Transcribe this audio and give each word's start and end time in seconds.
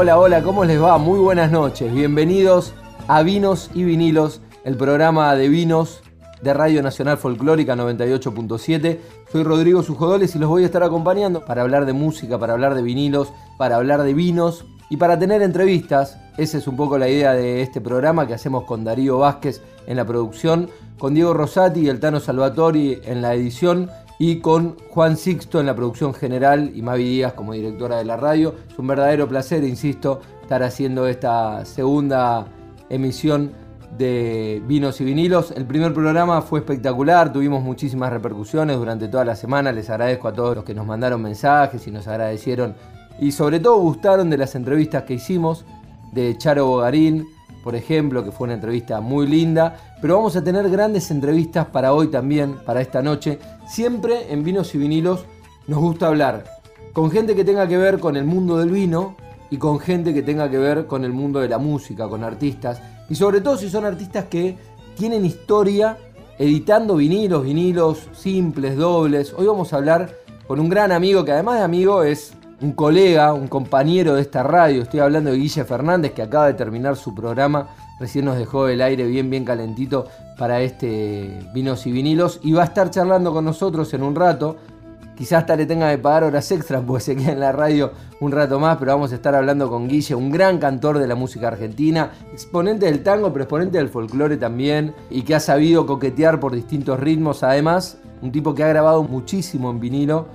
Hola, 0.00 0.16
hola, 0.16 0.44
¿cómo 0.44 0.64
les 0.64 0.80
va? 0.80 0.96
Muy 0.96 1.18
buenas 1.18 1.50
noches. 1.50 1.92
Bienvenidos 1.92 2.72
a 3.08 3.24
Vinos 3.24 3.68
y 3.74 3.82
Vinilos, 3.82 4.40
el 4.62 4.76
programa 4.76 5.34
de 5.34 5.48
vinos 5.48 6.04
de 6.40 6.54
Radio 6.54 6.84
Nacional 6.84 7.18
Folclórica 7.18 7.74
98.7. 7.74 9.00
Soy 9.32 9.42
Rodrigo 9.42 9.82
Sujodoles 9.82 10.36
y 10.36 10.38
los 10.38 10.48
voy 10.48 10.62
a 10.62 10.66
estar 10.66 10.84
acompañando 10.84 11.44
para 11.44 11.62
hablar 11.62 11.84
de 11.84 11.94
música, 11.94 12.38
para 12.38 12.52
hablar 12.52 12.76
de 12.76 12.82
vinilos, 12.82 13.32
para 13.56 13.74
hablar 13.74 14.04
de 14.04 14.14
vinos 14.14 14.66
y 14.88 14.98
para 14.98 15.18
tener 15.18 15.42
entrevistas. 15.42 16.16
Esa 16.36 16.58
es 16.58 16.68
un 16.68 16.76
poco 16.76 16.96
la 16.96 17.08
idea 17.08 17.32
de 17.32 17.62
este 17.62 17.80
programa 17.80 18.28
que 18.28 18.34
hacemos 18.34 18.62
con 18.66 18.84
Darío 18.84 19.18
Vázquez 19.18 19.62
en 19.88 19.96
la 19.96 20.04
producción, 20.04 20.70
con 20.96 21.12
Diego 21.12 21.34
Rosati 21.34 21.80
y 21.80 21.88
el 21.88 21.98
Tano 21.98 22.20
Salvatori 22.20 23.00
en 23.04 23.20
la 23.20 23.34
edición 23.34 23.90
y 24.18 24.40
con 24.40 24.76
Juan 24.90 25.16
Sixto 25.16 25.60
en 25.60 25.66
la 25.66 25.74
producción 25.76 26.12
general 26.12 26.72
y 26.74 26.82
Mavi 26.82 27.04
Díaz 27.04 27.32
como 27.34 27.52
directora 27.52 27.98
de 27.98 28.04
la 28.04 28.16
radio. 28.16 28.54
Es 28.68 28.78
un 28.78 28.86
verdadero 28.86 29.28
placer, 29.28 29.62
insisto, 29.64 30.20
estar 30.42 30.62
haciendo 30.62 31.06
esta 31.06 31.64
segunda 31.64 32.46
emisión 32.90 33.52
de 33.96 34.62
Vinos 34.66 35.00
y 35.00 35.04
Vinilos. 35.04 35.52
El 35.52 35.66
primer 35.66 35.94
programa 35.94 36.42
fue 36.42 36.60
espectacular, 36.60 37.32
tuvimos 37.32 37.62
muchísimas 37.62 38.12
repercusiones 38.12 38.76
durante 38.76 39.08
toda 39.08 39.24
la 39.24 39.36
semana. 39.36 39.72
Les 39.72 39.88
agradezco 39.88 40.28
a 40.28 40.32
todos 40.32 40.56
los 40.56 40.64
que 40.64 40.74
nos 40.74 40.86
mandaron 40.86 41.22
mensajes 41.22 41.86
y 41.86 41.90
nos 41.90 42.08
agradecieron 42.08 42.74
y 43.20 43.32
sobre 43.32 43.60
todo 43.60 43.78
gustaron 43.78 44.30
de 44.30 44.38
las 44.38 44.54
entrevistas 44.54 45.02
que 45.02 45.14
hicimos 45.14 45.64
de 46.12 46.36
Charo 46.38 46.66
Bogarín, 46.66 47.26
por 47.64 47.74
ejemplo, 47.74 48.24
que 48.24 48.30
fue 48.30 48.46
una 48.46 48.54
entrevista 48.54 49.00
muy 49.00 49.26
linda. 49.26 49.76
Pero 50.00 50.16
vamos 50.16 50.36
a 50.36 50.44
tener 50.44 50.70
grandes 50.70 51.10
entrevistas 51.10 51.66
para 51.66 51.92
hoy 51.92 52.08
también, 52.08 52.56
para 52.64 52.80
esta 52.80 53.02
noche. 53.02 53.38
Siempre 53.68 54.32
en 54.32 54.44
Vinos 54.44 54.74
y 54.74 54.78
Vinilos 54.78 55.26
nos 55.66 55.78
gusta 55.78 56.06
hablar 56.06 56.44
con 56.94 57.10
gente 57.10 57.36
que 57.36 57.44
tenga 57.44 57.68
que 57.68 57.76
ver 57.76 58.00
con 58.00 58.16
el 58.16 58.24
mundo 58.24 58.56
del 58.56 58.70
vino 58.70 59.14
y 59.50 59.58
con 59.58 59.78
gente 59.78 60.14
que 60.14 60.22
tenga 60.22 60.50
que 60.50 60.56
ver 60.56 60.86
con 60.86 61.04
el 61.04 61.12
mundo 61.12 61.40
de 61.40 61.50
la 61.50 61.58
música, 61.58 62.08
con 62.08 62.24
artistas. 62.24 62.80
Y 63.10 63.14
sobre 63.14 63.42
todo 63.42 63.58
si 63.58 63.68
son 63.68 63.84
artistas 63.84 64.24
que 64.24 64.56
tienen 64.96 65.26
historia 65.26 65.98
editando 66.38 66.96
vinilos, 66.96 67.44
vinilos 67.44 68.08
simples, 68.14 68.74
dobles. 68.74 69.34
Hoy 69.36 69.46
vamos 69.46 69.74
a 69.74 69.76
hablar 69.76 70.14
con 70.46 70.60
un 70.60 70.70
gran 70.70 70.90
amigo 70.90 71.26
que 71.26 71.32
además 71.32 71.58
de 71.58 71.64
amigo 71.64 72.02
es 72.02 72.32
un 72.60 72.72
colega, 72.72 73.32
un 73.32 73.46
compañero 73.46 74.14
de 74.14 74.22
esta 74.22 74.42
radio. 74.42 74.82
Estoy 74.82 75.00
hablando 75.00 75.30
de 75.30 75.36
Guille 75.36 75.64
Fernández 75.64 76.12
que 76.12 76.22
acaba 76.22 76.46
de 76.46 76.54
terminar 76.54 76.96
su 76.96 77.14
programa. 77.14 77.68
Recién 78.00 78.24
nos 78.24 78.36
dejó 78.36 78.68
el 78.68 78.80
aire 78.80 79.06
bien, 79.06 79.30
bien 79.30 79.44
calentito 79.44 80.06
para 80.36 80.60
este 80.60 81.40
Vinos 81.54 81.86
y 81.86 81.92
Vinilos. 81.92 82.40
Y 82.42 82.52
va 82.52 82.62
a 82.62 82.66
estar 82.66 82.90
charlando 82.90 83.32
con 83.32 83.44
nosotros 83.44 83.92
en 83.94 84.02
un 84.02 84.14
rato. 84.14 84.56
Quizás 85.16 85.40
hasta 85.40 85.56
le 85.56 85.66
tenga 85.66 85.90
que 85.90 85.98
pagar 85.98 86.24
horas 86.24 86.50
extras 86.52 86.82
porque 86.86 87.02
se 87.02 87.16
queda 87.16 87.32
en 87.32 87.40
la 87.40 87.50
radio 87.50 87.90
un 88.20 88.30
rato 88.30 88.60
más, 88.60 88.76
pero 88.78 88.92
vamos 88.92 89.10
a 89.10 89.16
estar 89.16 89.34
hablando 89.34 89.68
con 89.68 89.88
Guille, 89.88 90.14
un 90.14 90.30
gran 90.30 90.58
cantor 90.58 90.98
de 90.98 91.08
la 91.08 91.16
música 91.16 91.48
argentina, 91.48 92.12
exponente 92.32 92.86
del 92.86 93.02
tango, 93.02 93.32
pero 93.32 93.44
exponente 93.44 93.78
del 93.78 93.88
folclore 93.88 94.36
también, 94.36 94.94
y 95.10 95.22
que 95.22 95.34
ha 95.34 95.40
sabido 95.40 95.86
coquetear 95.86 96.38
por 96.38 96.54
distintos 96.54 97.00
ritmos. 97.00 97.42
Además, 97.42 97.98
un 98.22 98.30
tipo 98.30 98.54
que 98.54 98.62
ha 98.62 98.68
grabado 98.68 99.02
muchísimo 99.02 99.72
en 99.72 99.80
vinilo 99.80 100.26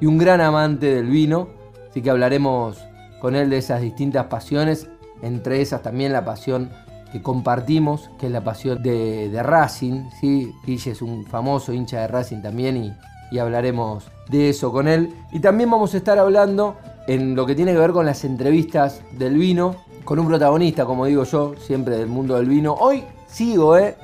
y 0.00 0.06
un 0.06 0.16
gran 0.16 0.40
amante 0.40 0.86
del 0.94 1.08
vino. 1.08 1.59
Así 1.90 2.02
que 2.02 2.10
hablaremos 2.10 2.78
con 3.20 3.34
él 3.34 3.50
de 3.50 3.58
esas 3.58 3.80
distintas 3.80 4.26
pasiones, 4.26 4.88
entre 5.22 5.60
esas 5.60 5.82
también 5.82 6.12
la 6.12 6.24
pasión 6.24 6.70
que 7.12 7.20
compartimos, 7.20 8.10
que 8.18 8.26
es 8.26 8.32
la 8.32 8.42
pasión 8.42 8.82
de, 8.82 9.30
Racing. 9.42 10.08
¿sí? 10.20 10.54
Guille 10.64 10.92
es 10.92 11.02
un 11.02 11.26
famoso 11.26 11.72
hincha 11.72 12.00
de 12.00 12.06
Racing 12.08 12.40
también 12.42 12.76
y, 12.76 12.92
y 13.30 13.38
hablaremos 13.38 14.04
de 14.28 14.50
eso 14.50 14.70
con 14.72 14.88
él. 14.88 15.14
Y 15.32 15.40
también 15.40 15.70
vamos 15.70 15.92
a 15.94 15.96
estar 15.96 16.18
hablando 16.18 16.76
en 17.06 17.34
lo 17.34 17.44
que 17.46 17.54
tiene 17.54 17.72
que 17.72 17.78
ver 17.78 17.90
con 17.90 18.06
las 18.06 18.24
entrevistas 18.24 19.02
del 19.12 19.34
vino, 19.34 19.74
con 20.04 20.18
un 20.18 20.28
protagonista, 20.28 20.84
como 20.84 21.06
digo 21.06 21.24
yo, 21.24 21.54
siempre 21.58 21.96
del 21.98 22.06
mundo 22.08 22.36
del 22.36 22.48
vino. 22.48 22.74
Hoy 22.74 23.04
sigo, 23.26 23.76
¿eh? 23.76 23.96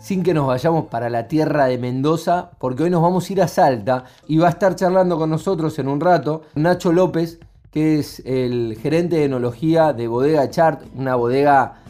Sin 0.00 0.22
que 0.22 0.32
nos 0.32 0.46
vayamos 0.46 0.86
para 0.86 1.10
la 1.10 1.28
tierra 1.28 1.66
de 1.66 1.76
Mendoza, 1.76 2.52
porque 2.58 2.84
hoy 2.84 2.90
nos 2.90 3.02
vamos 3.02 3.28
a 3.28 3.32
ir 3.34 3.42
a 3.42 3.48
Salta 3.48 4.04
y 4.26 4.38
va 4.38 4.46
a 4.46 4.50
estar 4.50 4.74
charlando 4.74 5.18
con 5.18 5.28
nosotros 5.28 5.78
en 5.78 5.88
un 5.88 6.00
rato 6.00 6.42
Nacho 6.54 6.90
López, 6.90 7.38
que 7.70 7.98
es 7.98 8.20
el 8.24 8.78
gerente 8.80 9.16
de 9.16 9.26
enología 9.26 9.92
de 9.92 10.08
Bodega 10.08 10.48
Chart, 10.48 10.82
una 10.96 11.16
bodega 11.16 11.82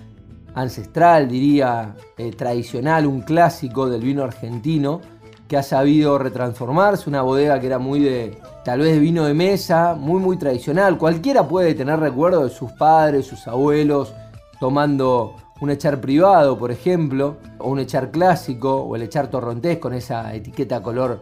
ancestral, 0.55 1.29
diría, 1.29 1.95
eh, 2.19 2.33
tradicional, 2.33 3.07
un 3.07 3.21
clásico 3.21 3.89
del 3.89 4.03
vino 4.03 4.25
argentino 4.25 5.01
que 5.47 5.57
ha 5.57 5.63
sabido 5.63 6.19
retransformarse, 6.19 7.09
una 7.09 7.23
bodega 7.23 7.61
que 7.61 7.67
era 7.67 7.79
muy 7.79 8.01
de, 8.01 8.37
tal 8.65 8.81
vez 8.81 8.93
de 8.95 8.99
vino 8.99 9.25
de 9.25 9.35
mesa, 9.35 9.95
muy 9.95 10.21
muy 10.21 10.37
tradicional. 10.37 10.99
Cualquiera 10.99 11.47
puede 11.47 11.75
tener 11.75 12.01
recuerdo 12.01 12.45
de 12.45 12.51
sus 12.51 12.73
padres, 12.73 13.27
sus 13.27 13.47
abuelos, 13.47 14.13
tomando 14.59 15.35
un 15.61 15.71
echar 15.71 16.01
privado, 16.01 16.59
por 16.59 16.71
ejemplo, 16.71 17.37
o 17.59 17.71
un 17.71 17.79
echar 17.79 18.11
clásico, 18.11 18.83
o 18.83 18.97
el 18.97 19.03
echar 19.03 19.29
torrontés 19.29 19.79
con 19.79 19.93
esa 19.95 20.35
etiqueta 20.35 20.83
color 20.83 21.21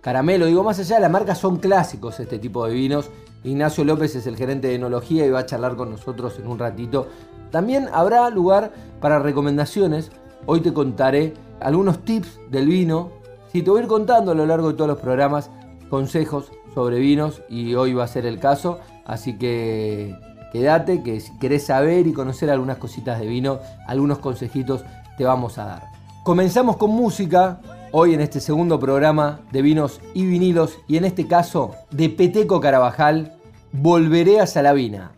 caramelo. 0.00 0.46
Digo, 0.46 0.62
más 0.62 0.78
allá 0.78 0.96
de 0.96 1.02
la 1.02 1.08
marca, 1.08 1.34
son 1.34 1.56
clásicos 1.56 2.20
este 2.20 2.38
tipo 2.38 2.66
de 2.66 2.74
vinos. 2.74 3.10
Ignacio 3.42 3.84
López 3.84 4.14
es 4.16 4.26
el 4.26 4.36
gerente 4.36 4.68
de 4.68 4.74
enología 4.74 5.26
y 5.26 5.30
va 5.30 5.40
a 5.40 5.46
charlar 5.46 5.76
con 5.76 5.90
nosotros 5.90 6.38
en 6.38 6.46
un 6.46 6.58
ratito. 6.58 7.08
También 7.50 7.88
habrá 7.92 8.30
lugar 8.30 8.72
para 9.00 9.18
recomendaciones. 9.18 10.10
Hoy 10.46 10.60
te 10.60 10.72
contaré 10.72 11.34
algunos 11.60 12.04
tips 12.04 12.38
del 12.50 12.66
vino 12.66 13.20
Sí, 13.52 13.62
te 13.62 13.70
voy 13.70 13.80
a 13.80 13.82
ir 13.82 13.88
contando 13.88 14.30
a 14.30 14.34
lo 14.36 14.46
largo 14.46 14.68
de 14.68 14.74
todos 14.74 14.86
los 14.86 15.00
programas 15.00 15.50
consejos 15.88 16.52
sobre 16.72 17.00
vinos 17.00 17.42
y 17.48 17.74
hoy 17.74 17.94
va 17.94 18.04
a 18.04 18.08
ser 18.08 18.24
el 18.24 18.38
caso, 18.38 18.78
así 19.04 19.38
que 19.38 20.16
quédate 20.52 21.02
que 21.02 21.20
si 21.20 21.36
querés 21.38 21.66
saber 21.66 22.06
y 22.06 22.12
conocer 22.12 22.50
algunas 22.50 22.78
cositas 22.78 23.20
de 23.20 23.26
vino, 23.26 23.58
algunos 23.86 24.18
consejitos 24.18 24.84
te 25.16 25.24
vamos 25.24 25.58
a 25.58 25.64
dar. 25.64 25.82
Comenzamos 26.24 26.76
con 26.76 26.90
música, 26.90 27.60
hoy 27.92 28.14
en 28.14 28.20
este 28.20 28.40
segundo 28.40 28.78
programa 28.78 29.40
de 29.52 29.62
vinos 29.62 30.00
y 30.14 30.26
vinilos 30.26 30.78
y 30.86 30.96
en 30.96 31.04
este 31.04 31.26
caso 31.26 31.74
de 31.90 32.08
Peteco 32.08 32.60
Carabajal, 32.60 33.36
Volveré 33.72 34.40
a 34.40 34.48
Salavina. 34.48 35.12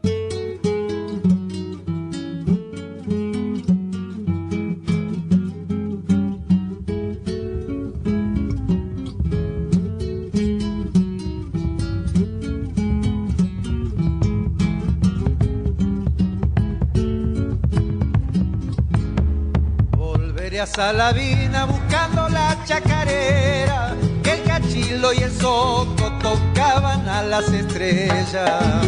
Salavina 20.82 21.65
buscando 21.65 22.28
la 22.28 22.59
chacarera, 22.65 23.94
que 24.20 24.32
el 24.32 24.43
cachilo 24.43 25.12
y 25.12 25.19
el 25.19 25.31
soco 25.31 26.10
tocaban 26.20 27.08
a 27.08 27.23
las 27.23 27.49
estrellas. 27.52 28.82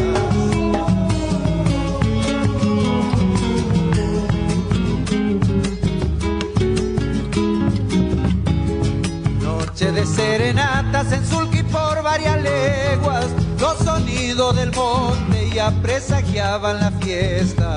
Noche 9.41 9.93
de 9.93 10.05
serenatas 10.05 11.13
en 11.13 11.25
Sulqui 11.25 11.63
por 11.63 12.03
varias 12.03 12.43
leguas, 12.43 13.27
los 13.61 13.79
sonidos 13.79 14.57
del 14.57 14.73
monte 14.73 15.49
ya 15.55 15.71
presagiaban 15.81 16.81
la 16.81 16.91
fiesta. 16.91 17.74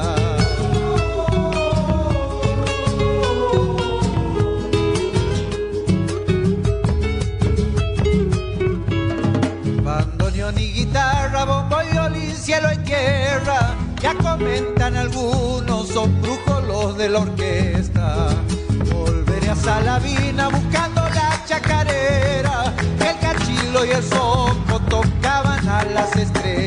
Tierra. 12.88 13.76
Ya 14.02 14.14
comentan 14.16 14.96
algunos, 14.96 15.88
son 15.90 16.22
brujos 16.22 16.64
los 16.68 16.98
de 16.98 17.10
la 17.10 17.20
orquesta. 17.20 18.30
Volveré 18.92 19.50
a 19.50 19.56
Salavina 19.56 20.50
buscando 20.50 21.02
la 21.02 21.44
chacarera, 21.46 22.74
el 23.00 23.20
cachilo 23.20 23.86
y 23.86 23.92
el 23.92 24.04
soco 24.04 24.80
tocaban 24.90 25.68
amigo 25.68 26.67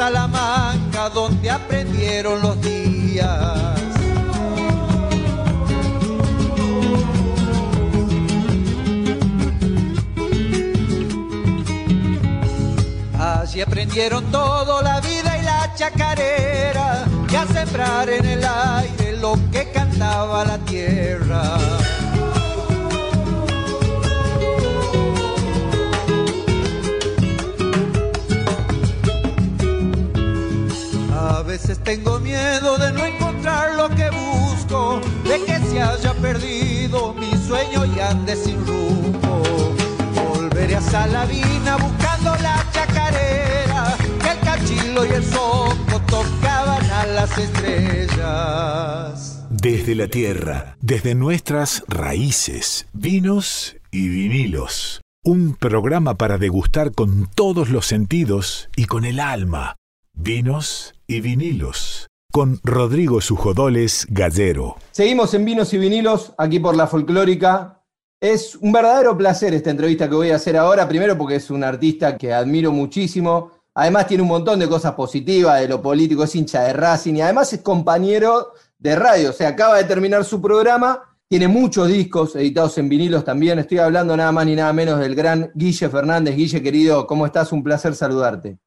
Salamanca 0.00 1.10
donde 1.10 1.50
aprendieron 1.50 2.40
los 2.40 2.58
días. 2.62 3.28
Allí 13.18 13.60
aprendieron 13.60 14.24
todo, 14.30 14.80
la 14.80 15.02
vida 15.02 15.36
y 15.36 15.42
la 15.42 15.74
chacarera, 15.74 17.04
y 17.30 17.36
a 17.36 17.46
sembrar 17.46 18.08
en 18.08 18.24
el 18.24 18.42
aire 18.42 19.18
lo 19.18 19.34
que 19.52 19.70
cantaba 19.70 20.46
la 20.46 20.56
tierra. 20.60 21.58
Tengo 31.84 32.18
miedo 32.20 32.78
de 32.78 32.92
no 32.92 33.04
encontrar 33.04 33.74
lo 33.74 33.88
que 33.90 34.10
busco, 34.10 35.00
de 35.24 35.44
que 35.44 35.58
se 35.66 35.80
haya 35.80 36.14
perdido 36.14 37.14
mi 37.14 37.30
sueño 37.32 37.84
y 37.84 38.00
ande 38.00 38.36
sin 38.36 38.64
rumbo. 38.66 39.42
Volveré 40.14 40.76
a 40.76 40.80
Salavina 40.80 41.76
buscando 41.76 42.34
la 42.36 42.64
chacarera, 42.72 43.96
que 44.22 44.30
el 44.30 44.40
cachilo 44.40 45.04
y 45.04 45.10
el 45.10 45.24
soco 45.24 46.00
tocaban 46.08 46.90
a 46.90 47.06
las 47.06 47.36
estrellas. 47.38 49.46
Desde 49.50 49.94
la 49.94 50.08
tierra, 50.08 50.76
desde 50.80 51.14
nuestras 51.14 51.84
raíces, 51.88 52.86
vinos 52.92 53.76
y 53.90 54.08
vinilos. 54.08 55.00
Un 55.22 55.54
programa 55.54 56.16
para 56.16 56.38
degustar 56.38 56.92
con 56.92 57.28
todos 57.34 57.68
los 57.68 57.86
sentidos 57.86 58.70
y 58.74 58.86
con 58.86 59.04
el 59.04 59.20
alma. 59.20 59.76
Vinos 60.22 60.94
y 61.06 61.20
vinilos. 61.22 62.06
Con 62.30 62.60
Rodrigo 62.62 63.20
Sujodoles 63.20 64.06
Gallero. 64.10 64.76
Seguimos 64.90 65.34
en 65.34 65.44
Vinos 65.44 65.72
y 65.72 65.78
Vinilos, 65.78 66.34
aquí 66.36 66.60
por 66.60 66.76
la 66.76 66.86
Folclórica. 66.86 67.82
Es 68.20 68.54
un 68.54 68.70
verdadero 68.70 69.16
placer 69.16 69.54
esta 69.54 69.70
entrevista 69.70 70.08
que 70.08 70.14
voy 70.14 70.30
a 70.30 70.36
hacer 70.36 70.56
ahora, 70.56 70.86
primero 70.86 71.16
porque 71.16 71.36
es 71.36 71.50
un 71.50 71.64
artista 71.64 72.16
que 72.18 72.32
admiro 72.32 72.70
muchísimo. 72.70 73.50
Además 73.74 74.06
tiene 74.06 74.22
un 74.22 74.28
montón 74.28 74.58
de 74.58 74.68
cosas 74.68 74.92
positivas 74.92 75.60
de 75.60 75.68
lo 75.68 75.80
político, 75.80 76.22
es 76.22 76.34
hincha 76.34 76.64
de 76.64 76.74
Racing 76.74 77.14
y 77.14 77.22
además 77.22 77.52
es 77.52 77.62
compañero 77.62 78.52
de 78.78 78.94
radio, 78.96 79.30
o 79.30 79.44
acaba 79.44 79.78
de 79.78 79.84
terminar 79.84 80.24
su 80.24 80.40
programa, 80.40 81.02
tiene 81.28 81.48
muchos 81.48 81.88
discos 81.88 82.36
editados 82.36 82.76
en 82.78 82.88
vinilos 82.88 83.24
también. 83.24 83.58
Estoy 83.58 83.78
hablando 83.78 84.16
nada 84.16 84.32
más 84.32 84.46
ni 84.46 84.54
nada 84.54 84.72
menos 84.72 85.00
del 85.00 85.14
gran 85.14 85.50
Guille 85.54 85.88
Fernández. 85.88 86.36
Guille, 86.36 86.62
querido, 86.62 87.06
¿cómo 87.06 87.24
estás? 87.24 87.52
Un 87.52 87.62
placer 87.64 87.94
saludarte. 87.94 88.58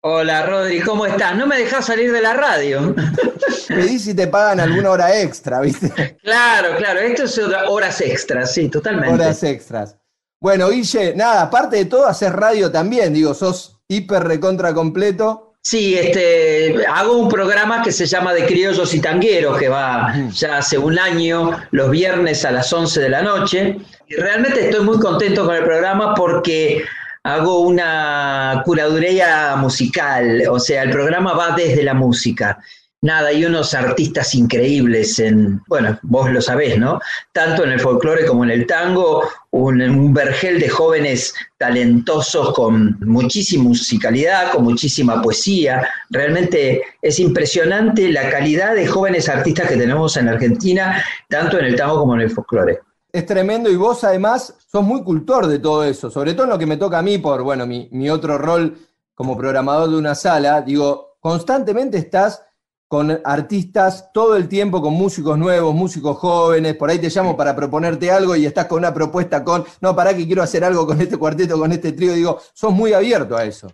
Hola 0.00 0.46
Rodri, 0.46 0.80
¿cómo 0.80 1.06
estás? 1.06 1.34
No 1.34 1.48
me 1.48 1.56
dejas 1.56 1.86
salir 1.86 2.12
de 2.12 2.22
la 2.22 2.32
radio. 2.32 2.94
Pedí 3.68 3.98
si 3.98 4.14
te 4.14 4.28
pagan 4.28 4.60
alguna 4.60 4.90
hora 4.90 5.20
extra, 5.20 5.60
¿viste? 5.60 6.16
Claro, 6.22 6.76
claro, 6.76 7.00
esto 7.00 7.24
es 7.24 7.40
horas 7.68 8.00
extras, 8.00 8.54
sí, 8.54 8.68
totalmente. 8.68 9.12
Horas 9.12 9.42
extras. 9.42 9.96
Bueno, 10.40 10.70
Guille, 10.70 11.14
nada, 11.16 11.42
aparte 11.42 11.78
de 11.78 11.86
todo, 11.86 12.06
haces 12.06 12.32
radio 12.32 12.70
también, 12.70 13.12
digo, 13.12 13.34
sos 13.34 13.80
hiper 13.88 14.22
recontra 14.22 14.72
completo. 14.72 15.54
Sí, 15.62 15.98
este, 15.98 16.86
hago 16.86 17.18
un 17.18 17.28
programa 17.28 17.82
que 17.82 17.90
se 17.90 18.06
llama 18.06 18.32
De 18.32 18.46
Criollos 18.46 18.94
y 18.94 19.00
Tangueros, 19.00 19.58
que 19.58 19.68
va 19.68 20.14
ya 20.32 20.58
hace 20.58 20.78
un 20.78 20.96
año, 20.96 21.50
los 21.72 21.90
viernes 21.90 22.44
a 22.44 22.52
las 22.52 22.72
11 22.72 23.00
de 23.00 23.08
la 23.08 23.22
noche. 23.22 23.76
Y 24.06 24.14
realmente 24.14 24.66
estoy 24.66 24.84
muy 24.84 25.00
contento 25.00 25.44
con 25.44 25.56
el 25.56 25.64
programa 25.64 26.14
porque 26.14 26.84
hago 27.22 27.60
una 27.60 28.62
curaduría 28.64 29.56
musical, 29.56 30.42
o 30.50 30.58
sea, 30.58 30.82
el 30.82 30.90
programa 30.90 31.34
va 31.34 31.54
desde 31.56 31.82
la 31.82 31.94
música. 31.94 32.58
Nada, 33.00 33.28
hay 33.28 33.44
unos 33.44 33.74
artistas 33.74 34.34
increíbles 34.34 35.20
en, 35.20 35.60
bueno, 35.68 35.96
vos 36.02 36.32
lo 36.32 36.42
sabés, 36.42 36.78
¿no? 36.78 37.00
Tanto 37.32 37.62
en 37.62 37.70
el 37.70 37.78
folclore 37.78 38.26
como 38.26 38.42
en 38.42 38.50
el 38.50 38.66
tango, 38.66 39.22
un, 39.52 39.80
un 39.80 40.12
vergel 40.12 40.58
de 40.58 40.68
jóvenes 40.68 41.32
talentosos 41.58 42.52
con 42.54 42.98
muchísima 43.00 43.62
musicalidad, 43.64 44.50
con 44.50 44.64
muchísima 44.64 45.22
poesía. 45.22 45.88
Realmente 46.10 46.82
es 47.00 47.20
impresionante 47.20 48.10
la 48.10 48.30
calidad 48.30 48.74
de 48.74 48.88
jóvenes 48.88 49.28
artistas 49.28 49.68
que 49.68 49.76
tenemos 49.76 50.16
en 50.16 50.28
Argentina, 50.28 51.04
tanto 51.28 51.56
en 51.60 51.66
el 51.66 51.76
tango 51.76 52.00
como 52.00 52.16
en 52.16 52.22
el 52.22 52.30
folclore. 52.30 52.80
Es 53.18 53.26
tremendo 53.26 53.68
y 53.68 53.74
vos 53.74 54.04
además 54.04 54.54
sos 54.70 54.84
muy 54.84 55.02
cultor 55.02 55.48
de 55.48 55.58
todo 55.58 55.82
eso, 55.82 56.08
sobre 56.08 56.34
todo 56.34 56.44
en 56.44 56.50
lo 56.50 56.58
que 56.58 56.66
me 56.66 56.76
toca 56.76 57.00
a 57.00 57.02
mí 57.02 57.18
por, 57.18 57.42
bueno, 57.42 57.66
mi, 57.66 57.88
mi 57.90 58.08
otro 58.08 58.38
rol 58.38 58.78
como 59.12 59.36
programador 59.36 59.90
de 59.90 59.96
una 59.96 60.14
sala. 60.14 60.62
Digo, 60.62 61.16
constantemente 61.18 61.98
estás 61.98 62.44
con 62.86 63.20
artistas 63.24 64.12
todo 64.12 64.36
el 64.36 64.46
tiempo, 64.46 64.80
con 64.80 64.94
músicos 64.94 65.36
nuevos, 65.36 65.74
músicos 65.74 66.16
jóvenes, 66.16 66.76
por 66.76 66.90
ahí 66.90 67.00
te 67.00 67.08
llamo 67.10 67.36
para 67.36 67.56
proponerte 67.56 68.08
algo 68.08 68.36
y 68.36 68.46
estás 68.46 68.66
con 68.66 68.78
una 68.78 68.94
propuesta 68.94 69.42
con, 69.42 69.64
no, 69.80 69.96
para 69.96 70.14
que 70.16 70.24
quiero 70.24 70.44
hacer 70.44 70.62
algo 70.62 70.86
con 70.86 71.00
este 71.00 71.16
cuarteto, 71.16 71.58
con 71.58 71.72
este 71.72 71.90
trío, 71.90 72.12
digo, 72.12 72.38
sos 72.54 72.72
muy 72.72 72.92
abierto 72.92 73.36
a 73.36 73.44
eso. 73.44 73.66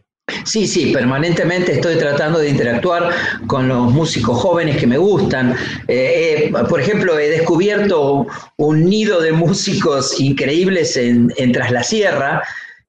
Sí, 0.44 0.66
sí, 0.66 0.92
permanentemente 0.92 1.72
estoy 1.72 1.96
tratando 1.96 2.38
de 2.38 2.50
interactuar 2.50 3.10
con 3.46 3.68
los 3.68 3.92
músicos 3.92 4.38
jóvenes 4.38 4.76
que 4.76 4.86
me 4.86 4.98
gustan. 4.98 5.54
Eh, 5.88 6.50
eh, 6.50 6.52
por 6.68 6.80
ejemplo, 6.80 7.18
he 7.18 7.28
descubierto 7.28 8.26
un 8.56 8.84
nido 8.84 9.20
de 9.20 9.32
músicos 9.32 10.20
increíbles 10.20 10.96
en, 10.96 11.32
en 11.36 11.54
Sierra, 11.82 12.42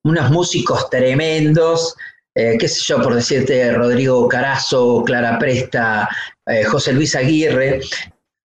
unos 0.04 0.32
músicos 0.32 0.90
tremendos, 0.90 1.96
eh, 2.36 2.58
qué 2.60 2.68
sé 2.68 2.82
yo, 2.86 3.02
por 3.02 3.16
decirte, 3.16 3.72
Rodrigo 3.72 4.28
Carazo, 4.28 5.04
Clara 5.06 5.40
Presta, 5.40 6.10
José 6.70 6.94
Luis 6.94 7.16
Aguirre, 7.16 7.80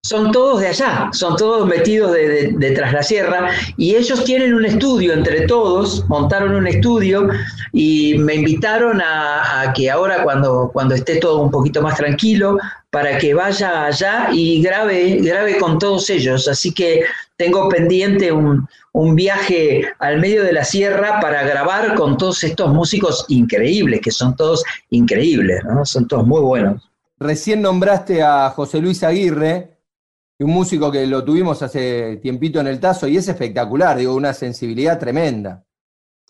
son 0.03 0.33
todos 0.33 0.61
de 0.61 0.69
allá, 0.69 1.11
son 1.13 1.37
todos 1.37 1.69
metidos 1.69 2.13
de, 2.13 2.53
de, 2.57 2.71
tras 2.73 2.93
la 2.93 3.03
sierra 3.03 3.51
y 3.77 3.95
ellos 3.97 4.25
tienen 4.25 4.55
un 4.55 4.65
estudio 4.65 5.13
entre 5.13 5.47
todos, 5.47 6.09
montaron 6.09 6.55
un 6.55 6.67
estudio 6.67 7.29
y 7.73 8.17
me 8.19 8.35
invitaron 8.35 9.01
a, 9.01 9.61
a, 9.61 9.73
que 9.73 9.91
ahora 9.91 10.23
cuando, 10.23 10.71
cuando 10.73 10.95
esté 10.95 11.17
todo 11.17 11.43
un 11.43 11.51
poquito 11.51 11.83
más 11.83 11.97
tranquilo, 11.97 12.59
para 12.91 13.19
que 13.19 13.35
vaya 13.35 13.87
allá 13.87 14.29
y 14.33 14.63
grabe, 14.63 15.19
grabe 15.21 15.59
con 15.59 15.79
todos 15.79 16.11
ellos. 16.11 16.49
Así 16.49 16.73
que 16.73 17.05
tengo 17.37 17.69
pendiente 17.69 18.33
un, 18.33 18.67
un 18.93 19.15
viaje 19.15 19.83
al 19.99 20.19
medio 20.19 20.43
de 20.43 20.53
la 20.53 20.65
sierra 20.65 21.21
para 21.21 21.43
grabar 21.45 21.95
con 21.95 22.17
todos 22.17 22.43
estos 22.43 22.73
músicos 22.73 23.25
increíbles, 23.29 24.01
que 24.01 24.11
son 24.11 24.35
todos 24.35 24.65
increíbles, 24.91 25.63
¿no? 25.65 25.85
son 25.85 26.09
todos 26.09 26.27
muy 26.27 26.41
buenos. 26.41 26.83
Recién 27.19 27.63
nombraste 27.63 28.23
a 28.23 28.51
José 28.51 28.81
Luis 28.81 29.03
Aguirre, 29.03 29.69
un 30.41 30.51
músico 30.51 30.91
que 30.91 31.07
lo 31.07 31.23
tuvimos 31.23 31.63
hace 31.63 32.17
tiempito 32.17 32.61
en 32.61 32.67
el 32.67 32.81
Tazo 32.81 33.07
y 33.07 33.17
es 33.17 33.29
espectacular, 33.29 33.97
digo, 33.97 34.15
una 34.15 34.33
sensibilidad 34.33 34.99
tremenda. 34.99 35.65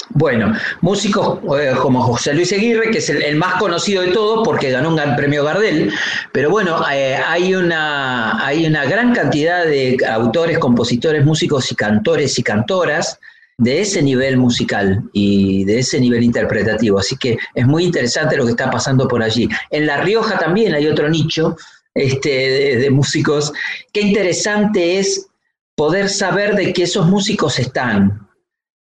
Bueno, 0.09 0.55
músicos 0.81 1.39
eh, 1.61 1.73
como 1.81 2.03
José 2.03 2.35
Luis 2.35 2.53
Aguirre, 2.53 2.91
que 2.91 2.99
es 2.99 3.11
el, 3.11 3.37
más 3.37 3.55
conocido 3.57 4.03
de 4.03 4.09
todos 4.09 4.45
porque 4.45 4.71
ganó 4.71 4.89
un 4.89 4.97
gran 4.97 5.15
premio 5.15 5.45
Gardel, 5.45 5.93
pero 6.33 6.51
bueno, 6.51 6.85
eh, 6.91 7.17
hay, 7.17 7.55
una, 7.55 8.45
hay 8.45 8.67
una 8.67 8.87
gran 8.87 9.15
cantidad 9.15 9.65
de 9.65 9.99
autores, 10.09 10.59
compositores, 10.59 11.25
músicos 11.25 11.71
y 11.71 11.77
cantores 11.77 12.39
y 12.39 12.43
cantoras 12.43 13.21
de 13.59 13.83
ese 13.83 14.03
nivel 14.03 14.39
musical 14.39 15.03
y 15.13 15.65
de 15.65 15.81
ese 15.81 16.01
nivel 16.01 16.25
interpretativo. 16.25 16.99
Así 16.99 17.17
que 17.17 17.37
es 17.55 17.67
muy 17.67 17.85
interesante 17.85 18.37
lo 18.37 18.47
que 18.47 18.53
está 18.53 18.71
pasando 18.71 19.07
por 19.07 19.23
allí. 19.23 19.49
En 19.71 19.87
La 19.87 19.99
Rioja 19.99 20.39
también 20.39 20.75
hay 20.75 20.89
otro 20.89 21.09
nicho 21.09 21.57
este, 21.95 22.77
de, 22.77 22.91
músicos. 22.91 23.53
Qué 23.93 24.03
interesante 24.03 24.99
es 24.99 25.29
poder 25.75 26.09
saber 26.09 26.55
de 26.55 26.73
que 26.73 26.85
esos 26.85 27.07
músicos 27.07 27.59
están, 27.59 28.29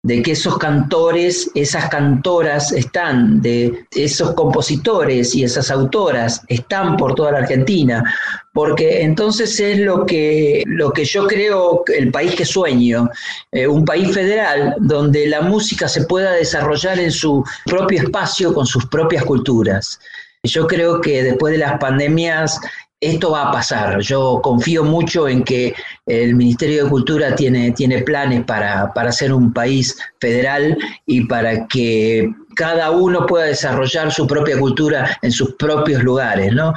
de 0.02 0.22
que 0.22 0.32
esos 0.32 0.58
cantores, 0.58 1.50
esas 1.54 1.88
cantoras 1.88 2.72
están, 2.72 3.40
de 3.40 3.86
esos 3.90 4.34
compositores 4.34 5.34
y 5.34 5.44
esas 5.44 5.70
autoras 5.70 6.42
están 6.48 6.98
por 6.98 7.14
toda 7.14 7.32
la 7.32 7.38
Argentina, 7.38 8.14
porque 8.52 9.00
entonces 9.00 9.58
es 9.60 9.78
lo 9.78 10.04
que, 10.04 10.62
lo 10.66 10.92
que 10.92 11.06
yo 11.06 11.26
creo 11.26 11.84
el 11.86 12.10
país 12.10 12.34
que 12.34 12.44
sueño, 12.44 13.08
eh, 13.50 13.66
un 13.66 13.86
país 13.86 14.12
federal 14.12 14.76
donde 14.78 15.26
la 15.26 15.40
música 15.40 15.88
se 15.88 16.04
pueda 16.04 16.32
desarrollar 16.32 16.98
en 17.00 17.10
su 17.10 17.42
propio 17.64 18.02
espacio 18.02 18.52
con 18.52 18.66
sus 18.66 18.84
propias 18.86 19.24
culturas. 19.24 19.98
Yo 20.44 20.66
creo 20.66 21.00
que 21.00 21.22
después 21.22 21.52
de 21.52 21.58
las 21.58 21.78
pandemias 21.78 22.60
esto 23.06 23.30
va 23.30 23.48
a 23.48 23.52
pasar. 23.52 24.00
Yo 24.00 24.40
confío 24.42 24.84
mucho 24.84 25.28
en 25.28 25.44
que 25.44 25.74
el 26.06 26.34
Ministerio 26.34 26.84
de 26.84 26.90
Cultura 26.90 27.34
tiene, 27.34 27.72
tiene 27.72 28.02
planes 28.02 28.44
para, 28.44 28.92
para 28.92 29.12
ser 29.12 29.32
un 29.32 29.52
país 29.52 29.96
federal 30.20 30.76
y 31.06 31.26
para 31.26 31.66
que 31.66 32.30
cada 32.54 32.90
uno 32.90 33.26
pueda 33.26 33.46
desarrollar 33.46 34.12
su 34.12 34.26
propia 34.26 34.58
cultura 34.58 35.18
en 35.22 35.32
sus 35.32 35.54
propios 35.54 36.02
lugares, 36.02 36.52
¿no? 36.52 36.72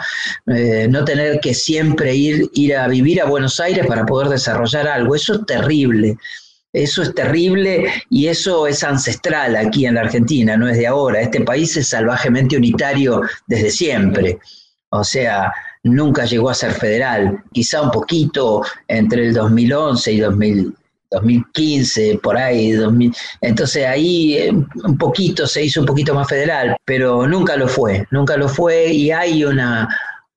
Eh, 0.48 0.88
no 0.90 1.06
tener 1.06 1.40
que 1.40 1.54
siempre 1.54 2.16
ir, 2.16 2.50
ir 2.54 2.76
a 2.76 2.88
vivir 2.88 3.22
a 3.22 3.26
Buenos 3.26 3.60
Aires 3.60 3.86
para 3.86 4.06
poder 4.06 4.30
desarrollar 4.30 4.88
algo. 4.88 5.16
Eso 5.16 5.36
es 5.36 5.46
terrible. 5.46 6.18
Eso 6.74 7.02
es 7.02 7.16
terrible 7.16 7.92
y 8.10 8.28
eso 8.28 8.68
es 8.68 8.84
ancestral 8.84 9.56
aquí 9.56 9.86
en 9.86 9.96
la 9.96 10.02
Argentina, 10.02 10.58
no 10.58 10.68
es 10.68 10.78
de 10.78 10.86
ahora. 10.86 11.22
Este 11.22 11.42
país 11.42 11.76
es 11.78 11.88
salvajemente 11.88 12.58
unitario 12.58 13.22
desde 13.48 13.72
siempre. 13.72 14.38
O 14.90 15.04
sea, 15.04 15.52
nunca 15.88 16.26
llegó 16.26 16.50
a 16.50 16.54
ser 16.54 16.72
federal, 16.72 17.44
quizá 17.52 17.82
un 17.82 17.92
poquito 17.92 18.64
entre 18.88 19.28
el 19.28 19.34
2011 19.34 20.12
y 20.12 20.20
2015, 20.20 22.20
por 22.22 22.38
ahí, 22.38 22.72
2000. 22.72 23.14
entonces 23.42 23.86
ahí 23.86 24.36
eh, 24.36 24.52
un 24.52 24.98
poquito 24.98 25.48
se 25.48 25.64
hizo 25.64 25.82
un 25.82 25.86
poquito 25.86 26.14
más 26.14 26.28
federal, 26.28 26.76
pero 26.86 27.28
nunca 27.28 27.56
lo 27.56 27.68
fue, 27.68 28.06
nunca 28.12 28.38
lo 28.38 28.50
fue 28.50 28.92
y 28.92 29.12
hay 29.12 29.44
una, 29.44 29.88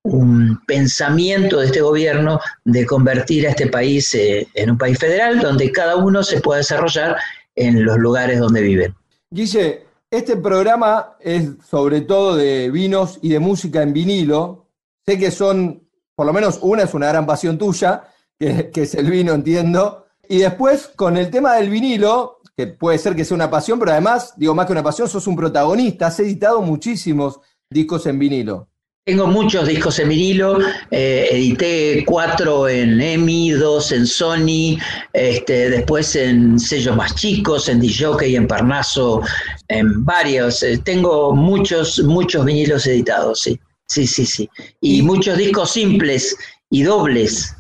un 0.03 0.61
pensamiento 0.67 1.61
de 1.61 1.67
este 1.67 1.81
gobierno 1.81 2.41
de 2.65 2.87
convertir 2.87 3.47
a 3.47 3.51
este 3.51 3.67
país 3.67 4.15
eh, 4.15 4.47
en 4.55 4.71
un 4.71 4.79
país 4.79 4.99
federal 4.99 5.41
donde 5.41 5.71
cada 5.73 5.97
uno 5.97 6.23
se 6.23 6.41
pueda 6.41 6.59
desarrollar 6.59 7.17
en 7.57 7.85
los 7.85 7.99
lugares 7.99 8.39
donde 8.39 8.63
vive. 8.63 8.95
Guille, 9.31 9.85
este 10.11 10.37
programa 10.37 11.17
es 11.21 11.51
sobre 11.69 12.01
todo 12.01 12.37
de 12.37 12.71
vinos 12.71 13.19
y 13.23 13.29
de 13.29 13.39
música 13.39 13.83
en 13.83 13.93
vinilo. 13.93 14.60
Sé 15.07 15.19
que 15.19 15.31
son, 15.31 15.89
por 16.15 16.27
lo 16.27 16.33
menos 16.33 16.59
una 16.63 16.83
es 16.85 16.95
una 16.95 17.09
gran 17.09 17.27
pasión 17.27 17.59
tuya, 17.59 18.05
que, 18.39 18.71
es 18.75 18.95
el 18.95 19.11
vino, 19.11 19.33
entiendo. 19.33 20.07
Y 20.29 20.39
después, 20.39 20.91
con 20.97 21.17
el 21.17 21.31
tema 21.31 21.55
del 21.57 21.69
vinilo, 21.69 22.41
que 22.57 22.67
puede 22.69 22.99
ser 22.99 23.15
que 23.15 23.25
sea 23.25 23.35
una 23.35 23.51
pasión, 23.51 23.79
pero 23.79 23.93
además, 23.93 24.35
digo, 24.37 24.55
más 24.55 24.67
que 24.67 24.73
una 24.73 24.83
pasión, 24.83 25.09
sos 25.09 25.27
un 25.27 25.37
protagonista, 25.37 26.07
has 26.07 26.21
editado 26.21 26.63
muchísimos 26.63 27.41
discos 27.69 28.07
en 28.07 28.19
vinilo. 28.19 28.69
Tengo 29.05 29.27
muchos 29.27 29.67
discos 29.67 29.99
en 29.99 30.11
vinilo, 30.11 30.59
eh, 30.91 31.27
edité 31.31 32.05
cuatro 32.07 32.69
en 32.69 33.01
EMI, 33.01 33.53
dos 33.53 33.93
en 33.93 34.07
Sony, 34.07 34.79
este, 35.13 35.71
después 35.71 36.15
en 36.17 36.59
sellos 36.59 36.95
más 36.97 37.15
chicos, 37.15 37.69
en 37.69 37.83
y 37.83 38.37
en 38.37 38.47
Parnaso, 38.47 39.23
en 39.69 40.05
varios. 40.05 40.63
Eh, 40.63 40.79
tengo 40.85 41.35
muchos, 41.35 41.99
muchos 42.05 42.45
vinilos 42.45 42.87
editados, 42.87 43.41
sí. 43.41 43.59
Sí, 43.91 44.07
sí, 44.07 44.25
sí. 44.25 44.49
Y, 44.81 45.03
muchos 45.03 45.37
discos 45.37 45.73
simples 45.73 46.37
y 46.71 46.85
dobles. 46.85 47.57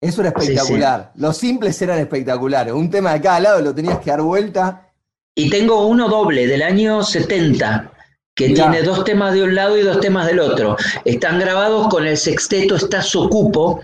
Eso 0.00 0.22
era 0.22 0.30
espectacular. 0.30 1.12
Los 1.14 1.36
simples 1.36 1.80
eran 1.82 1.98
espectaculares. 1.98 2.72
Un 2.72 2.88
tema 2.88 3.12
de 3.12 3.20
cada 3.20 3.38
lado 3.38 3.60
lo 3.60 3.74
tenías 3.74 3.98
que 3.98 4.10
dar 4.10 4.22
vuelta. 4.22 4.90
Y 5.34 5.50
tengo 5.50 5.86
uno 5.86 6.08
doble 6.08 6.46
del 6.46 6.62
año 6.62 7.02
70 7.02 7.92
que 8.34 8.50
tiene 8.50 8.82
dos 8.82 9.04
temas 9.04 9.34
de 9.34 9.42
un 9.42 9.54
lado 9.54 9.76
y 9.76 9.82
dos 9.82 10.00
temas 10.00 10.26
del 10.26 10.38
otro. 10.40 10.76
Están 11.04 11.38
grabados 11.38 11.88
con 11.88 12.06
el 12.06 12.16
sexteto 12.16 12.76
Estazo 12.76 13.28
Cupo, 13.28 13.80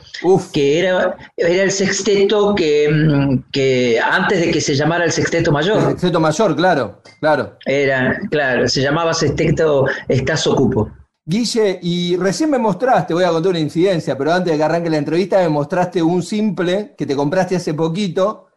que 0.54 0.78
era, 0.78 1.16
era 1.36 1.64
el 1.64 1.72
sexteto 1.72 2.54
que, 2.54 2.88
mm, 2.88 3.50
que, 3.52 4.00
antes 4.00 4.40
de 4.40 4.50
que 4.52 4.60
se 4.60 4.74
llamara 4.74 5.04
el 5.04 5.12
sexteto 5.12 5.52
mayor. 5.52 5.78
El 5.78 5.88
sexteto 5.88 6.20
mayor, 6.20 6.56
claro, 6.56 7.02
claro. 7.20 7.58
Era, 7.66 8.18
claro, 8.30 8.68
se 8.68 8.80
llamaba 8.80 9.12
sexteto 9.12 9.86
Estazo 10.08 10.54
Cupo. 10.56 10.90
Guille, 11.26 11.78
y 11.82 12.16
recién 12.16 12.50
me 12.50 12.58
mostraste, 12.58 13.14
voy 13.14 13.24
a 13.24 13.30
contar 13.30 13.50
una 13.50 13.58
incidencia, 13.58 14.16
pero 14.16 14.32
antes 14.32 14.52
de 14.52 14.58
que 14.58 14.62
arranque 14.62 14.90
la 14.90 14.98
entrevista 14.98 15.38
me 15.38 15.48
mostraste 15.48 16.02
un 16.02 16.22
simple 16.22 16.94
que 16.98 17.06
te 17.06 17.16
compraste 17.16 17.56
hace 17.56 17.72
poquito, 17.72 18.48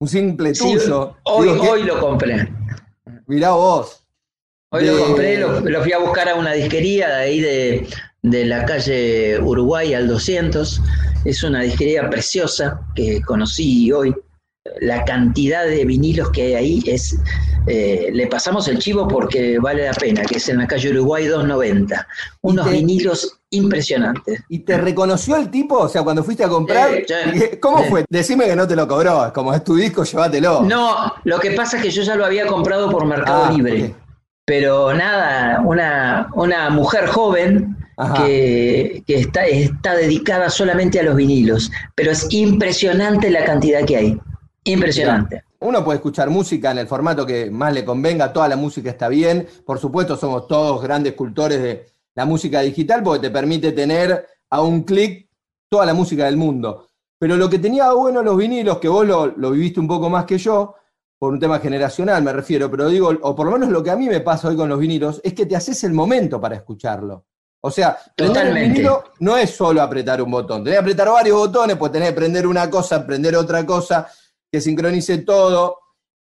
un 0.00 0.08
simple 0.08 0.52
tuyo. 0.52 1.16
hoy, 1.24 1.48
hoy 1.48 1.82
lo 1.84 2.00
compré. 2.00 2.52
Mirá 3.26 3.50
vos. 3.50 4.04
Hoy 4.70 4.86
lo 4.86 4.98
compré, 4.98 5.38
lo, 5.38 5.82
fui 5.82 5.92
a 5.92 5.98
buscar 5.98 6.28
a 6.28 6.34
una 6.34 6.52
disquería 6.52 7.08
de 7.08 7.14
ahí 7.14 7.40
de, 7.40 7.86
de 8.22 8.44
la 8.44 8.64
calle 8.64 9.38
Uruguay 9.40 9.94
al 9.94 10.08
200. 10.08 10.82
Es 11.24 11.42
una 11.44 11.62
disquería 11.62 12.10
preciosa 12.10 12.80
que 12.96 13.22
conocí 13.22 13.92
hoy. 13.92 14.14
La 14.80 15.04
cantidad 15.04 15.64
de 15.64 15.84
vinilos 15.84 16.30
que 16.30 16.42
hay 16.42 16.54
ahí 16.54 16.82
es. 16.86 17.18
Eh, 17.66 18.08
le 18.14 18.26
pasamos 18.28 18.66
el 18.68 18.78
chivo 18.78 19.06
porque 19.06 19.58
vale 19.58 19.84
la 19.84 19.92
pena, 19.92 20.22
que 20.22 20.38
es 20.38 20.48
en 20.48 20.58
la 20.58 20.66
calle 20.66 20.90
Uruguay 20.90 21.26
290. 21.26 22.06
Unos 22.40 22.70
vinilos 22.70 23.40
impresionantes. 23.50 24.40
¿Y 24.48 24.60
te 24.60 24.78
reconoció 24.78 25.36
el 25.36 25.50
tipo? 25.50 25.76
O 25.78 25.88
sea, 25.88 26.02
cuando 26.02 26.24
fuiste 26.24 26.44
a 26.44 26.48
comprar. 26.48 26.90
¿Cómo 27.60 27.84
fue? 27.84 28.04
Decime 28.08 28.46
que 28.46 28.56
no 28.56 28.66
te 28.66 28.74
lo 28.74 28.88
cobró. 28.88 29.30
Como 29.34 29.52
es 29.52 29.62
tu 29.64 29.76
disco, 29.76 30.04
llévatelo. 30.04 30.62
No, 30.62 31.12
lo 31.24 31.38
que 31.38 31.50
pasa 31.50 31.76
es 31.76 31.82
que 31.82 31.90
yo 31.90 32.02
ya 32.02 32.14
lo 32.14 32.24
había 32.24 32.46
comprado 32.46 32.90
por 32.90 33.04
Mercado 33.04 33.44
ah, 33.44 33.52
Libre. 33.52 33.94
Pero 34.46 34.94
nada, 34.94 35.60
una, 35.62 36.30
una 36.34 36.70
mujer 36.70 37.06
joven 37.06 37.76
que, 38.16 39.02
está, 39.06 39.46
está 39.46 39.94
dedicada 39.94 40.50
solamente 40.50 41.00
a 41.00 41.02
los 41.02 41.16
vinilos, 41.16 41.70
pero 41.94 42.12
es 42.12 42.26
impresionante 42.30 43.30
la 43.30 43.44
cantidad 43.44 43.84
que 43.84 43.96
hay. 43.96 44.20
Impresionante. 44.72 45.44
Uno 45.60 45.84
puede 45.84 45.96
escuchar 45.96 46.30
música 46.30 46.70
en 46.70 46.78
el 46.78 46.86
formato 46.86 47.26
que 47.26 47.50
más 47.50 47.72
le 47.72 47.84
convenga, 47.84 48.32
toda 48.32 48.48
la 48.48 48.56
música 48.56 48.90
está 48.90 49.08
bien. 49.08 49.46
Por 49.64 49.78
supuesto, 49.78 50.16
somos 50.16 50.46
todos 50.46 50.82
grandes 50.82 51.14
cultores 51.14 51.60
de 51.60 51.86
la 52.14 52.24
música 52.24 52.60
digital 52.60 53.02
porque 53.02 53.28
te 53.28 53.30
permite 53.30 53.72
tener 53.72 54.26
a 54.50 54.62
un 54.62 54.82
clic 54.82 55.28
toda 55.68 55.84
la 55.86 55.94
música 55.94 56.26
del 56.26 56.36
mundo. 56.36 56.86
Pero 57.18 57.36
lo 57.36 57.50
que 57.50 57.58
tenía 57.58 57.92
bueno 57.92 58.22
los 58.22 58.36
vinilos, 58.36 58.78
que 58.78 58.88
vos 58.88 59.06
lo, 59.06 59.26
lo 59.26 59.50
viviste 59.50 59.80
un 59.80 59.88
poco 59.88 60.08
más 60.08 60.24
que 60.24 60.38
yo, 60.38 60.74
por 61.18 61.32
un 61.32 61.40
tema 61.40 61.58
generacional 61.58 62.22
me 62.22 62.32
refiero, 62.32 62.70
pero 62.70 62.88
digo, 62.88 63.10
o 63.22 63.34
por 63.34 63.46
lo 63.46 63.52
menos 63.52 63.70
lo 63.70 63.82
que 63.82 63.90
a 63.90 63.96
mí 63.96 64.08
me 64.08 64.20
pasa 64.20 64.48
hoy 64.48 64.56
con 64.56 64.68
los 64.68 64.78
vinilos, 64.78 65.20
es 65.24 65.34
que 65.34 65.46
te 65.46 65.56
haces 65.56 65.82
el 65.84 65.92
momento 65.92 66.40
para 66.40 66.54
escucharlo. 66.54 67.24
O 67.60 67.72
sea, 67.72 67.98
prender 68.14 68.46
el 68.46 68.54
vinilo 68.54 69.02
no 69.18 69.36
es 69.36 69.50
solo 69.50 69.82
apretar 69.82 70.22
un 70.22 70.30
botón, 70.30 70.62
tenés 70.62 70.78
que 70.78 70.82
apretar 70.82 71.08
varios 71.08 71.36
botones, 71.36 71.76
pues 71.76 71.90
tenés 71.90 72.10
que 72.10 72.14
prender 72.14 72.46
una 72.46 72.70
cosa, 72.70 73.04
prender 73.04 73.34
otra 73.34 73.66
cosa, 73.66 74.08
que 74.50 74.60
sincronice 74.60 75.18
todo, 75.18 75.78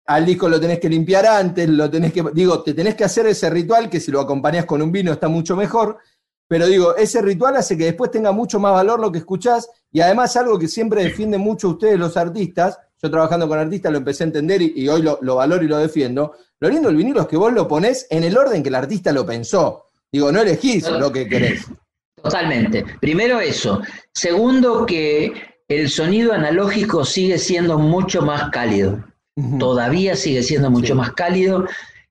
al 0.06 0.26
disco 0.26 0.48
lo 0.48 0.60
tenés 0.60 0.80
que 0.80 0.88
limpiar 0.88 1.26
antes, 1.26 1.68
lo 1.68 1.90
tenés 1.90 2.12
que, 2.12 2.24
digo, 2.32 2.62
te 2.62 2.74
tenés 2.74 2.94
que 2.94 3.04
hacer 3.04 3.26
ese 3.26 3.48
ritual 3.50 3.88
que 3.88 4.00
si 4.00 4.10
lo 4.10 4.20
acompañás 4.20 4.64
con 4.64 4.82
un 4.82 4.92
vino 4.92 5.12
está 5.12 5.28
mucho 5.28 5.56
mejor, 5.56 5.98
pero 6.46 6.66
digo, 6.66 6.94
ese 6.96 7.22
ritual 7.22 7.56
hace 7.56 7.76
que 7.76 7.84
después 7.84 8.10
tenga 8.10 8.32
mucho 8.32 8.60
más 8.60 8.72
valor 8.72 9.00
lo 9.00 9.10
que 9.10 9.18
escuchás 9.18 9.68
y 9.90 10.00
además 10.00 10.36
algo 10.36 10.58
que 10.58 10.68
siempre 10.68 11.02
defienden 11.02 11.40
mucho 11.40 11.70
ustedes 11.70 11.98
los 11.98 12.16
artistas, 12.16 12.78
yo 13.02 13.10
trabajando 13.10 13.48
con 13.48 13.58
artistas 13.58 13.92
lo 13.92 13.98
empecé 13.98 14.24
a 14.24 14.26
entender 14.26 14.62
y, 14.62 14.88
hoy 14.88 15.02
lo, 15.02 15.34
valoro 15.34 15.62
y 15.62 15.68
lo 15.68 15.78
defiendo. 15.78 16.36
Lo 16.60 16.68
lindo 16.68 16.88
del 16.88 16.96
vinilo 16.96 17.22
es 17.22 17.26
que 17.26 17.36
vos 17.36 17.52
lo 17.52 17.68
ponés 17.68 18.06
en 18.10 18.24
el 18.24 18.36
orden 18.36 18.62
que 18.62 18.68
el 18.68 18.74
artista 18.74 19.12
lo 19.12 19.26
pensó. 19.26 19.86
Digo, 20.10 20.30
no 20.32 20.40
elegís 20.40 20.88
lo 20.88 21.12
que 21.12 21.28
querés. 21.28 21.66
Totalmente. 22.22 22.84
Primero 23.00 23.40
eso. 23.40 23.82
Segundo, 24.12 24.86
que 24.86 25.32
el 25.68 25.90
sonido 25.90 26.32
analógico 26.32 27.04
sigue 27.04 27.38
siendo 27.38 27.78
mucho 27.78 28.22
más 28.22 28.50
cálido. 28.50 29.04
Todavía 29.58 30.14
sigue 30.14 30.42
siendo 30.42 30.70
mucho 30.70 30.94
más 30.94 31.12
cálido. 31.12 31.66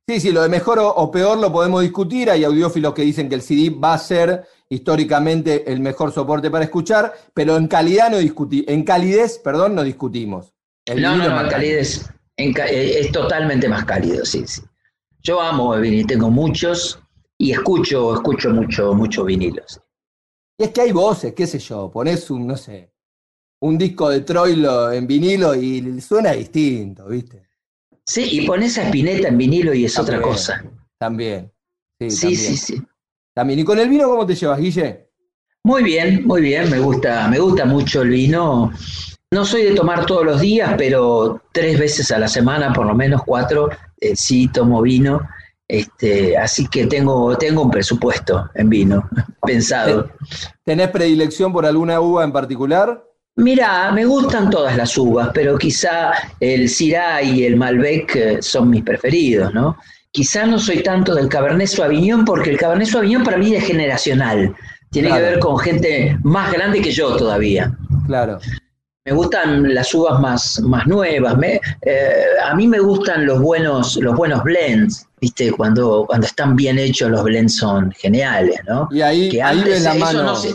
Sí, 0.08 0.20
sí, 0.20 0.32
lo 0.32 0.42
de 0.42 0.50
mejor 0.50 0.80
o, 0.82 1.12
peor 1.12 1.38
lo 1.38 1.52
podemos 1.52 1.82
discutir. 1.82 2.30
Hay 2.30 2.44
audiófilos 2.44 2.94
que 2.94 3.04
dicen 3.04 3.30
que 3.30 3.36
el 3.36 3.42
CD 3.42 3.70
va 3.70 3.94
a 3.94 3.98
ser 3.98 4.46
históricamente 4.68 5.72
el 5.72 5.80
mejor 5.80 6.12
soporte 6.12 6.52
para 6.52 6.66
escuchar, 6.66 7.14
pero 7.34 7.56
en 7.56 7.68
calidad 7.68 8.10
no 8.10 8.18
discutimos, 8.18 8.68
en 8.68 8.84
calidez, 8.84 9.38
perdón, 9.38 9.76
no 9.76 9.84
discutimos 9.84 10.54
no, 10.88 11.16
no, 11.16 11.44
no, 11.44 11.50
calidez 11.50 12.10
eh, 12.38 13.00
es 13.00 13.12
totalmente 13.12 13.70
más 13.70 13.86
cálido, 13.86 14.26
sí, 14.26 14.46
sí. 14.46 14.62
Yo 15.22 15.40
amo 15.40 15.76
el 15.76 15.82
vinilo, 15.82 16.08
tengo 16.08 16.30
muchos 16.30 17.00
y 17.38 17.52
escucho, 17.52 18.14
escucho 18.16 18.50
mucho, 18.50 18.94
mucho 18.94 19.24
vinilos. 19.24 19.80
Y 20.58 20.66
es 20.66 20.70
que 20.72 20.82
hay 20.82 20.92
voces, 20.92 21.34
qué 21.34 21.48
sé 21.48 21.60
yo, 21.60 21.90
pones 21.90 22.30
un, 22.30 22.46
no 22.46 22.58
sé, 22.58 22.92
un 23.64 23.78
disco 23.78 24.10
de 24.10 24.22
Troilo 24.22 24.92
en 24.92 25.08
vinilo 25.08 25.56
y 25.56 26.02
suena 26.02 26.34
distinto, 26.34 27.08
¿viste? 27.08 27.48
Sí, 28.06 28.28
y 28.32 28.46
pones 28.46 28.78
a 28.78 28.84
Spinetta 28.84 29.30
en 29.30 29.38
vinilo 29.38 29.74
y 29.74 29.86
es 29.86 29.98
otra 29.98 30.22
cosa. 30.22 30.62
También. 30.98 31.50
Sí, 31.98 32.12
sí, 32.12 32.36
sí, 32.36 32.58
sí. 32.58 32.84
También. 33.34 33.60
¿Y 33.60 33.64
con 33.64 33.80
el 33.80 33.88
vino 33.88 34.10
cómo 34.10 34.26
te 34.26 34.36
llevas, 34.36 34.60
Guille? 34.60 35.08
Muy 35.64 35.82
bien, 35.82 36.28
muy 36.28 36.42
bien, 36.42 36.70
me 36.70 36.80
gusta, 36.80 37.26
me 37.30 37.40
gusta 37.40 37.64
mucho 37.64 38.02
el 38.02 38.10
vino. 38.10 38.74
No 39.32 39.46
soy 39.46 39.64
de 39.64 39.76
tomar 39.76 40.06
todos 40.06 40.26
los 40.26 40.42
días, 40.42 40.76
pero 40.78 41.42
tres 41.54 41.80
veces 41.80 42.12
a 42.12 42.20
la 42.20 42.28
semana, 42.28 42.74
por 42.74 42.86
lo 42.86 42.94
menos 42.94 43.22
cuatro, 43.26 43.70
eh, 44.02 44.14
sí 44.14 44.50
tomo 44.50 44.82
vino. 44.82 45.22
Este, 45.70 46.38
así 46.38 46.68
que 46.68 46.88
tengo, 46.88 47.38
tengo 47.38 47.62
un 47.62 47.72
presupuesto 47.72 48.50
en 48.56 48.70
vino 48.70 49.10
pensado. 49.42 50.10
¿Tenés 50.66 50.90
predilección 50.90 51.54
por 51.54 51.66
alguna 51.66 52.02
uva 52.02 52.26
en 52.26 52.34
particular? 52.34 53.13
Mira, 53.36 53.92
me 53.92 54.06
gustan 54.06 54.50
todas 54.50 54.78
las 54.78 54.96
uvas, 54.98 55.32
pero 55.34 55.58
quizá 55.58 56.12
el 56.40 56.70
Syrah 56.70 57.24
y 57.24 57.46
el 57.46 57.56
Malbec 57.56 58.16
eh, 58.16 58.38
son 58.42 58.70
mis 58.70 58.84
preferidos, 58.84 59.54
¿no? 59.54 59.78
Quizá 60.12 60.46
no 60.46 60.60
soy 60.60 60.84
tanto 60.84 61.16
del 61.16 61.30
Cabernet 61.30 61.68
Sauvignon 61.68 62.26
porque 62.26 62.52
el 62.52 62.60
Cabernet 62.60 62.88
Sauvignon 62.88 63.24
para 63.24 63.38
mí 63.38 63.56
es 63.56 63.66
generacional. 63.66 64.56
Tiene 64.92 65.12
que 65.12 65.22
ver 65.22 65.40
con 65.40 65.58
gente 65.58 66.16
más 66.22 66.54
grande 66.54 66.80
que 66.80 66.92
yo 66.92 67.16
todavía. 67.16 67.76
Claro. 68.06 68.38
Me 69.06 69.12
gustan 69.12 69.74
las 69.74 69.92
uvas 69.96 70.20
más, 70.22 70.62
más 70.62 70.86
nuevas. 70.86 71.36
Eh, 71.82 72.26
a 72.46 72.54
mí 72.54 72.68
me 72.68 72.80
gustan 72.80 73.26
los 73.26 73.42
buenos, 73.42 73.98
los 73.98 74.16
buenos 74.16 74.44
blends, 74.44 75.08
¿viste? 75.20 75.52
Cuando, 75.52 76.06
cuando 76.06 76.28
están 76.28 76.56
bien 76.56 76.78
hechos 76.78 77.10
los 77.10 77.24
blends 77.24 77.58
son 77.58 77.92
geniales, 77.92 78.62
¿no? 78.68 78.88
Y 78.92 79.02
ahí, 79.02 79.30
que 79.30 79.42
ahí 79.42 79.58
antes, 79.58 79.82
la 79.82 79.96
eso 79.96 80.00
mano. 80.00 80.24
No 80.24 80.36
se, 80.36 80.54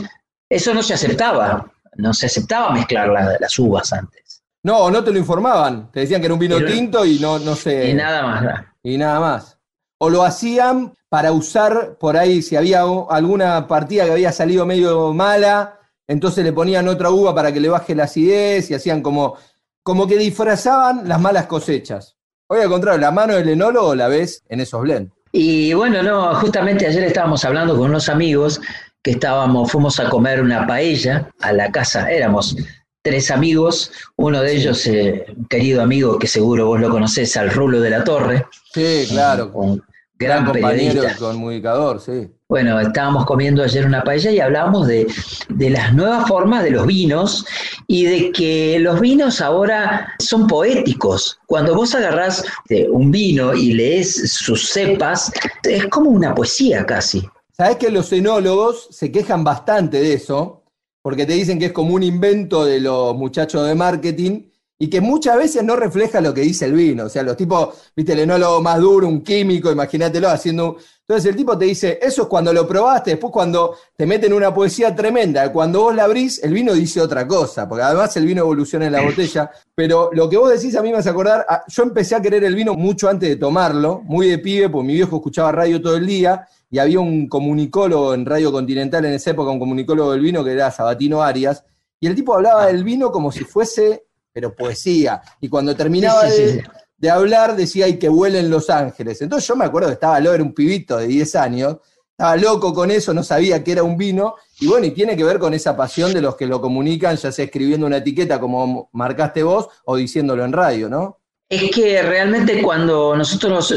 eso 0.49 0.73
no 0.73 0.83
se 0.83 0.95
aceptaba. 0.95 1.71
No 1.99 2.14
se 2.14 2.26
aceptaba 2.26 2.71
mezclar 2.71 3.11
las 3.40 3.59
uvas 3.59 3.93
antes. 3.93 4.43
No, 4.62 4.90
no 4.90 5.02
te 5.05 5.12
lo 5.12 5.19
informaban. 5.19 5.90
Te 5.90 6.00
decían 6.00 6.21
que 6.21 6.26
era 6.26 6.35
un 6.35 6.40
vino 6.40 6.64
tinto 6.64 7.05
y 7.05 7.19
no, 7.19 7.38
no 7.38 7.55
sé. 7.55 7.90
Y 7.90 7.95
nada 7.95 8.23
más. 8.23 8.64
Y 8.83 8.97
nada 8.97 9.21
más. 9.21 9.59
O 9.99 10.09
lo 10.09 10.23
hacían 10.23 10.95
para 11.09 11.33
usar 11.33 11.97
por 11.99 12.17
ahí, 12.17 12.43
si 12.43 12.55
había 12.55 12.83
alguna 13.11 13.67
partida 13.67 14.05
que 14.05 14.12
había 14.12 14.31
salido 14.31 14.64
medio 14.64 15.12
mala, 15.12 15.81
entonces 16.07 16.45
le 16.45 16.52
ponían 16.52 16.87
otra 16.87 17.11
uva 17.11 17.35
para 17.35 17.52
que 17.52 17.61
le 17.61 17.69
baje 17.69 17.95
la 17.95 18.05
acidez 18.05 18.71
y 18.71 18.75
hacían 18.75 19.02
como, 19.02 19.37
como 19.83 20.07
que 20.07 20.17
disfrazaban 20.17 21.09
las 21.09 21.21
malas 21.21 21.47
cosechas. 21.47 22.17
Hoy 22.47 22.61
al 22.61 22.69
contrario, 22.69 23.00
la 23.00 23.11
mano 23.11 23.35
del 23.35 23.49
enólogo 23.49 23.95
la 23.95 24.09
ves 24.09 24.43
en 24.49 24.61
esos 24.61 24.81
blends. 24.83 25.12
Y 25.33 25.75
bueno, 25.75 26.02
no, 26.02 26.35
justamente 26.37 26.87
ayer 26.87 27.05
estábamos 27.05 27.45
hablando 27.45 27.76
con 27.76 27.90
unos 27.90 28.09
amigos 28.09 28.61
que 29.02 29.12
estábamos, 29.12 29.71
fuimos 29.71 30.00
a 30.00 30.09
comer 30.09 30.40
una 30.40 30.67
paella 30.67 31.28
a 31.40 31.52
la 31.52 31.71
casa, 31.71 32.11
éramos 32.11 32.57
tres 33.02 33.31
amigos, 33.31 33.93
uno 34.17 34.43
de 34.43 34.55
ellos, 34.55 34.87
eh, 34.87 35.26
un 35.37 35.47
querido 35.47 35.83
amigo 35.83 36.19
que 36.19 36.26
seguro 36.26 36.67
vos 36.67 36.81
lo 36.81 36.90
conocés, 36.90 37.37
al 37.37 37.50
Rulo 37.50 37.81
de 37.81 37.90
la 37.90 38.05
Torre. 38.05 38.47
Sí, 38.73 39.07
claro. 39.09 39.50
Un, 39.55 39.83
gran, 40.19 40.45
compañero, 40.45 41.02
comunicador, 41.19 42.00
sí. 42.00 42.28
Bueno, 42.49 42.81
estábamos 42.81 43.26
comiendo 43.26 43.62
ayer 43.62 43.87
una 43.87 44.02
paella 44.02 44.31
y 44.31 44.40
hablábamos 44.40 44.87
de, 44.87 45.07
de, 45.50 45.71
las 45.71 45.95
nuevas 45.95 46.26
formas 46.26 46.64
de 46.64 46.71
los 46.71 46.87
vinos 46.87 47.45
y 47.87 48.05
de 48.07 48.33
que 48.33 48.78
los 48.81 49.00
vinos 49.00 49.40
ahora 49.40 50.14
son 50.19 50.47
poéticos. 50.47 51.38
Cuando 51.47 51.75
vos 51.75 51.95
agarrás 51.95 52.43
eh, 52.71 52.88
un 52.90 53.11
vino 53.11 53.55
y 53.55 53.75
lees 53.75 54.33
sus 54.33 54.71
cepas, 54.71 55.31
es 55.62 55.87
como 55.87 56.11
una 56.11 56.35
poesía 56.35 56.87
casi. 56.87 57.28
Sabés 57.61 57.77
que 57.79 57.91
los 57.91 58.12
enólogos 58.12 58.87
se 58.93 59.11
quejan 59.11 59.43
bastante 59.43 59.99
de 59.99 60.12
eso, 60.12 60.62
porque 61.03 61.27
te 61.27 61.33
dicen 61.33 61.59
que 61.59 61.67
es 61.67 61.73
como 61.73 61.93
un 61.93 62.05
invento 62.05 62.65
de 62.65 62.79
los 62.79 63.17
muchachos 63.17 63.67
de 63.67 63.75
marketing 63.75 64.43
y 64.79 64.88
que 64.88 65.00
muchas 65.00 65.37
veces 65.37 65.65
no 65.65 65.75
refleja 65.75 66.21
lo 66.21 66.33
que 66.33 66.43
dice 66.43 66.67
el 66.67 66.75
vino. 66.75 67.07
O 67.07 67.09
sea, 67.09 67.25
los 67.25 67.37
tipos, 67.37 67.71
viste, 67.97 68.12
el 68.12 68.21
enólogo 68.21 68.62
más 68.62 68.79
duro, 68.79 69.09
un 69.09 69.23
químico, 69.23 69.73
imagínatelo 69.73 70.29
haciendo. 70.29 70.77
Entonces 71.00 71.31
el 71.31 71.35
tipo 71.35 71.59
te 71.59 71.65
dice, 71.65 71.99
eso 72.00 72.23
es 72.23 72.29
cuando 72.29 72.53
lo 72.53 72.65
probaste, 72.69 73.11
después 73.11 73.33
cuando 73.33 73.75
te 73.97 74.07
meten 74.07 74.33
una 74.33 74.55
poesía 74.55 74.95
tremenda, 74.95 75.50
cuando 75.50 75.81
vos 75.81 75.97
la 75.97 76.05
abrís, 76.05 76.41
el 76.45 76.53
vino 76.53 76.73
dice 76.75 77.00
otra 77.00 77.27
cosa, 77.27 77.69
porque 77.69 77.83
además 77.83 78.17
el 78.17 78.27
vino 78.27 78.43
evoluciona 78.43 78.87
en 78.87 78.93
la 78.93 79.03
botella. 79.03 79.50
Pero 79.75 80.11
lo 80.12 80.31
que 80.31 80.37
vos 80.37 80.49
decís 80.49 80.77
a 80.77 80.83
mí 80.83 80.93
me 80.93 80.99
hace 80.99 81.11
acordar, 81.11 81.45
yo 81.67 81.83
empecé 81.83 82.15
a 82.15 82.23
querer 82.23 82.45
el 82.45 82.55
vino 82.55 82.75
mucho 82.75 83.09
antes 83.09 83.29
de 83.29 83.35
tomarlo, 83.35 84.00
muy 84.05 84.29
de 84.29 84.38
pibe, 84.38 84.69
porque 84.69 84.87
mi 84.87 84.95
viejo 84.95 85.17
escuchaba 85.17 85.50
radio 85.50 85.83
todo 85.83 85.97
el 85.97 86.07
día, 86.07 86.47
y 86.71 86.79
había 86.79 87.01
un 87.01 87.29
comunicólogo 87.29 88.15
en 88.15 88.27
Radio 88.27 88.53
Continental 88.53 89.05
en 89.05 89.15
esa 89.15 89.31
época, 89.31 89.51
un 89.51 89.59
comunicólogo 89.59 90.13
del 90.13 90.21
vino 90.21 90.45
que 90.45 90.53
era 90.53 90.71
Sabatino 90.71 91.23
Arias, 91.23 91.65
y 92.01 92.07
el 92.07 92.15
tipo 92.15 92.35
hablaba 92.35 92.67
del 92.67 92.85
vino 92.85 93.11
como 93.11 93.33
si 93.33 93.45
fuese 93.45 94.05
pero 94.39 94.55
poesía. 94.55 95.21
Y 95.41 95.49
cuando 95.49 95.75
terminaba 95.75 96.23
de, 96.25 97.11
hablar 97.11 97.57
decía, 97.57 97.87
hay 97.87 97.99
que 97.99 98.09
vuelen 98.09 98.51
Los 98.51 98.71
Ángeles. 98.71 99.21
Entonces 99.21 99.49
yo 99.49 99.57
me 99.57 99.65
acuerdo 99.65 99.89
que 99.89 99.95
estaba 99.95 100.21
loco, 100.21 100.35
era 100.35 100.45
un 100.45 100.55
pibito 100.55 100.97
de 100.97 101.09
10 101.09 101.35
años, 101.35 101.79
estaba 102.11 102.37
loco 102.37 102.73
con 102.73 102.91
eso, 102.93 103.13
no 103.13 103.25
sabía 103.25 103.65
que 103.65 103.73
era 103.73 103.83
un 103.83 103.97
vino, 103.97 104.37
y 104.61 104.69
bueno, 104.69 104.87
y 104.87 104.93
tiene 104.93 105.17
que 105.17 105.25
ver 105.25 105.41
con 105.41 105.55
esa 105.55 105.77
pasión 105.77 106.13
de 106.13 106.21
los 106.21 106.37
que 106.37 106.47
lo 106.47 106.61
comunican, 106.61 107.17
ya 107.17 107.33
sea 107.33 107.47
escribiendo 107.47 107.87
una 107.87 107.97
etiqueta 107.97 108.39
como 108.39 108.91
marcaste 108.93 109.43
vos 109.43 109.69
o 109.85 109.97
diciéndolo 109.97 110.45
en 110.45 110.53
radio, 110.53 110.89
¿no? 110.89 111.18
Es 111.50 111.71
que 111.71 112.02
realmente 112.02 112.61
cuando 112.61 113.17
nosotros, 113.17 113.75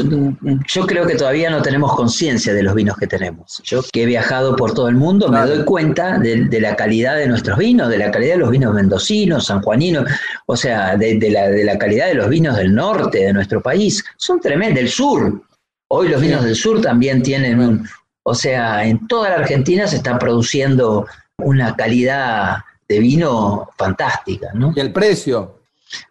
yo 0.66 0.86
creo 0.86 1.06
que 1.06 1.14
todavía 1.14 1.48
no 1.48 1.62
tenemos 1.62 1.96
conciencia 1.96 2.52
de 2.52 2.62
los 2.62 2.74
vinos 2.74 2.98
que 2.98 3.06
tenemos. 3.06 3.62
Yo 3.64 3.80
que 3.90 4.02
he 4.02 4.06
viajado 4.06 4.56
por 4.56 4.74
todo 4.74 4.88
el 4.88 4.96
mundo 4.96 5.30
me 5.30 5.40
doy 5.40 5.64
cuenta 5.64 6.18
de, 6.18 6.60
la 6.60 6.76
calidad 6.76 7.16
de 7.16 7.26
nuestros 7.26 7.56
vinos, 7.56 7.88
de 7.88 7.96
la 7.96 8.10
calidad 8.10 8.34
de 8.34 8.40
los 8.40 8.50
vinos 8.50 8.74
mendocinos, 8.74 9.46
sanjuaninos, 9.46 10.04
o 10.44 10.54
sea, 10.54 10.98
de, 10.98 11.64
la, 11.64 11.78
calidad 11.78 12.08
de 12.08 12.14
los 12.14 12.28
vinos 12.28 12.58
del 12.58 12.74
norte 12.74 13.24
de 13.24 13.32
nuestro 13.32 13.62
país. 13.62 14.04
Son 14.18 14.38
tremendos, 14.38 14.76
del 14.76 14.90
sur. 14.90 15.42
Hoy 15.88 16.08
los 16.08 16.20
vinos 16.20 16.44
del 16.44 16.56
sur 16.56 16.82
también 16.82 17.22
tienen 17.22 17.58
un, 17.58 17.88
o 18.22 18.34
sea, 18.34 18.84
en 18.84 19.06
toda 19.06 19.30
la 19.30 19.36
Argentina 19.36 19.86
se 19.86 19.96
está 19.96 20.18
produciendo 20.18 21.06
una 21.38 21.74
calidad 21.74 22.58
de 22.86 22.98
vino 22.98 23.70
fantástica, 23.78 24.50
¿no? 24.52 24.74
Y 24.76 24.80
el 24.80 24.92
precio, 24.92 25.61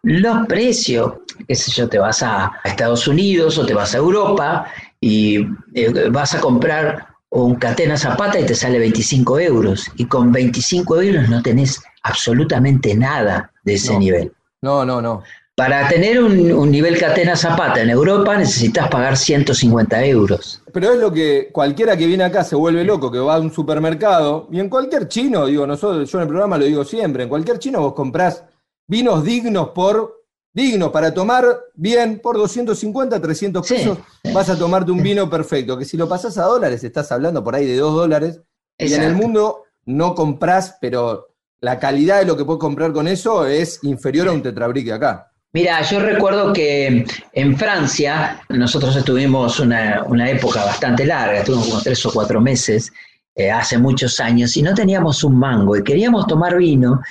los 0.03 0.47
precios, 0.47 1.13
qué 1.47 1.55
sé 1.55 1.71
yo, 1.71 1.87
te 1.87 1.99
vas 1.99 2.23
a, 2.23 2.51
Estados 2.63 3.07
Unidos 3.07 3.57
o 3.57 3.65
te 3.65 3.73
vas 3.73 3.93
a 3.93 3.97
Europa 3.97 4.65
y 4.99 5.39
eh, 5.73 6.09
vas 6.09 6.33
a 6.35 6.39
comprar 6.39 7.07
un 7.29 7.55
catena 7.55 7.97
zapata 7.97 8.39
y 8.39 8.45
te 8.45 8.55
sale 8.55 8.79
25 8.79 9.39
euros. 9.39 9.89
Y 9.95 10.05
con 10.05 10.31
25 10.31 11.01
euros 11.01 11.29
no 11.29 11.41
tenés 11.41 11.81
absolutamente 12.03 12.93
nada 12.95 13.51
de 13.63 13.75
ese 13.75 13.97
nivel. 13.97 14.31
No, 14.61 14.85
no, 14.85 15.01
no. 15.01 15.23
Para 15.55 15.87
tener 15.87 16.21
un, 16.23 16.51
un, 16.51 16.71
nivel 16.71 16.97
catena 16.97 17.35
zapata 17.35 17.81
en 17.81 17.89
Europa 17.89 18.35
necesitas 18.37 18.87
pagar 18.89 19.17
150 19.17 20.05
euros. 20.05 20.61
Pero 20.73 20.93
es 20.93 20.99
lo 20.99 21.11
que 21.11 21.49
cualquiera 21.51 21.95
que 21.97 22.07
viene 22.07 22.23
acá 22.23 22.43
se 22.43 22.55
vuelve 22.55 22.83
loco, 22.83 23.11
que 23.11 23.19
va 23.19 23.35
a 23.35 23.39
un 23.39 23.51
supermercado, 23.51 24.47
y 24.51 24.59
en 24.59 24.69
cualquier 24.69 25.07
chino, 25.07 25.45
digo, 25.45 25.67
nosotros, 25.67 26.09
yo 26.09 26.17
en 26.17 26.23
el 26.23 26.27
programa 26.27 26.57
lo 26.57 26.65
digo 26.65 26.83
siempre, 26.83 27.23
en 27.23 27.29
cualquier 27.29 27.59
chino 27.59 27.81
vos 27.81 27.93
comprás 27.93 28.43
vinos 28.87 29.23
dignos 29.23 29.69
por, 29.69 30.23
dignos 30.53 30.91
para 30.91 31.13
tomar 31.13 31.45
bien 31.75 32.19
por 32.19 32.37
250, 32.37 33.21
300 33.21 33.67
pesos, 33.67 33.97
vas 34.33 34.49
a 34.49 34.57
tomarte 34.57 34.91
un 34.91 35.01
vino 35.01 35.29
perfecto, 35.29 35.77
que 35.77 35.85
si 35.85 35.97
lo 35.97 36.07
pasas 36.07 36.37
a 36.37 36.43
dólares, 36.43 36.83
estás 36.83 37.11
hablando 37.11 37.43
por 37.43 37.55
ahí 37.55 37.65
de 37.65 37.77
2 37.77 37.93
dólares, 37.93 38.41
y 38.77 38.93
en 38.93 39.03
el 39.03 39.15
mundo 39.15 39.63
no 39.85 40.15
compras, 40.15 40.77
pero 40.81 41.35
la 41.61 41.79
calidad 41.79 42.19
de 42.19 42.25
lo 42.25 42.35
que 42.35 42.45
puedes 42.45 42.59
comprar 42.59 42.91
con 42.91 43.07
eso 43.07 43.45
es 43.45 43.79
inferior 43.83 44.27
a 44.27 44.31
un 44.31 44.41
tetrabrique 44.41 44.91
acá. 44.91 45.31
Mira, 45.53 45.81
yo 45.81 45.99
recuerdo 45.99 46.53
que 46.53 47.05
en 47.33 47.57
Francia 47.57 48.41
nosotros 48.49 48.95
estuvimos 48.95 49.59
una, 49.59 50.29
época 50.29 50.63
bastante 50.63 51.05
larga, 51.05 51.39
estuvimos 51.39 51.67
como 51.67 51.81
tres 51.81 52.05
o 52.05 52.13
cuatro 52.13 52.39
meses, 52.39 52.91
eh, 53.35 53.51
hace 53.51 53.77
muchos 53.77 54.19
años, 54.21 54.55
y 54.55 54.61
no 54.61 54.73
teníamos 54.73 55.23
un 55.25 55.37
mango, 55.37 55.75
y 55.75 55.83
queríamos 55.83 56.25
tomar 56.25 56.57
vino, 56.57 57.01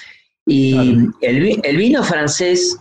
y 0.46 1.08
el, 1.20 1.76
vino 1.76 2.02
francés 2.02 2.78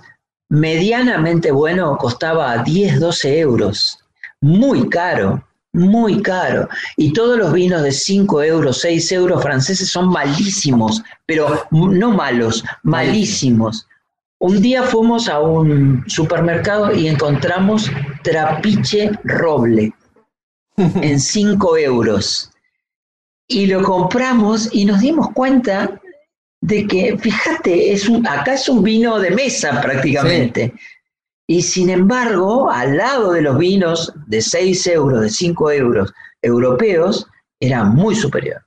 medianamente 0.50 1.52
bueno 1.52 1.98
costaba 1.98 2.64
10, 2.64 3.00
12 3.00 3.40
euros. 3.40 4.00
Muy 4.42 4.90
caro, 4.90 5.44
muy 5.74 6.22
caro. 6.22 6.68
Y 6.98 7.14
todos 7.14 7.38
los 7.38 7.54
vinos 7.54 7.84
de 7.84 7.92
5 7.92 8.44
euros, 8.44 8.80
6 8.80 9.12
euros 9.12 9.44
franceses 9.44 9.90
son 9.90 10.10
malísimos, 10.10 11.04
pero 11.26 11.68
no 11.72 12.12
malos, 12.12 12.64
malísimos. 12.84 13.88
Un 14.40 14.62
día 14.62 14.84
fuimos 14.84 15.28
a 15.28 15.42
un 15.42 16.04
supermercado 16.08 16.94
y 16.94 17.08
encontramos 17.08 17.92
trapiche 18.24 19.12
roble 19.26 19.94
en 20.78 21.20
5 21.20 21.78
euros. 21.78 22.50
Y 23.48 23.66
lo 23.66 23.84
compramos 23.84 24.70
y 24.72 24.86
nos 24.86 25.02
dimos 25.02 25.32
cuenta 25.34 26.00
de 26.62 26.88
que, 26.88 27.18
fíjate, 27.18 27.92
es 27.92 28.10
un, 28.10 28.28
acá 28.28 28.54
es 28.54 28.68
un 28.68 28.84
vino 28.84 29.20
de 29.20 29.32
mesa 29.32 29.82
prácticamente. 29.82 30.74
Y 31.48 31.62
sin 31.62 31.90
embargo, 31.90 32.70
al 32.70 32.98
lado 32.98 33.32
de 33.32 33.42
los 33.42 33.58
vinos 33.58 34.14
de 34.28 34.42
6 34.42 34.88
euros, 34.88 35.22
de 35.22 35.30
5 35.30 35.72
euros 35.72 36.14
europeos, 36.42 37.28
era 37.60 37.84
muy 37.84 38.16
superior. 38.16 38.62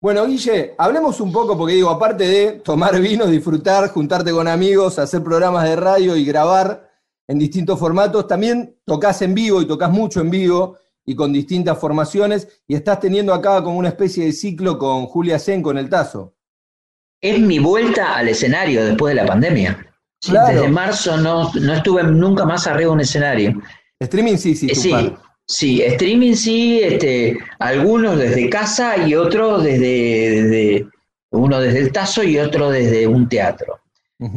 Bueno, 0.00 0.26
Guille, 0.26 0.74
hablemos 0.78 1.20
un 1.20 1.32
poco, 1.32 1.58
porque 1.58 1.74
digo, 1.74 1.90
aparte 1.90 2.24
de 2.24 2.52
tomar 2.52 2.98
vino, 3.00 3.26
disfrutar, 3.26 3.90
juntarte 3.90 4.30
con 4.30 4.46
amigos, 4.46 4.98
hacer 4.98 5.22
programas 5.22 5.64
de 5.64 5.76
radio 5.76 6.16
y 6.16 6.24
grabar 6.24 6.90
en 7.28 7.38
distintos 7.38 7.78
formatos, 7.78 8.26
también 8.28 8.78
tocas 8.84 9.20
en 9.22 9.34
vivo 9.34 9.60
y 9.60 9.66
tocas 9.66 9.90
mucho 9.90 10.20
en 10.20 10.30
vivo 10.30 10.78
y 11.04 11.14
con 11.14 11.32
distintas 11.32 11.78
formaciones, 11.78 12.48
y 12.66 12.74
estás 12.74 13.00
teniendo 13.00 13.34
acá 13.34 13.62
como 13.62 13.78
una 13.78 13.88
especie 13.88 14.24
de 14.24 14.32
ciclo 14.32 14.78
con 14.78 15.06
Julia 15.06 15.38
Senco 15.38 15.70
en 15.70 15.78
el 15.78 15.88
Tazo 15.88 16.35
es 17.20 17.38
mi 17.40 17.58
vuelta 17.58 18.16
al 18.16 18.28
escenario 18.28 18.84
después 18.84 19.14
de 19.14 19.22
la 19.22 19.26
pandemia. 19.26 19.86
Desde 20.22 20.68
marzo 20.68 21.16
no, 21.16 21.52
estuve 21.74 22.02
nunca 22.02 22.44
más 22.44 22.66
arriba 22.66 22.90
de 22.90 22.94
un 22.94 23.00
escenario. 23.00 23.62
Streaming 24.00 24.36
sí, 24.36 24.56
sí. 24.56 24.68
Eh, 24.70 24.74
sí, 24.74 25.14
sí, 25.46 25.82
streaming 25.82 26.34
sí, 26.34 26.80
este, 26.82 27.38
algunos 27.58 28.18
desde 28.18 28.50
casa 28.50 28.96
y 28.96 29.14
otros 29.14 29.62
desde, 29.62 30.86
uno 31.30 31.60
desde 31.60 31.80
el 31.80 31.92
tazo 31.92 32.22
y 32.22 32.38
otro 32.38 32.70
desde 32.70 33.06
un 33.06 33.28
teatro. 33.28 33.80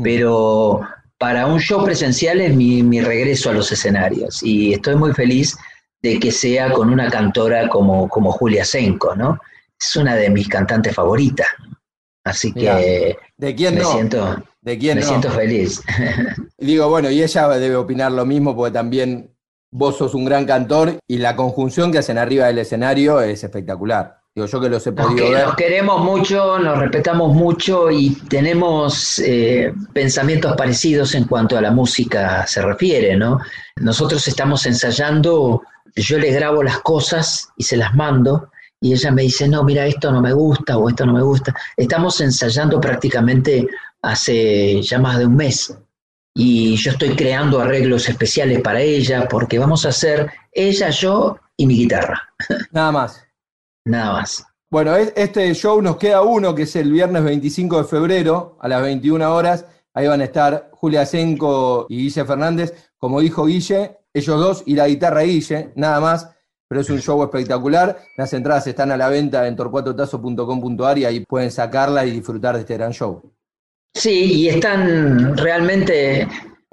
Pero 0.04 0.82
para 1.18 1.48
un 1.48 1.60
show 1.60 1.84
presencial 1.84 2.42
es 2.42 2.54
mi, 2.54 2.84
mi, 2.84 3.02
regreso 3.02 3.50
a 3.50 3.54
los 3.54 3.72
escenarios 3.72 4.44
y 4.44 4.74
estoy 4.74 4.96
muy 4.96 5.14
feliz 5.14 5.58
de 6.02 6.20
que 6.20 6.32
sea 6.32 6.72
con 6.72 6.90
una 6.90 7.10
cantora 7.10 7.70
como, 7.70 8.10
como 8.10 8.32
Julia 8.32 8.66
Senko, 8.66 9.16
¿no? 9.16 9.40
Es 9.80 9.96
una 9.96 10.16
de 10.16 10.30
mis 10.30 10.50
cantantes 10.50 10.94
favoritas. 10.94 11.48
Así 12.24 12.54
que 12.54 13.18
¿de 13.38 13.56
quién 13.56 13.76
me 13.76 13.82
no? 13.82 13.92
siento, 13.92 14.44
¿De 14.62 14.78
quién 14.78 14.98
me 14.98 15.04
siento 15.04 15.32
feliz. 15.32 15.82
Digo, 16.58 16.90
bueno, 16.90 17.10
y 17.10 17.24
ella 17.24 17.48
debe 17.50 17.76
opinar 17.76 18.12
lo 18.12 18.26
mismo 18.26 18.56
porque 18.56 18.74
también 18.74 19.32
vos 19.72 19.98
sos 19.98 20.14
un 20.14 20.26
gran 20.26 20.46
cantor 20.46 20.98
y 21.08 21.18
la 21.18 21.36
conjunción 21.36 21.92
que 21.92 22.00
hacen 22.00 22.18
arriba 22.18 22.48
del 22.48 22.60
escenario 22.60 23.22
es 23.22 23.44
espectacular. 23.44 24.18
Digo, 24.36 24.48
yo 24.48 24.62
que 24.62 24.70
los 24.70 24.86
he 24.86 24.92
Nos, 24.92 25.08
podido 25.08 25.32
ver. 25.32 25.46
nos 25.46 25.56
queremos 25.56 26.04
mucho, 26.04 26.60
nos 26.60 26.78
respetamos 26.78 27.34
mucho 27.34 27.90
y 27.90 28.12
tenemos 28.30 29.20
eh, 29.20 29.74
pensamientos 29.94 30.56
parecidos 30.56 31.16
en 31.16 31.24
cuanto 31.26 31.58
a 31.58 31.62
la 31.62 31.72
música 31.72 32.46
se 32.46 32.62
refiere, 32.62 33.16
¿no? 33.16 33.40
Nosotros 33.78 34.28
estamos 34.28 34.66
ensayando, 34.66 35.64
yo 35.96 36.20
le 36.20 36.32
grabo 36.32 36.62
las 36.64 36.80
cosas 36.80 37.50
y 37.58 37.64
se 37.64 37.78
las 37.78 37.96
mando 37.96 38.50
y 38.82 38.94
ella 38.94 39.12
me 39.12 39.24
dice, 39.24 39.48
no, 39.48 39.64
mira, 39.64 39.86
esto 39.86 40.12
no 40.12 40.22
me 40.22 40.34
gusta 40.34 40.78
o 40.78 40.88
esto 40.90 41.06
no 41.06 41.14
me 41.14 41.22
gusta. 41.22 41.54
Estamos 41.76 42.20
ensayando 42.22 42.80
prácticamente 42.80 43.68
hace 44.02 44.82
ya 44.82 45.00
más 45.00 45.18
de 45.20 45.26
un 45.26 45.36
mes 45.36 45.76
y 46.34 46.76
yo 46.78 46.92
estoy 46.92 47.16
creando 47.16 47.60
arreglos 47.60 48.08
especiales 48.08 48.62
para 48.62 48.82
ella 48.82 49.28
porque 49.28 49.60
vamos 49.60 49.86
a 49.86 49.90
hacer 49.90 50.30
ella, 50.52 50.90
yo 50.90 51.38
y 51.58 51.66
mi 51.68 51.76
guitarra, 51.76 52.22
Nada 52.72 52.92
más. 52.92 53.24
nada 53.86 54.14
más. 54.14 54.46
Bueno, 54.72 54.96
es- 54.96 55.12
este 55.16 55.54
show 55.56 55.82
nos 55.82 55.98
queda 55.98 56.22
uno, 56.22 56.54
que 56.56 56.62
es 56.64 56.76
el 56.76 56.92
viernes 56.92 57.24
25 57.24 57.80
de 57.80 57.84
febrero 57.86 58.58
a 58.62 58.68
las 58.68 58.82
21 58.84 59.34
horas. 59.34 59.66
Ahí 59.94 60.08
van 60.08 60.22
a 60.22 60.26
estar 60.26 60.70
Julia 60.74 61.06
Senco 61.06 61.88
y 61.90 61.98
Guille 62.04 62.24
Fernández. 62.24 62.92
Como 62.98 63.20
dijo 63.20 63.46
Guille, 63.48 63.98
ellos 64.14 64.40
dos 64.40 64.64
y 64.68 64.76
la 64.76 64.88
guitarra 64.88 65.22
Guille, 65.24 65.72
nada 65.76 66.00
más. 66.00 66.30
Pero 66.70 66.82
es 66.82 66.90
un 66.92 67.00
show 67.02 67.22
espectacular. 67.24 67.98
Las 68.16 68.32
entradas 68.34 68.68
están 68.68 68.92
a 68.92 68.98
la 68.98 69.10
venta 69.10 69.48
en 69.48 69.56
torcuatotazo.com.ar 69.56 70.98
y 71.00 71.06
ahí 71.06 71.26
pueden 71.26 71.50
sacarla 71.52 72.06
y 72.06 72.12
disfrutar 72.12 72.54
de 72.56 72.62
este 72.62 72.76
gran 72.78 72.92
show. 72.92 73.22
Sí, 73.96 74.34
y 74.44 74.50
están 74.50 75.36
realmente, 75.36 76.28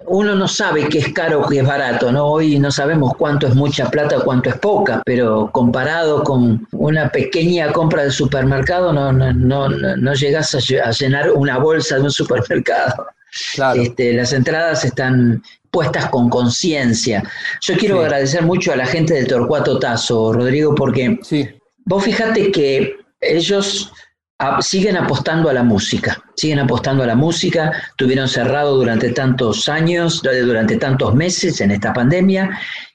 uno 0.04 0.34
no 0.34 0.46
sabe 0.46 0.86
qué 0.90 0.98
es 0.98 1.12
caro 1.14 1.40
o 1.40 1.48
qué 1.48 1.60
es 1.60 1.66
barato, 1.66 2.12
¿no? 2.12 2.26
Hoy 2.26 2.58
no 2.58 2.70
sabemos 2.70 3.14
cuánto 3.16 3.46
es 3.46 3.54
mucha 3.54 3.88
plata 3.90 4.18
o 4.18 4.22
cuánto 4.24 4.50
es 4.50 4.58
poca, 4.58 5.00
pero 5.06 5.50
comparado 5.50 6.22
con 6.22 6.68
una 6.72 7.08
pequeña 7.08 7.72
compra 7.72 8.02
de 8.04 8.10
supermercado, 8.10 8.92
no, 8.92 9.10
no, 9.12 9.32
no, 9.32 9.68
no 9.70 10.14
llegas 10.14 10.54
a 10.54 10.58
lle- 10.58 10.82
a 10.84 10.90
llenar 10.90 11.30
una 11.32 11.56
bolsa 11.58 11.96
de 11.96 12.02
un 12.02 12.10
supermercado. 12.10 13.06
Claro. 13.54 13.80
Este, 13.80 14.12
las 14.12 14.32
entradas 14.34 14.84
están 14.84 15.42
puestas 15.76 16.06
con 16.14 16.24
conciencia. 16.38 17.18
Yo 17.66 17.72
quiero 17.76 17.96
Sí. 17.98 18.04
agradecer 18.04 18.42
mucho 18.42 18.72
a 18.72 18.76
la 18.76 18.86
gente 18.86 19.12
de 19.14 19.24
Torcuato 19.26 19.78
Tazo, 19.78 20.32
Rodrigo, 20.32 20.74
porque 20.74 21.18
Sí, 21.22 21.40
Vos 21.88 22.02
fíjate 22.02 22.50
que 22.50 22.96
ellos 23.20 23.92
ah, 24.38 24.58
siguen 24.60 24.96
apostando 24.96 25.48
a 25.50 25.52
la 25.52 25.62
música, 25.62 26.10
siguen 26.34 26.58
apostando 26.60 27.02
a 27.04 27.06
la 27.06 27.14
música, 27.14 27.62
tuvieron 27.96 28.28
cerrado 28.28 28.76
durante 28.76 29.08
tantos 29.12 29.68
años, 29.68 30.20
durante 30.22 30.76
tantos 30.76 31.14
meses 31.14 31.60
en 31.60 31.70
esta 31.70 31.92
pandemia, 31.92 32.42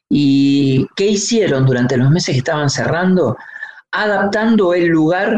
y 0.10 0.86
¿qué 0.98 1.06
hicieron 1.18 1.66
durante 1.66 1.96
los 1.98 2.10
meses 2.12 2.34
que 2.34 2.40
estaban 2.46 2.70
cerrando? 2.70 3.38
Adaptando 3.94 4.74
el 4.74 4.88
lugar 4.88 5.30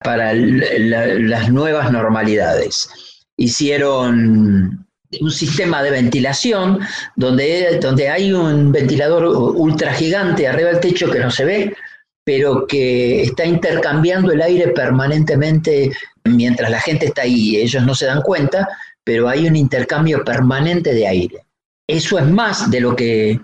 para 0.00 0.32
la- 0.34 1.06
las 1.34 1.50
nuevas 1.52 1.90
normalidades. 1.92 2.88
Hicieron 3.36 4.87
un 5.20 5.30
sistema 5.30 5.82
de 5.82 5.90
ventilación 5.90 6.80
donde, 7.16 7.78
donde 7.80 8.08
hay 8.08 8.32
un 8.32 8.72
ventilador 8.72 9.26
ultra 9.26 9.92
gigante 9.92 10.46
arriba 10.46 10.70
del 10.70 10.80
techo 10.80 11.10
que 11.10 11.20
no 11.20 11.30
se 11.30 11.44
ve, 11.44 11.76
pero 12.24 12.66
que 12.66 13.22
está 13.22 13.46
intercambiando 13.46 14.32
el 14.32 14.42
aire 14.42 14.68
permanentemente 14.68 15.90
mientras 16.24 16.70
la 16.70 16.80
gente 16.80 17.06
está 17.06 17.22
ahí. 17.22 17.56
Ellos 17.56 17.82
no 17.84 17.94
se 17.94 18.06
dan 18.06 18.20
cuenta, 18.22 18.68
pero 19.02 19.28
hay 19.28 19.46
un 19.46 19.56
intercambio 19.56 20.22
permanente 20.24 20.92
de 20.92 21.06
aire. 21.06 21.46
Eso 21.86 22.18
es 22.18 22.26
más 22.26 22.70
de 22.70 22.80
lo 22.80 22.94
que, 22.94 23.40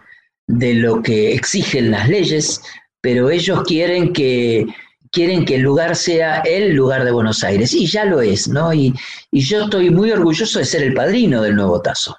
de 0.46 0.74
lo 0.74 1.02
que 1.02 1.32
exigen 1.32 1.90
las 1.90 2.10
leyes, 2.10 2.60
pero 3.00 3.30
ellos 3.30 3.62
quieren 3.62 4.12
que, 4.12 4.66
quieren 5.14 5.44
que 5.44 5.54
el 5.54 5.62
lugar 5.62 5.94
sea 5.96 6.40
el 6.40 6.74
lugar 6.74 7.04
de 7.04 7.12
Buenos 7.12 7.42
Aires, 7.44 7.72
y 7.72 7.86
ya 7.86 8.04
lo 8.04 8.20
es, 8.20 8.48
¿no? 8.48 8.74
Y, 8.74 8.92
y 9.30 9.40
yo 9.40 9.64
estoy 9.64 9.88
muy 9.90 10.10
orgulloso 10.10 10.58
de 10.58 10.64
ser 10.64 10.82
el 10.82 10.92
padrino 10.92 11.40
del 11.40 11.54
nuevo 11.56 11.80
Tazo. 11.80 12.16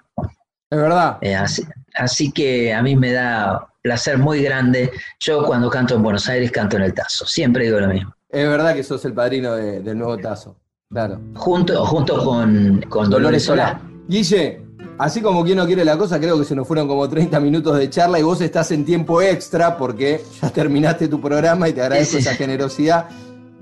es 0.71 0.79
verdad. 0.79 1.17
Eh, 1.21 1.35
así, 1.35 1.63
así 1.93 2.31
que 2.31 2.73
a 2.73 2.81
mí 2.81 2.95
me 2.95 3.11
da 3.11 3.67
placer 3.81 4.17
muy 4.17 4.41
grande. 4.41 4.91
Yo 5.19 5.43
cuando 5.45 5.69
canto 5.69 5.95
en 5.95 6.01
Buenos 6.03 6.27
Aires 6.29 6.51
canto 6.51 6.77
en 6.77 6.83
el 6.83 6.93
Tazo. 6.93 7.25
Siempre 7.27 7.65
digo 7.65 7.79
lo 7.79 7.87
mismo. 7.89 8.15
Es 8.29 8.47
verdad 8.49 8.73
que 8.73 8.83
sos 8.83 9.03
el 9.05 9.13
padrino 9.13 9.53
de- 9.55 9.81
del 9.81 9.97
nuevo 9.97 10.17
Tazo. 10.17 10.55
Claro. 10.89 11.19
Junto, 11.35 11.85
junto 11.85 12.23
con, 12.23 12.81
con 12.89 13.09
Dolores 13.09 13.43
Solá. 13.43 13.79
Guille, 14.07 14.61
así 14.97 15.21
como 15.21 15.43
quien 15.43 15.57
no 15.57 15.65
quiere 15.65 15.83
la 15.85 15.97
cosa, 15.97 16.19
creo 16.19 16.37
que 16.39 16.45
se 16.45 16.55
nos 16.55 16.67
fueron 16.67 16.87
como 16.87 17.07
30 17.07 17.39
minutos 17.39 17.77
de 17.77 17.89
charla 17.89 18.19
y 18.19 18.23
vos 18.23 18.41
estás 18.41 18.71
en 18.71 18.85
tiempo 18.85 19.21
extra 19.21 19.77
porque 19.77 20.21
ya 20.41 20.49
terminaste 20.49 21.07
tu 21.07 21.19
programa 21.21 21.67
y 21.69 21.73
te 21.73 21.81
agradezco 21.81 22.17
esa 22.17 22.35
generosidad. 22.35 23.07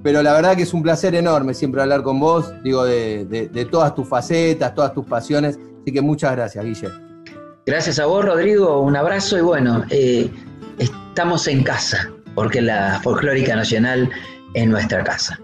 Pero 0.03 0.21
la 0.21 0.33
verdad 0.33 0.55
que 0.57 0.63
es 0.63 0.73
un 0.73 0.83
placer 0.83 1.15
enorme 1.15 1.53
siempre 1.53 1.81
hablar 1.81 2.03
con 2.03 2.19
vos, 2.19 2.51
digo, 2.63 2.83
de, 2.83 3.25
de- 3.25 3.47
de 3.47 3.65
todas 3.65 3.95
tus 3.95 4.07
facetas, 4.07 4.75
todas 4.75 4.93
tus 4.93 5.05
pasiones. 5.05 5.57
Así 5.81 5.93
que 5.93 6.01
muchas 6.01 6.33
gracias, 6.33 6.63
Guille. 6.65 6.89
Gracias 7.65 7.99
a 7.99 8.05
vos, 8.05 8.25
Rodrigo. 8.25 8.81
Un 8.81 8.97
abrazo 8.97 9.37
y 9.37 9.41
bueno, 9.41 9.83
eh, 9.89 10.29
estamos 10.77 11.47
en 11.47 11.63
casa, 11.63 12.11
porque 12.35 12.61
la 12.61 12.99
Folclórica 13.01 13.55
Nacional 13.55 14.09
es 14.53 14.67
nuestra 14.67 15.03
casa. 15.05 15.39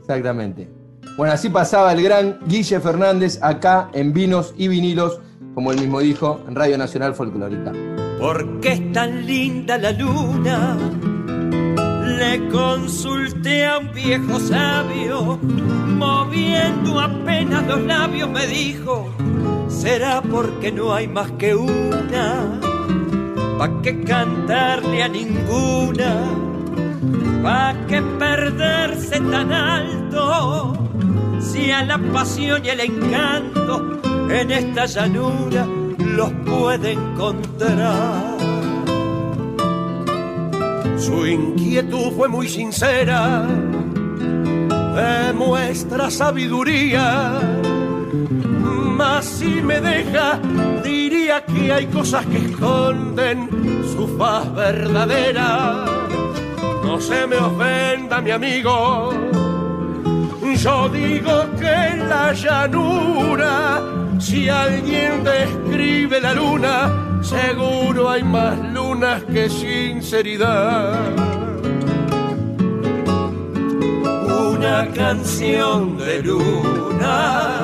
Exactamente. 0.00 0.68
Bueno, 1.16 1.32
así 1.34 1.48
pasaba 1.48 1.92
el 1.92 2.02
gran 2.02 2.38
Guille 2.46 2.80
Fernández 2.80 3.38
acá 3.42 3.90
en 3.92 4.12
Vinos 4.12 4.54
y 4.56 4.68
Vinilos, 4.68 5.20
como 5.54 5.72
él 5.72 5.80
mismo 5.80 6.00
dijo, 6.00 6.40
en 6.48 6.54
Radio 6.54 6.78
Nacional 6.78 7.14
Folclórica. 7.14 7.72
¿Por 8.18 8.60
qué 8.60 8.72
es 8.72 8.92
tan 8.92 9.26
linda 9.26 9.78
la 9.78 9.92
luna? 9.92 10.76
Le 12.18 12.48
consulté 12.48 13.64
a 13.66 13.78
un 13.78 13.92
viejo 13.92 14.38
sabio, 14.38 15.38
moviendo 15.42 17.00
apenas 17.00 17.66
los 17.66 17.80
labios 17.82 18.28
me 18.28 18.46
dijo, 18.46 19.08
será 19.68 20.20
porque 20.20 20.70
no 20.70 20.92
hay 20.92 21.08
más 21.08 21.30
que 21.32 21.54
una, 21.54 22.60
pa' 23.58 23.80
que 23.82 24.02
cantarle 24.02 25.02
a 25.02 25.08
ninguna, 25.08 26.24
pa' 27.42 27.74
que 27.88 28.02
perderse 28.02 29.18
tan 29.18 29.52
alto, 29.52 30.74
si 31.40 31.70
a 31.70 31.84
la 31.84 31.98
pasión 31.98 32.64
y 32.64 32.68
el 32.68 32.80
encanto 32.80 34.00
en 34.30 34.50
esta 34.50 34.86
llanura 34.86 35.66
los 35.98 36.32
puede 36.44 36.92
encontrar. 36.92 38.38
Su 40.98 41.26
inquietud 41.26 42.12
fue 42.16 42.28
muy 42.28 42.48
sincera, 42.48 43.46
demuestra 44.94 46.10
sabiduría, 46.10 47.40
mas 48.96 49.24
si 49.24 49.62
me 49.62 49.80
deja, 49.80 50.38
diría 50.84 51.44
que 51.44 51.72
hay 51.72 51.86
cosas 51.86 52.26
que 52.26 52.36
esconden 52.36 53.48
su 53.96 54.06
faz 54.18 54.54
verdadera. 54.54 55.86
No 56.84 57.00
se 57.00 57.26
me 57.26 57.36
ofenda, 57.36 58.20
mi 58.20 58.30
amigo, 58.30 59.14
yo 60.56 60.88
digo 60.88 61.44
que 61.58 61.70
en 61.70 62.08
la 62.08 62.32
llanura, 62.32 63.82
si 64.18 64.48
alguien 64.48 65.22
describe 65.24 66.20
la 66.20 66.34
luna, 66.34 67.20
seguro 67.22 68.10
hay 68.10 68.22
más 68.22 68.58
lunas 68.72 69.22
que 69.24 69.48
sinceridad. 69.48 70.98
Una 74.56 74.88
canción 74.92 75.96
de 75.98 76.22
luna 76.22 77.60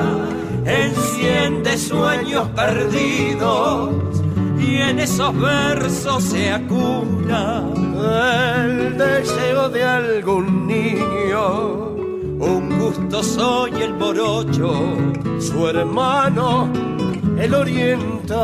enciende 0.65 1.77
sueños 1.77 2.47
perdidos 2.49 3.91
y 4.59 4.77
en 4.77 4.99
esos 4.99 5.37
versos 5.39 6.23
se 6.23 6.51
acuna 6.51 7.63
el 8.65 8.97
deseo 8.97 9.69
de 9.69 9.83
algún 9.83 10.67
niño. 10.67 11.96
Un 12.39 12.79
gusto 12.79 13.23
soy 13.23 13.71
el 13.81 13.93
morocho, 13.93 14.95
su 15.39 15.67
hermano 15.67 16.71
el 17.39 17.53
oriental. 17.53 18.37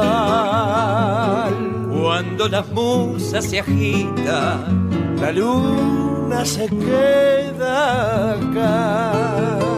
Cuando 1.91 2.47
las 2.47 2.67
musas 2.71 3.45
se 3.45 3.59
agitan, 3.59 5.15
la 5.19 5.31
luna 5.31 6.45
se 6.45 6.67
queda 6.67 8.33
acá. 8.33 9.72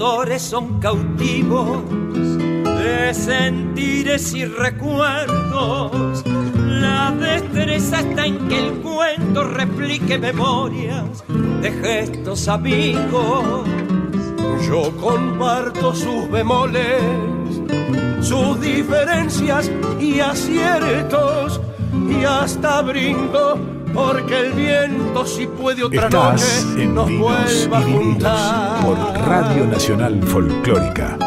Amores 0.00 0.42
son 0.42 0.78
cautivos 0.78 1.82
de 1.90 3.12
sentires 3.12 4.32
y 4.32 4.44
recuerdos. 4.44 6.22
La 6.54 7.10
destreza 7.10 8.00
está 8.00 8.26
en 8.26 8.46
que 8.46 8.58
el 8.58 8.74
cuento 8.74 9.42
replique 9.42 10.16
memorias 10.16 11.24
de 11.60 11.72
gestos 11.72 12.46
amigos. 12.46 13.66
Yo 14.68 14.96
comparto 15.00 15.92
sus 15.92 16.30
bemoles, 16.30 17.02
sus 18.20 18.60
diferencias 18.60 19.68
y 19.98 20.20
aciertos 20.20 21.60
y 22.08 22.24
hasta 22.24 22.82
brindo 22.82 23.77
porque 23.94 24.38
el 24.40 24.52
viento 24.52 25.26
si 25.26 25.46
puede 25.46 25.84
otra 25.84 26.04
Estás 26.04 26.64
noche 26.64 26.82
en 26.82 26.94
nos 26.94 27.06
vuelva 27.06 27.78
a 27.78 27.82
juntar. 27.82 28.84
por 28.84 28.98
Radio 29.28 29.66
Nacional 29.66 30.22
Folclórica. 30.22 31.18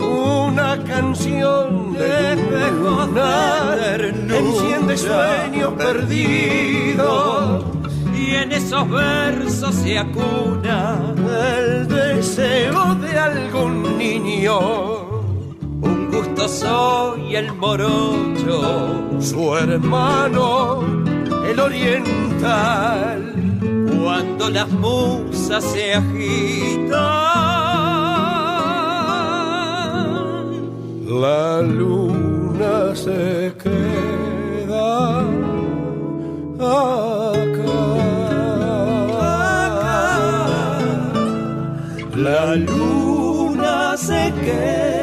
Una 0.00 0.76
canción 0.84 1.94
de 1.94 2.36
luna 2.72 3.96
enciende 4.36 4.96
sueños 4.96 5.72
perdidos. 5.74 7.64
Y 8.16 8.34
en 8.34 8.52
esos 8.52 8.88
versos 8.90 9.74
se 9.74 9.98
acuna 9.98 11.14
El 11.16 11.88
deseo 11.88 12.94
de 12.96 13.18
algún 13.18 13.98
niño, 13.98 14.58
un 15.80 16.10
gusto 16.12 16.46
soy 16.46 17.34
el 17.36 17.52
morocho. 17.54 19.18
su 19.20 19.56
hermano, 19.56 20.82
el 21.50 21.60
oriental. 21.60 23.34
Cuando 24.02 24.50
las 24.50 24.68
musas 24.70 25.64
se 25.64 25.94
agitan, 25.94 27.00
La 31.06 31.60
luna 31.60 32.94
se 32.94 33.52
queda 33.62 35.20
acá. 36.60 37.80
La 42.16 42.54
luna 42.54 43.96
se 43.96 44.32
queda 44.44 44.99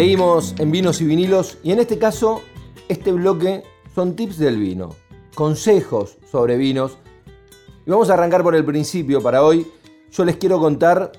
Seguimos 0.00 0.54
en 0.58 0.70
vinos 0.70 0.98
y 1.02 1.04
vinilos 1.04 1.58
y 1.62 1.72
en 1.72 1.78
este 1.78 1.98
caso 1.98 2.40
este 2.88 3.12
bloque 3.12 3.64
son 3.94 4.16
tips 4.16 4.38
del 4.38 4.56
vino, 4.56 4.94
consejos 5.34 6.16
sobre 6.32 6.56
vinos. 6.56 6.96
Y 7.84 7.90
vamos 7.90 8.08
a 8.08 8.14
arrancar 8.14 8.42
por 8.42 8.54
el 8.54 8.64
principio 8.64 9.22
para 9.22 9.44
hoy. 9.44 9.66
Yo 10.10 10.24
les 10.24 10.38
quiero 10.38 10.58
contar 10.58 11.12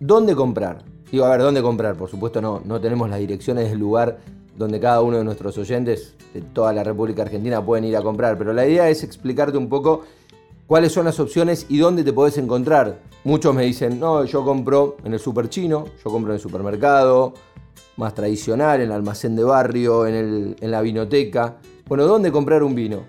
dónde 0.00 0.34
comprar. 0.34 0.82
Digo, 1.12 1.26
a 1.26 1.30
ver, 1.32 1.42
dónde 1.42 1.60
comprar. 1.60 1.94
Por 1.94 2.08
supuesto 2.08 2.40
no, 2.40 2.62
no 2.64 2.80
tenemos 2.80 3.10
las 3.10 3.18
direcciones 3.18 3.68
del 3.68 3.78
lugar 3.78 4.18
donde 4.56 4.80
cada 4.80 5.02
uno 5.02 5.18
de 5.18 5.24
nuestros 5.24 5.58
oyentes 5.58 6.14
de 6.32 6.40
toda 6.40 6.72
la 6.72 6.82
República 6.82 7.20
Argentina 7.20 7.62
pueden 7.62 7.84
ir 7.84 7.98
a 7.98 8.02
comprar. 8.02 8.38
Pero 8.38 8.54
la 8.54 8.66
idea 8.66 8.88
es 8.88 9.04
explicarte 9.04 9.58
un 9.58 9.68
poco 9.68 10.04
cuáles 10.66 10.90
son 10.90 11.04
las 11.04 11.20
opciones 11.20 11.66
y 11.68 11.76
dónde 11.76 12.02
te 12.02 12.14
podés 12.14 12.38
encontrar. 12.38 12.98
Muchos 13.24 13.54
me 13.54 13.64
dicen, 13.64 14.00
no, 14.00 14.24
yo 14.24 14.42
compro 14.42 14.96
en 15.04 15.12
el 15.12 15.20
super 15.20 15.50
chino, 15.50 15.84
yo 16.02 16.10
compro 16.10 16.32
en 16.32 16.36
el 16.36 16.40
supermercado, 16.40 17.34
más 18.00 18.14
tradicional, 18.14 18.80
en 18.80 18.86
el 18.86 18.92
almacén 18.92 19.36
de 19.36 19.44
barrio, 19.44 20.06
en, 20.06 20.14
el- 20.14 20.56
en 20.60 20.70
la 20.70 20.80
vinoteca. 20.80 21.58
Bueno, 21.86 22.06
¿dónde 22.06 22.32
comprar 22.32 22.62
un 22.64 22.74
vino? 22.74 23.04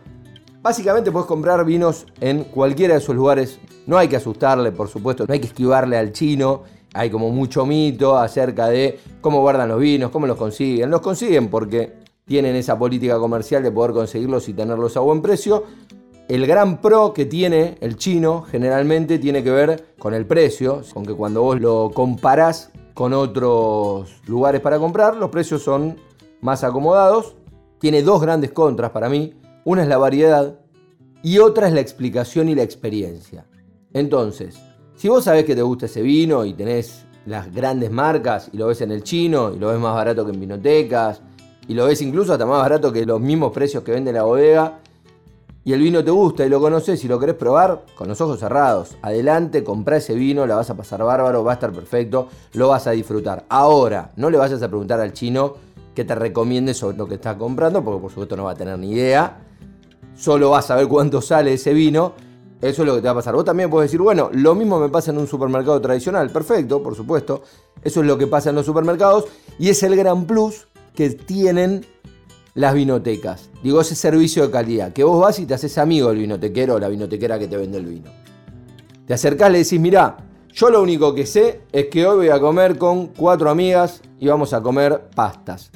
Básicamente 0.62 1.12
puedes 1.12 1.26
comprar 1.28 1.66
vinos 1.66 2.06
en 2.20 2.44
cualquiera 2.44 2.94
de 2.94 3.00
esos 3.00 3.16
lugares. 3.16 3.60
No 3.88 3.98
hay 3.98 4.08
que 4.08 4.18
asustarle, 4.18 4.72
por 4.72 4.88
supuesto, 4.88 5.26
no 5.28 5.34
hay 5.34 5.40
que 5.40 5.48
esquivarle 5.48 5.98
al 5.98 6.12
chino. 6.12 6.64
Hay 6.94 7.10
como 7.10 7.30
mucho 7.32 7.66
mito 7.66 8.18
acerca 8.18 8.68
de 8.68 9.00
cómo 9.22 9.40
guardan 9.42 9.70
los 9.70 9.80
vinos, 9.80 10.12
cómo 10.12 10.28
los 10.28 10.38
consiguen. 10.38 10.92
Los 10.92 11.02
consiguen 11.02 11.48
porque 11.48 11.94
tienen 12.26 12.56
esa 12.56 12.78
política 12.78 13.18
comercial 13.18 13.64
de 13.64 13.72
poder 13.72 13.94
conseguirlos 13.94 14.48
y 14.50 14.54
tenerlos 14.54 14.96
a 14.98 15.00
buen 15.00 15.22
precio. 15.22 15.64
El 16.28 16.46
gran 16.46 16.80
pro 16.80 17.14
que 17.14 17.26
tiene 17.26 17.78
el 17.82 17.98
chino 17.98 18.44
generalmente 18.44 19.20
tiene 19.20 19.44
que 19.44 19.52
ver 19.52 19.94
con 19.98 20.14
el 20.14 20.26
precio, 20.26 20.82
con 20.94 21.06
que 21.06 21.14
cuando 21.14 21.42
vos 21.42 21.60
lo 21.60 21.92
comparás 21.94 22.72
con 22.94 23.14
otros 23.14 24.22
lugares 24.28 24.62
para 24.62 24.80
comprar, 24.80 25.16
los 25.16 25.30
precios 25.30 25.64
son 25.64 25.98
más 26.42 26.64
acomodados. 26.64 27.36
Tiene 27.80 28.04
dos 28.04 28.22
grandes 28.22 28.52
contras 28.52 28.92
para 28.92 29.10
mí. 29.10 29.34
Una 29.64 29.84
es 29.84 29.88
la 29.88 29.98
variedad 29.98 30.60
y 31.24 31.40
otra 31.40 31.68
es 31.68 31.74
la 31.74 31.82
explicación 31.82 32.50
y 32.50 32.56
la 32.56 32.64
experiencia. 32.64 33.46
Entonces, 33.94 34.60
si 34.96 35.08
vos 35.08 35.24
sabés 35.24 35.46
que 35.46 35.56
te 35.56 35.62
gusta 35.62 35.86
ese 35.86 36.02
vino 36.02 36.46
y 36.46 36.54
tenés 36.54 37.06
las 37.26 37.54
grandes 37.54 37.92
marcas 37.92 38.50
y 38.52 38.58
lo 38.58 38.68
ves 38.68 38.82
en 38.82 38.92
el 38.92 39.04
chino 39.04 39.54
y 39.54 39.60
lo 39.60 39.68
ves 39.70 39.80
más 39.80 39.96
barato 39.96 40.26
que 40.26 40.32
en 40.32 40.40
vinotecas 40.40 41.22
y 41.68 41.74
lo 41.74 41.86
ves 41.86 42.02
incluso 42.02 42.34
hasta 42.34 42.46
más 42.46 42.60
barato 42.60 42.92
que 42.92 43.06
los 43.06 43.22
mismos 43.22 43.52
precios 43.52 43.84
que 43.84 43.92
vende 43.92 44.12
la 44.12 44.24
bodega, 44.24 44.81
y 45.64 45.74
el 45.74 45.82
vino 45.82 46.04
te 46.04 46.12
gusta 46.12 46.46
y 46.46 46.50
lo 46.50 46.60
conoces 46.60 47.04
y 47.04 47.08
lo 47.08 47.20
querés 47.20 47.36
probar, 47.36 47.86
con 47.96 48.08
los 48.08 48.20
ojos 48.20 48.40
cerrados, 48.40 48.98
adelante, 49.02 49.64
comprá 49.64 49.98
ese 49.98 50.16
vino, 50.16 50.46
la 50.48 50.56
vas 50.56 50.70
a 50.70 50.76
pasar 50.76 51.04
bárbaro, 51.04 51.44
va 51.44 51.52
a 51.52 51.54
estar 51.56 51.72
perfecto, 51.72 52.30
lo 52.54 52.70
vas 52.70 52.88
a 52.88 52.92
disfrutar. 52.92 53.46
Ahora, 53.50 54.12
no 54.16 54.30
le 54.30 54.38
vayas 54.38 54.62
a 54.64 54.68
preguntar 54.68 55.00
al 55.00 55.14
chino 55.14 55.56
que 55.94 56.04
te 56.04 56.16
recomiende 56.16 56.74
sobre 56.74 56.98
lo 56.98 57.08
que 57.08 57.16
estás 57.16 57.36
comprando, 57.36 57.84
porque 57.84 58.02
por 58.02 58.10
supuesto 58.10 58.36
no 58.36 58.46
va 58.46 58.52
a 58.52 58.56
tener 58.56 58.78
ni 58.80 58.92
idea. 58.92 59.46
Solo 60.16 60.50
vas 60.50 60.72
a 60.72 60.76
ver 60.76 60.88
cuánto 60.88 61.22
sale 61.22 61.54
ese 61.54 61.74
vino. 61.74 62.14
Eso 62.62 62.84
es 62.84 62.88
lo 62.88 62.96
que 62.96 63.02
te 63.02 63.08
va 63.08 63.12
a 63.12 63.16
pasar. 63.16 63.34
Vos 63.34 63.46
también 63.46 63.70
puedes 63.70 63.90
decir, 63.90 64.02
bueno, 64.02 64.30
lo 64.34 64.54
mismo 64.56 64.80
me 64.80 64.90
pasa 64.90 65.12
en 65.12 65.18
un 65.18 65.28
supermercado 65.28 65.82
tradicional. 65.82 66.30
Perfecto, 66.30 66.82
por 66.82 66.96
supuesto. 66.96 67.42
Eso 67.84 68.02
es 68.02 68.08
lo 68.08 68.18
que 68.18 68.28
pasa 68.28 68.50
en 68.50 68.56
los 68.56 68.66
supermercados 68.66 69.26
y 69.58 69.70
es 69.70 69.82
el 69.84 69.96
gran 69.96 70.26
plus 70.26 70.68
que 70.94 71.10
tienen 71.10 71.86
las 72.54 72.74
vinotecas. 72.74 73.50
Digo, 73.64 73.82
ese 73.82 73.96
servicio 73.96 74.46
de 74.46 74.52
calidad. 74.52 74.94
Que 74.94 75.04
vos 75.04 75.22
vas 75.22 75.40
y 75.40 75.46
te 75.46 75.54
haces 75.54 75.78
amigo 75.78 76.10
del 76.10 76.20
vinotequero 76.20 76.76
o 76.76 76.80
la 76.80 76.90
vinotequera 76.90 77.40
que 77.40 77.48
te 77.48 77.58
vende 77.58 77.78
el 77.78 77.86
vino. 77.86 78.12
Te 79.06 79.14
acercás, 79.14 79.52
le 79.52 79.60
decís, 79.60 79.80
mirá, 79.80 80.18
yo 80.54 80.70
lo 80.70 80.82
único 80.82 81.14
que 81.14 81.26
sé 81.26 81.62
es 81.72 81.88
que 81.88 82.06
hoy 82.06 82.18
voy 82.18 82.30
a 82.30 82.40
comer 82.40 82.78
con 82.78 83.08
cuatro 83.08 83.50
amigas 83.50 84.02
y 84.20 84.28
vamos 84.28 84.54
a 84.54 84.62
comer 84.62 85.10
pastas. 85.16 85.72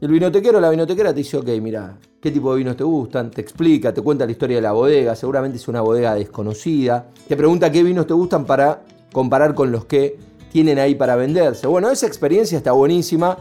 El 0.00 0.10
vinotequero 0.10 0.58
o 0.58 0.60
la 0.60 0.70
vinotequera 0.70 1.10
te 1.10 1.18
dice, 1.18 1.36
ok, 1.36 1.48
mirá, 1.60 1.98
¿qué 2.20 2.30
tipo 2.30 2.52
de 2.52 2.58
vinos 2.58 2.76
te 2.76 2.84
gustan? 2.84 3.30
Te 3.30 3.42
explica, 3.42 3.92
te 3.92 4.00
cuenta 4.00 4.24
la 4.24 4.32
historia 4.32 4.56
de 4.56 4.62
la 4.62 4.72
bodega, 4.72 5.14
seguramente 5.14 5.58
es 5.58 5.68
una 5.68 5.82
bodega 5.82 6.14
desconocida. 6.14 7.08
Te 7.28 7.36
pregunta 7.36 7.70
qué 7.70 7.82
vinos 7.82 8.06
te 8.06 8.14
gustan 8.14 8.46
para 8.46 8.82
comparar 9.12 9.54
con 9.54 9.70
los 9.70 9.84
que 9.84 10.16
tienen 10.50 10.78
ahí 10.78 10.94
para 10.94 11.16
venderse. 11.16 11.66
Bueno, 11.66 11.90
esa 11.90 12.06
experiencia 12.06 12.56
está 12.56 12.72
buenísima. 12.72 13.36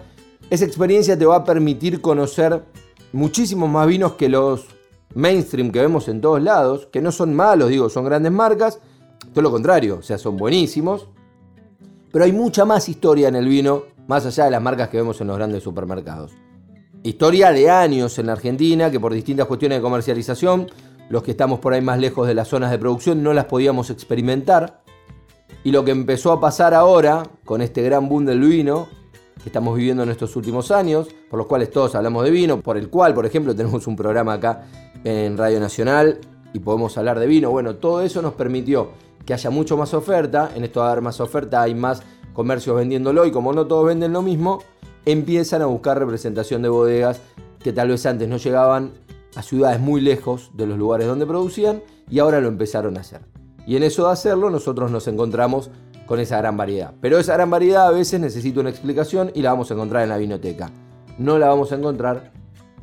Esa 0.49 0.65
experiencia 0.65 1.17
te 1.17 1.27
va 1.27 1.35
a 1.35 1.43
permitir 1.43 2.01
conocer 2.01 2.63
muchísimos 3.13 3.69
más 3.69 3.85
vinos 3.87 4.13
que 4.13 4.29
los 4.29 4.65
mainstream 5.13 5.71
que 5.71 5.79
vemos 5.79 6.07
en 6.07 6.21
todos 6.21 6.41
lados, 6.41 6.87
que 6.91 7.01
no 7.01 7.11
son 7.11 7.35
malos, 7.35 7.69
digo, 7.69 7.87
son 7.87 8.03
grandes 8.05 8.31
marcas, 8.31 8.79
todo 9.31 9.43
lo 9.43 9.51
contrario, 9.51 9.97
o 9.99 10.01
sea, 10.01 10.17
son 10.17 10.37
buenísimos. 10.37 11.07
Pero 12.11 12.25
hay 12.25 12.31
mucha 12.31 12.65
más 12.65 12.89
historia 12.89 13.27
en 13.27 13.35
el 13.35 13.47
vino, 13.47 13.83
más 14.07 14.25
allá 14.25 14.45
de 14.45 14.51
las 14.51 14.61
marcas 14.61 14.89
que 14.89 14.97
vemos 14.97 15.21
en 15.21 15.27
los 15.27 15.37
grandes 15.37 15.61
supermercados. 15.61 16.31
Historia 17.03 17.51
de 17.51 17.69
años 17.69 18.17
en 18.17 18.25
la 18.25 18.33
Argentina, 18.33 18.89
que 18.89 18.99
por 18.99 19.13
distintas 19.13 19.45
cuestiones 19.45 19.77
de 19.77 19.83
comercialización, 19.83 20.67
los 21.09 21.21
que 21.21 21.31
estamos 21.31 21.59
por 21.59 21.73
ahí 21.73 21.81
más 21.81 21.99
lejos 21.99 22.27
de 22.27 22.33
las 22.33 22.47
zonas 22.47 22.71
de 22.71 22.79
producción 22.79 23.21
no 23.21 23.33
las 23.33 23.45
podíamos 23.45 23.91
experimentar. 23.91 24.81
Y 25.63 25.71
lo 25.71 25.85
que 25.85 25.91
empezó 25.91 26.31
a 26.31 26.39
pasar 26.39 26.73
ahora, 26.73 27.23
con 27.45 27.61
este 27.61 27.83
gran 27.83 28.09
boom 28.09 28.25
del 28.25 28.39
vino, 28.39 28.87
que 29.41 29.49
estamos 29.49 29.75
viviendo 29.75 30.03
en 30.03 30.09
estos 30.09 30.35
últimos 30.35 30.71
años, 30.71 31.07
por 31.29 31.37
los 31.37 31.47
cuales 31.47 31.71
todos 31.71 31.95
hablamos 31.95 32.23
de 32.23 32.31
vino, 32.31 32.61
por 32.61 32.77
el 32.77 32.89
cual, 32.89 33.13
por 33.13 33.25
ejemplo, 33.25 33.55
tenemos 33.55 33.87
un 33.87 33.95
programa 33.95 34.33
acá 34.33 34.65
en 35.03 35.37
Radio 35.37 35.59
Nacional 35.59 36.19
y 36.53 36.59
podemos 36.59 36.97
hablar 36.97 37.19
de 37.19 37.27
vino. 37.27 37.49
Bueno, 37.51 37.75
todo 37.75 38.01
eso 38.01 38.21
nos 38.21 38.33
permitió 38.33 38.89
que 39.25 39.33
haya 39.33 39.49
mucho 39.49 39.77
más 39.77 39.93
oferta, 39.93 40.51
en 40.55 40.63
esto 40.63 40.79
va 40.79 40.87
a 40.87 40.91
haber 40.91 41.03
más 41.03 41.19
oferta, 41.19 41.61
hay 41.61 41.75
más 41.75 42.01
comercios 42.33 42.75
vendiéndolo 42.75 43.25
y 43.25 43.31
como 43.31 43.53
no 43.53 43.67
todos 43.67 43.85
venden 43.85 44.13
lo 44.13 44.21
mismo, 44.21 44.63
empiezan 45.05 45.61
a 45.61 45.65
buscar 45.65 45.99
representación 45.99 46.61
de 46.61 46.69
bodegas 46.69 47.21
que 47.61 47.73
tal 47.73 47.89
vez 47.89 48.05
antes 48.05 48.27
no 48.27 48.37
llegaban 48.37 48.91
a 49.35 49.43
ciudades 49.43 49.79
muy 49.79 50.01
lejos 50.01 50.51
de 50.53 50.65
los 50.65 50.77
lugares 50.77 51.07
donde 51.07 51.25
producían 51.25 51.83
y 52.09 52.19
ahora 52.19 52.41
lo 52.41 52.47
empezaron 52.47 52.97
a 52.97 53.01
hacer. 53.01 53.21
Y 53.67 53.75
en 53.75 53.83
eso 53.83 54.07
de 54.07 54.13
hacerlo 54.13 54.49
nosotros 54.49 54.89
nos 54.89 55.07
encontramos 55.07 55.69
con 56.09 56.19
esa 56.19 56.39
gran 56.39 56.57
variedad. 56.57 56.91
Pero 57.01 57.19
esa 57.19 57.35
gran 57.35 57.51
variedad 57.51 57.87
a 57.87 57.91
veces 57.91 58.19
necesita 58.19 58.61
una 58.61 58.71
explicación 58.71 59.31
y 59.35 59.43
la 59.43 59.51
vamos 59.51 59.69
a 59.69 59.75
encontrar 59.75 60.01
en 60.01 60.09
la 60.09 60.17
vinoteca. 60.17 60.71
No 61.19 61.37
la 61.37 61.49
vamos 61.49 61.71
a 61.71 61.75
encontrar 61.75 62.31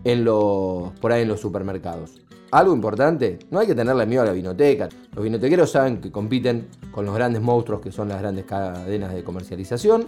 en 0.04 0.24
los, 0.24 0.92
por 1.00 1.10
ahí 1.10 1.22
en 1.22 1.28
los 1.28 1.40
supermercados. 1.40 2.20
algo 2.52 2.72
importante, 2.72 3.40
no 3.50 3.58
hay 3.58 3.66
que 3.66 3.74
tenerle 3.74 4.06
miedo 4.06 4.22
a 4.22 4.26
la 4.26 4.30
vinoteca. 4.30 4.88
Los 5.12 5.24
vinotequeros 5.24 5.72
saben 5.72 6.00
que 6.00 6.12
compiten 6.12 6.68
con 6.92 7.04
los 7.04 7.16
grandes 7.16 7.42
monstruos 7.42 7.80
que 7.80 7.90
son 7.90 8.10
las 8.10 8.20
grandes 8.20 8.44
cadenas 8.44 9.12
de 9.12 9.24
comercialización 9.24 10.06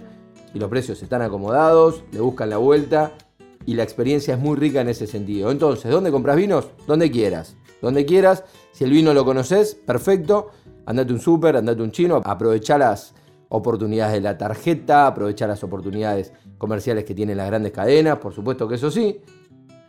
y 0.55 0.61
los 0.61 0.71
precios 0.71 1.03
están 1.03 1.21
acomodados, 1.21 2.05
le 2.13 2.21
buscan 2.21 2.51
la 2.51 2.59
vuelta 2.59 3.15
y 3.67 3.75
la 3.75 3.83
experiencia 3.83 4.35
es 4.35 4.41
muy 4.41 4.57
rica 4.57 4.81
en 4.81 4.91
ese 4.91 5.09
sentido. 5.09 5.51
Entonces, 5.51 5.91
¿dónde 5.91 6.13
compras 6.13 6.37
vinos? 6.37 6.69
Donde 6.87 7.11
quieras. 7.11 7.57
Donde 7.83 8.07
quieras. 8.07 8.45
Si 8.71 8.85
el 8.85 8.91
vino 8.91 9.13
lo 9.13 9.25
conoces, 9.25 9.75
perfecto. 9.75 10.53
Andate 10.89 11.13
un 11.13 11.21
súper, 11.21 11.55
andate 11.55 11.83
un 11.83 11.93
chino, 11.93 12.23
aprovecha 12.25 12.79
las 12.79 13.15
oportunidades 13.51 14.15
de 14.15 14.21
la 14.23 14.39
tarjeta, 14.39 15.07
aprovecha 15.07 15.47
las 15.47 15.63
oportunidades 15.63 16.33
comerciales 16.57 17.05
que 17.05 17.15
tienen 17.15 17.37
las 17.37 17.47
grandes 17.47 17.73
cadenas, 17.73 18.17
por 18.17 18.33
supuesto 18.33 18.67
que 18.67 18.77
eso 18.77 18.91
sí 18.91 19.21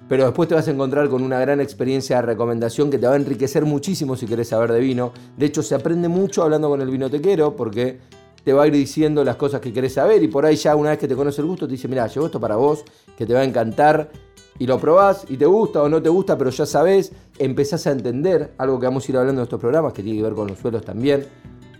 pero 0.09 0.25
después 0.25 0.49
te 0.49 0.55
vas 0.55 0.67
a 0.67 0.71
encontrar 0.71 1.07
con 1.07 1.21
una 1.21 1.39
gran 1.39 1.61
experiencia 1.61 2.15
de 2.17 2.23
recomendación 2.23 2.89
que 2.89 2.97
te 2.97 3.05
va 3.05 3.13
a 3.13 3.15
enriquecer 3.15 3.63
muchísimo 3.63 4.15
si 4.15 4.25
querés 4.25 4.49
saber 4.49 4.71
de 4.71 4.79
vino. 4.79 5.13
De 5.37 5.45
hecho, 5.45 5.61
se 5.61 5.75
aprende 5.75 6.07
mucho 6.07 6.41
hablando 6.41 6.67
con 6.67 6.81
el 6.81 6.89
vinotequero 6.89 7.55
porque 7.55 7.99
te 8.43 8.51
va 8.51 8.63
a 8.63 8.67
ir 8.67 8.73
diciendo 8.73 9.23
las 9.23 9.35
cosas 9.35 9.61
que 9.61 9.71
querés 9.71 9.93
saber 9.93 10.23
y 10.23 10.27
por 10.27 10.47
ahí 10.47 10.55
ya 10.55 10.75
una 10.75 10.89
vez 10.89 10.97
que 10.97 11.07
te 11.07 11.15
conoce 11.15 11.41
el 11.41 11.47
gusto 11.47 11.67
te 11.67 11.73
dice, 11.73 11.87
mira, 11.87 12.07
llevo 12.07 12.25
esto 12.25 12.39
para 12.39 12.55
vos, 12.55 12.83
que 13.15 13.27
te 13.27 13.35
va 13.35 13.41
a 13.41 13.43
encantar 13.43 14.09
y 14.57 14.67
lo 14.67 14.79
probás 14.79 15.25
y 15.29 15.37
te 15.37 15.45
gusta 15.45 15.81
o 15.81 15.89
no 15.89 16.01
te 16.01 16.09
gusta, 16.09 16.37
pero 16.37 16.49
ya 16.49 16.65
sabés, 16.65 17.11
empezás 17.37 17.87
a 17.87 17.91
entender 17.91 18.53
algo 18.57 18.79
que 18.79 18.87
vamos 18.87 19.07
a 19.07 19.11
ir 19.11 19.17
hablando 19.17 19.41
en 19.41 19.43
estos 19.43 19.59
programas 19.59 19.93
que 19.93 20.03
tiene 20.03 20.17
que 20.17 20.23
ver 20.23 20.33
con 20.33 20.47
los 20.47 20.59
suelos 20.59 20.83
también. 20.83 21.25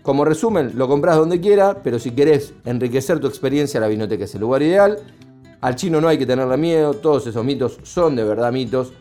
Como 0.02 0.24
resumen, 0.24 0.72
lo 0.76 0.88
comprás 0.88 1.16
donde 1.16 1.40
quiera, 1.40 1.82
pero 1.82 1.98
si 1.98 2.12
querés 2.12 2.54
enriquecer 2.64 3.20
tu 3.20 3.26
experiencia, 3.26 3.80
la 3.80 3.88
vinoteca 3.88 4.24
es 4.24 4.34
el 4.34 4.40
lugar 4.40 4.62
ideal. 4.62 4.98
Al 5.60 5.76
chino 5.76 6.00
no 6.00 6.08
hay 6.08 6.16
que 6.16 6.24
tenerle 6.24 6.56
miedo, 6.56 6.94
todos 6.94 7.26
esos 7.26 7.44
mitos 7.44 7.78
son 7.82 8.16
de 8.16 8.24
verdad 8.24 8.50
mitos, 8.50 8.94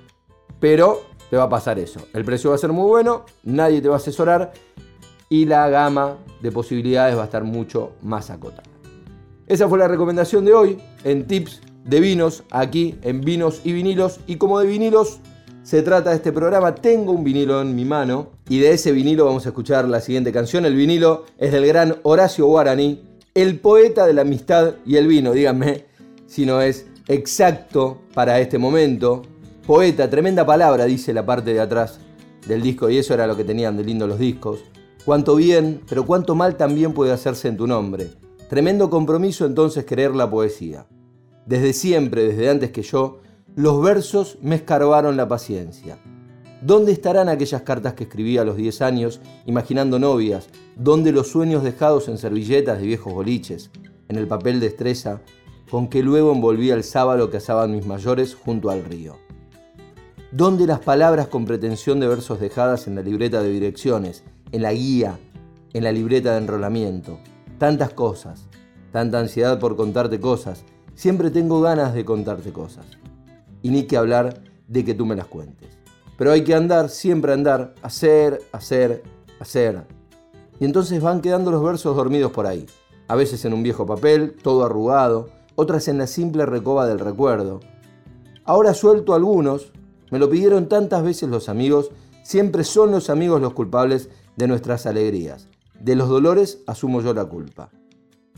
pero 0.59 1.01
te 1.29 1.37
va 1.37 1.43
a 1.43 1.49
pasar 1.49 1.79
eso. 1.79 2.01
El 2.13 2.25
precio 2.25 2.49
va 2.49 2.57
a 2.57 2.59
ser 2.59 2.73
muy 2.73 2.87
bueno, 2.87 3.23
nadie 3.43 3.81
te 3.81 3.87
va 3.87 3.95
a 3.95 3.97
asesorar 3.97 4.51
y 5.29 5.45
la 5.45 5.69
gama 5.69 6.17
de 6.41 6.51
posibilidades 6.51 7.15
va 7.15 7.21
a 7.21 7.25
estar 7.25 7.45
mucho 7.45 7.93
más 8.01 8.29
acotada. 8.29 8.63
Esa 9.47 9.69
fue 9.69 9.79
la 9.79 9.87
recomendación 9.87 10.43
de 10.43 10.53
hoy 10.53 10.77
en 11.03 11.25
Tips 11.27 11.61
de 11.85 11.99
Vinos, 11.99 12.43
aquí 12.51 12.95
en 13.01 13.21
Vinos 13.21 13.61
y 13.63 13.73
Vinilos. 13.73 14.19
Y 14.27 14.35
como 14.35 14.59
de 14.59 14.67
vinilos 14.67 15.19
se 15.63 15.81
trata 15.81 16.13
este 16.13 16.31
programa, 16.31 16.75
tengo 16.75 17.11
un 17.11 17.23
vinilo 17.23 17.61
en 17.61 17.75
mi 17.75 17.85
mano 17.85 18.29
y 18.47 18.59
de 18.59 18.71
ese 18.71 18.91
vinilo 18.91 19.25
vamos 19.25 19.45
a 19.45 19.49
escuchar 19.49 19.87
la 19.87 20.01
siguiente 20.01 20.31
canción. 20.31 20.65
El 20.65 20.75
vinilo 20.75 21.25
es 21.37 21.51
del 21.51 21.65
gran 21.67 21.97
Horacio 22.03 22.45
Guarani, 22.47 23.01
el 23.33 23.59
poeta 23.59 24.07
de 24.07 24.13
la 24.13 24.21
amistad 24.21 24.75
y 24.85 24.95
el 24.95 25.07
vino. 25.07 25.33
Díganme 25.33 25.89
sino 26.29 26.61
es 26.61 26.85
exacto 27.07 28.01
para 28.13 28.39
este 28.39 28.57
momento. 28.57 29.23
Poeta, 29.65 30.09
tremenda 30.09 30.45
palabra, 30.45 30.85
dice 30.85 31.11
la 31.11 31.25
parte 31.25 31.53
de 31.53 31.59
atrás 31.59 31.99
del 32.47 32.61
disco, 32.61 32.89
y 32.89 32.97
eso 32.97 33.13
era 33.13 33.27
lo 33.27 33.35
que 33.35 33.43
tenían 33.43 33.75
de 33.75 33.83
lindo 33.83 34.07
los 34.07 34.19
discos. 34.19 34.59
Cuánto 35.05 35.35
bien, 35.35 35.81
pero 35.89 36.05
cuánto 36.05 36.35
mal 36.35 36.55
también 36.55 36.93
puede 36.93 37.11
hacerse 37.11 37.47
en 37.47 37.57
tu 37.57 37.67
nombre. 37.67 38.11
Tremendo 38.47 38.89
compromiso 38.89 39.45
entonces 39.45 39.85
querer 39.85 40.15
la 40.15 40.29
poesía. 40.29 40.85
Desde 41.45 41.73
siempre, 41.73 42.23
desde 42.23 42.49
antes 42.49 42.71
que 42.71 42.81
yo, 42.81 43.21
los 43.55 43.81
versos 43.81 44.37
me 44.41 44.55
escarbaron 44.55 45.17
la 45.17 45.27
paciencia. 45.27 45.97
¿Dónde 46.61 46.91
estarán 46.91 47.29
aquellas 47.29 47.61
cartas 47.61 47.93
que 47.93 48.03
escribí 48.03 48.37
a 48.37 48.43
los 48.43 48.57
10 48.57 48.81
años, 48.81 49.21
imaginando 49.45 49.97
novias? 49.97 50.49
¿Dónde 50.75 51.11
los 51.11 51.27
sueños 51.27 51.63
dejados 51.63 52.09
en 52.09 52.17
servilletas 52.17 52.79
de 52.79 52.87
viejos 52.87 53.13
boliches? 53.13 53.71
En 54.07 54.17
el 54.17 54.27
papel 54.27 54.59
de 54.59 54.67
estrella 54.67 55.21
con 55.69 55.87
que 55.87 56.01
luego 56.03 56.31
envolvía 56.31 56.73
el 56.73 56.83
sábalo 56.83 57.29
que 57.29 57.37
asaban 57.37 57.71
mis 57.71 57.85
mayores 57.85 58.35
junto 58.35 58.69
al 58.69 58.83
río. 58.83 59.17
¿Dónde 60.31 60.67
las 60.67 60.79
palabras 60.79 61.27
con 61.27 61.45
pretensión 61.45 61.99
de 61.99 62.07
versos 62.07 62.39
dejadas 62.39 62.87
en 62.87 62.95
la 62.95 63.01
libreta 63.01 63.41
de 63.41 63.49
direcciones, 63.49 64.23
en 64.51 64.63
la 64.63 64.73
guía, 64.73 65.17
en 65.73 65.83
la 65.83 65.91
libreta 65.91 66.33
de 66.33 66.39
enrolamiento? 66.39 67.19
Tantas 67.57 67.91
cosas, 67.91 68.47
tanta 68.91 69.19
ansiedad 69.19 69.59
por 69.59 69.75
contarte 69.75 70.19
cosas, 70.19 70.63
siempre 70.99 71.31
tengo 71.31 71.61
ganas 71.61 71.93
de 71.93 72.03
contarte 72.03 72.51
cosas. 72.51 72.85
Y 73.61 73.69
ni 73.69 73.83
que 73.83 73.95
hablar 73.95 74.41
de 74.67 74.83
que 74.83 74.93
tú 74.93 75.05
me 75.05 75.15
las 75.15 75.27
cuentes. 75.27 75.69
Pero 76.17 76.33
hay 76.33 76.43
que 76.43 76.53
andar, 76.53 76.89
siempre 76.89 77.31
andar, 77.31 77.73
hacer, 77.81 78.41
hacer, 78.51 79.01
hacer. 79.39 79.85
Y 80.59 80.65
entonces 80.65 81.01
van 81.01 81.21
quedando 81.21 81.51
los 81.51 81.63
versos 81.63 81.95
dormidos 81.95 82.33
por 82.33 82.47
ahí, 82.47 82.65
a 83.07 83.15
veces 83.15 83.45
en 83.45 83.53
un 83.53 83.63
viejo 83.63 83.85
papel, 83.85 84.35
todo 84.43 84.65
arrugado, 84.65 85.29
otras 85.55 85.87
en 85.87 85.99
la 85.99 86.05
simple 86.05 86.45
recoba 86.45 86.85
del 86.85 86.99
recuerdo. 86.99 87.61
Ahora 88.43 88.73
suelto 88.73 89.13
algunos, 89.13 89.71
me 90.11 90.19
lo 90.19 90.29
pidieron 90.29 90.67
tantas 90.67 91.01
veces 91.01 91.29
los 91.29 91.47
amigos, 91.47 91.91
siempre 92.23 92.65
son 92.65 92.91
los 92.91 93.09
amigos 93.09 93.39
los 93.39 93.53
culpables 93.53 94.09
de 94.35 94.49
nuestras 94.49 94.85
alegrías. 94.85 95.47
De 95.79 95.95
los 95.95 96.09
dolores 96.09 96.59
asumo 96.67 97.01
yo 97.01 97.13
la 97.13 97.23
culpa. 97.23 97.69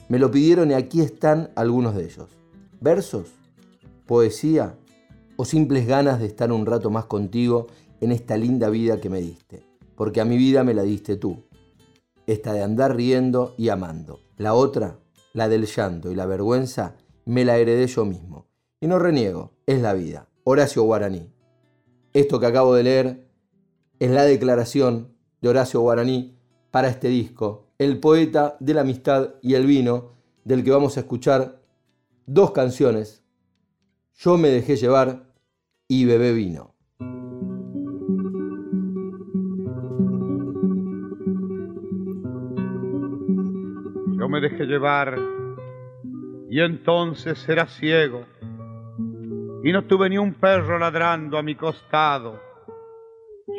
Me 0.09 0.19
lo 0.19 0.29
pidieron 0.29 0.69
y 0.69 0.75
aquí 0.75 1.01
están 1.01 1.49
algunos 1.55 1.95
de 1.95 2.05
ellos. 2.05 2.40
¿Versos? 2.83 3.27
¿Poesía? 4.07 4.75
¿O 5.35 5.45
simples 5.45 5.85
ganas 5.85 6.19
de 6.19 6.25
estar 6.25 6.51
un 6.51 6.65
rato 6.65 6.89
más 6.89 7.05
contigo 7.05 7.67
en 7.99 8.11
esta 8.11 8.37
linda 8.37 8.69
vida 8.69 8.99
que 8.99 9.07
me 9.07 9.21
diste? 9.21 9.63
Porque 9.95 10.19
a 10.19 10.25
mi 10.25 10.35
vida 10.35 10.63
me 10.63 10.73
la 10.73 10.81
diste 10.81 11.15
tú. 11.15 11.43
Esta 12.25 12.53
de 12.53 12.63
andar 12.63 12.95
riendo 12.95 13.53
y 13.55 13.69
amando. 13.69 14.19
La 14.37 14.55
otra, 14.55 14.97
la 15.33 15.47
del 15.47 15.67
llanto 15.67 16.11
y 16.11 16.15
la 16.15 16.25
vergüenza, 16.25 16.95
me 17.23 17.45
la 17.45 17.59
heredé 17.59 17.85
yo 17.85 18.03
mismo. 18.03 18.47
Y 18.79 18.87
no 18.87 18.97
reniego, 18.97 19.51
es 19.67 19.79
la 19.79 19.93
vida. 19.93 20.27
Horacio 20.43 20.81
Guaraní. 20.81 21.31
Esto 22.13 22.39
que 22.39 22.47
acabo 22.47 22.73
de 22.73 22.81
leer 22.81 23.27
es 23.99 24.09
la 24.09 24.23
declaración 24.23 25.13
de 25.39 25.49
Horacio 25.49 25.81
Guaraní 25.81 26.35
para 26.71 26.87
este 26.87 27.09
disco, 27.09 27.67
el 27.77 27.99
poeta 27.99 28.57
de 28.59 28.73
la 28.73 28.81
amistad 28.81 29.35
y 29.43 29.53
el 29.53 29.67
vino, 29.67 30.13
del 30.45 30.63
que 30.63 30.71
vamos 30.71 30.97
a 30.97 31.01
escuchar 31.01 31.60
dos 32.33 32.51
canciones, 32.51 33.25
Yo 34.13 34.37
me 34.37 34.49
dejé 34.49 34.75
llevar 34.75 35.23
y 35.87 36.05
Bebé 36.05 36.31
vino. 36.33 36.75
Yo 44.17 44.29
me 44.29 44.39
dejé 44.39 44.65
llevar 44.65 45.17
y 46.49 46.61
entonces 46.61 47.49
era 47.49 47.65
ciego 47.65 48.25
y 49.63 49.71
no 49.73 49.85
tuve 49.85 50.09
ni 50.09 50.17
un 50.17 50.33
perro 50.35 50.77
ladrando 50.77 51.37
a 51.37 51.43
mi 51.43 51.55
costado. 51.55 52.39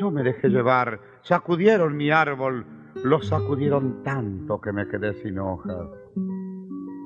Yo 0.00 0.10
me 0.10 0.22
dejé 0.22 0.48
llevar, 0.48 1.00
sacudieron 1.22 1.96
mi 1.96 2.10
árbol, 2.10 2.64
lo 3.04 3.20
sacudieron 3.20 4.02
tanto 4.02 4.60
que 4.60 4.72
me 4.72 4.88
quedé 4.88 5.12
sin 5.22 5.38
hojas. 5.38 6.01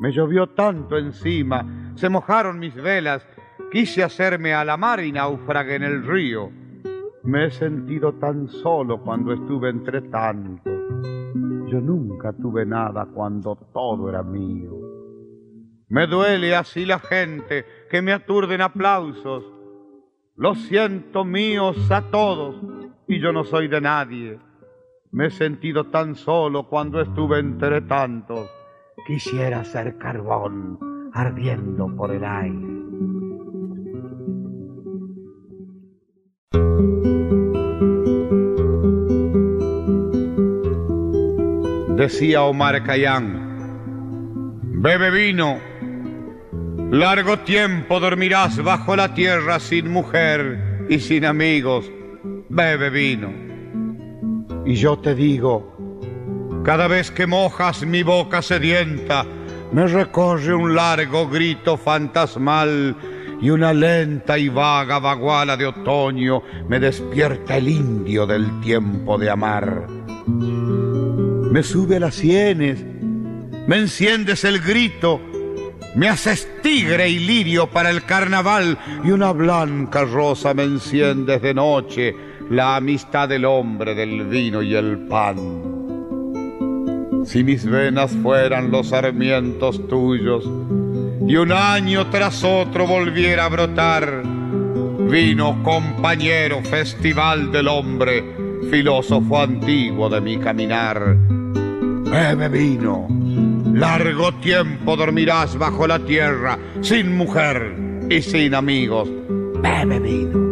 Me 0.01 0.13
llovió 0.13 0.49
tanto 0.49 0.99
encima, 0.99 1.93
se 1.95 2.09
mojaron 2.09 2.59
mis 2.59 2.75
velas, 2.75 3.27
quise 3.73 4.03
hacerme 4.03 4.53
a 4.53 4.65
la 4.65 4.77
mar 4.77 5.01
y 5.01 5.11
naufragué 5.11 5.77
en 5.77 5.85
el 5.85 6.07
río. 6.07 6.51
Me 7.23 7.47
he 7.47 7.51
sentido 7.51 8.13
tan 8.15 8.47
solo 8.49 9.03
cuando 9.03 9.33
estuve 9.33 9.71
entre 9.71 10.03
tanto. 10.03 10.71
Yo 11.67 11.81
nunca 11.81 12.33
tuve 12.33 12.67
nada 12.67 13.07
cuando 13.07 13.57
todo 13.73 14.09
era 14.09 14.23
mío. 14.23 14.73
Me 15.89 16.07
duele 16.07 16.55
así 16.55 16.85
la 16.85 16.99
gente 16.99 17.65
que 17.91 18.03
me 18.03 18.13
aturden 18.13 18.61
aplausos. 18.61 19.45
Lo 20.37 20.55
siento 20.55 21.25
míos 21.25 21.91
a 21.91 22.03
todos 22.11 22.57
y 23.09 23.19
yo 23.19 23.33
no 23.33 23.45
soy 23.45 23.69
de 23.69 23.81
nadie. 23.81 24.39
Me 25.11 25.27
he 25.27 25.31
sentido 25.31 25.85
tan 25.85 26.15
solo 26.15 26.69
cuando 26.69 27.01
estuve 27.01 27.39
entre 27.39 27.81
tantos. 27.81 28.49
Quisiera 29.05 29.65
ser 29.65 29.99
carbón 29.99 30.79
ardiendo 31.13 31.95
por 31.97 32.13
el 32.13 32.25
aire. 32.25 32.77
Decía 41.97 42.43
Omar 42.43 42.85
Khayyam, 42.85 43.23
bebe 44.83 45.11
vino 45.11 45.59
Largo 46.91 47.41
tiempo 47.41 47.99
dormirás 47.99 48.63
bajo 48.63 48.95
la 48.95 49.13
tierra 49.13 49.59
sin 49.59 49.91
mujer 49.91 50.87
y 50.89 51.01
sin 51.01 51.25
amigos. 51.25 51.91
Bebe 52.49 52.91
vino. 52.91 53.33
Y 54.65 54.77
yo 54.77 54.97
te 54.97 55.17
digo, 55.17 55.76
cada 56.67 56.89
vez 56.89 57.13
que 57.13 57.29
mojas 57.29 57.87
mi 57.87 58.03
boca 58.03 58.43
sedienta, 58.43 59.25
me 59.71 59.87
recorre 59.87 60.53
un 60.53 60.75
largo 60.75 61.29
grito 61.29 61.77
fantasmal 61.77 62.97
y 63.41 63.51
una 63.51 63.73
lenta 63.73 64.37
y 64.37 64.49
vaga 64.49 64.99
vaguala 64.99 65.57
de 65.57 65.67
otoño 65.67 66.43
me 66.69 66.81
despierta 66.81 67.57
el 67.57 67.69
indio 67.69 68.27
del 68.27 68.61
tiempo 68.63 69.17
de 69.17 69.31
amar. 69.31 69.87
Me 70.27 71.63
sube 71.63 71.99
a 71.99 72.01
las 72.01 72.17
sienes, 72.17 72.85
me 73.69 73.77
enciendes 73.77 74.43
el 74.43 74.61
grito, 74.61 75.21
me 75.95 76.09
haces 76.09 76.49
tigre 76.65 77.09
y 77.09 77.21
lirio 77.21 77.69
para 77.69 77.91
el 77.91 78.03
carnaval 78.03 78.77
y 79.05 79.13
una 79.13 79.31
blanca 79.31 80.03
rosa 80.03 80.53
me 80.53 80.65
enciendes 80.65 81.41
de 81.43 81.55
noche 81.55 82.17
la 82.51 82.75
amistad 82.75 83.29
del 83.29 83.45
hombre, 83.45 83.95
del 83.95 84.27
vino 84.27 84.63
y 84.63 84.75
el 84.75 85.07
pan. 85.07 85.76
Si 87.27 87.43
mis 87.43 87.67
venas 87.67 88.13
fueran 88.23 88.71
los 88.71 88.91
sarmientos 88.91 89.87
tuyos 89.89 90.49
y 91.27 91.35
un 91.37 91.51
año 91.51 92.09
tras 92.09 92.45
otro 92.45 92.87
volviera 92.87 93.47
a 93.47 93.49
brotar, 93.49 94.23
vino 95.11 95.61
compañero, 95.65 96.63
festival 96.63 97.51
del 97.51 97.67
hombre, 97.67 98.25
filósofo 98.71 99.41
antiguo 99.41 100.09
de 100.09 100.21
mi 100.21 100.39
caminar. 100.39 101.17
Bebe 101.17 102.49
vino, 102.49 103.09
largo 103.73 104.33
tiempo 104.35 104.97
dormirás 104.97 105.59
bajo 105.59 105.89
la 105.89 105.99
tierra, 105.99 106.57
sin 106.81 107.17
mujer 107.17 107.77
y 108.09 108.23
sin 108.23 108.55
amigos. 108.55 109.11
Bebe 109.61 109.99
vino. 109.99 110.47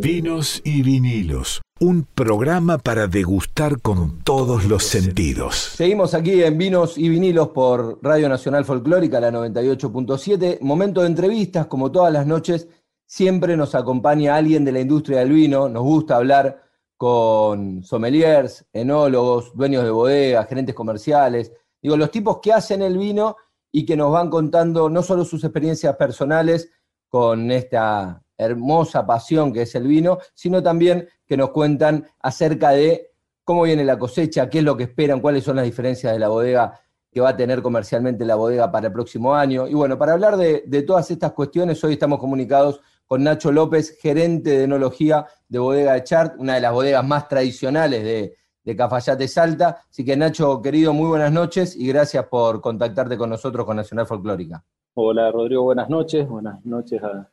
Vinos 0.00 0.62
y 0.64 0.82
vinilos, 0.82 1.60
un 1.80 2.04
programa 2.04 2.78
para 2.78 3.06
degustar 3.06 3.80
con 3.80 4.22
todos 4.24 4.64
los 4.64 4.84
sentidos. 4.84 5.54
Seguimos 5.76 6.14
aquí 6.14 6.42
en 6.42 6.58
Vinos 6.58 6.98
y 6.98 7.08
Vinilos 7.08 7.48
por 7.48 7.98
Radio 8.02 8.28
Nacional 8.28 8.64
Folclórica, 8.64 9.20
la 9.20 9.30
98.7. 9.30 10.60
Momento 10.60 11.02
de 11.02 11.06
entrevistas, 11.06 11.66
como 11.66 11.92
todas 11.92 12.12
las 12.12 12.26
noches, 12.26 12.68
siempre 13.06 13.56
nos 13.56 13.74
acompaña 13.74 14.36
alguien 14.36 14.64
de 14.64 14.72
la 14.72 14.80
industria 14.80 15.20
del 15.20 15.30
vino. 15.30 15.68
Nos 15.68 15.82
gusta 15.82 16.16
hablar 16.16 16.62
con 16.96 17.84
sommeliers, 17.84 18.66
enólogos, 18.72 19.54
dueños 19.54 19.84
de 19.84 19.90
bodegas, 19.90 20.48
gerentes 20.48 20.74
comerciales, 20.74 21.52
digo, 21.80 21.96
los 21.96 22.10
tipos 22.10 22.40
que 22.40 22.52
hacen 22.52 22.82
el 22.82 22.98
vino 22.98 23.36
y 23.70 23.86
que 23.86 23.96
nos 23.96 24.12
van 24.12 24.30
contando 24.30 24.90
no 24.90 25.02
solo 25.04 25.24
sus 25.24 25.44
experiencias 25.44 25.94
personales 25.94 26.70
con 27.08 27.52
esta 27.52 28.22
hermosa 28.36 29.06
pasión 29.06 29.52
que 29.52 29.62
es 29.62 29.74
el 29.74 29.86
vino, 29.86 30.18
sino 30.34 30.62
también 30.62 31.08
que 31.28 31.36
nos 31.36 31.50
cuentan 31.50 32.06
acerca 32.20 32.70
de 32.70 33.12
cómo 33.44 33.62
viene 33.62 33.84
la 33.84 33.98
cosecha, 33.98 34.48
qué 34.48 34.58
es 34.58 34.64
lo 34.64 34.76
que 34.76 34.84
esperan, 34.84 35.20
cuáles 35.20 35.44
son 35.44 35.56
las 35.56 35.64
diferencias 35.64 36.12
de 36.12 36.18
la 36.18 36.28
bodega 36.28 36.80
que 37.10 37.20
va 37.20 37.30
a 37.30 37.36
tener 37.36 37.62
comercialmente 37.62 38.24
la 38.24 38.34
bodega 38.34 38.70
para 38.70 38.88
el 38.88 38.92
próximo 38.92 39.34
año. 39.34 39.66
Y 39.66 39.74
bueno, 39.74 39.98
para 39.98 40.12
hablar 40.12 40.36
de, 40.36 40.82
todas 40.86 41.10
estas 41.10 41.32
cuestiones, 41.32 41.82
hoy 41.84 41.94
estamos 41.94 42.18
comunicados 42.18 42.80
con 43.06 43.22
Nacho 43.22 43.52
López, 43.52 43.98
gerente 44.00 44.50
de 44.50 44.64
enología 44.64 45.26
de 45.48 45.58
Bodega 45.58 45.94
de 45.94 46.04
Chart, 46.04 46.34
una 46.38 46.56
de 46.56 46.60
las 46.60 46.72
bodegas 46.72 47.06
más 47.06 47.28
tradicionales 47.28 48.02
de, 48.02 48.36
de 48.64 48.76
Cafayate 48.76 49.26
Salta. 49.28 49.78
Así 49.88 50.04
que 50.04 50.16
Nacho, 50.16 50.60
querido, 50.60 50.92
muy 50.92 51.08
buenas 51.08 51.32
noches 51.32 51.74
y 51.74 51.88
gracias 51.88 52.26
por 52.26 52.60
contactarte 52.60 53.16
con 53.16 53.30
nosotros 53.30 53.64
con 53.64 53.76
Nacional 53.76 54.06
Folclórica. 54.06 54.62
Hola 54.92 55.30
Rodrigo, 55.30 55.62
buenas 55.62 55.88
noches, 55.88 56.28
buenas 56.28 56.64
noches 56.66 57.00
a, 57.02 57.30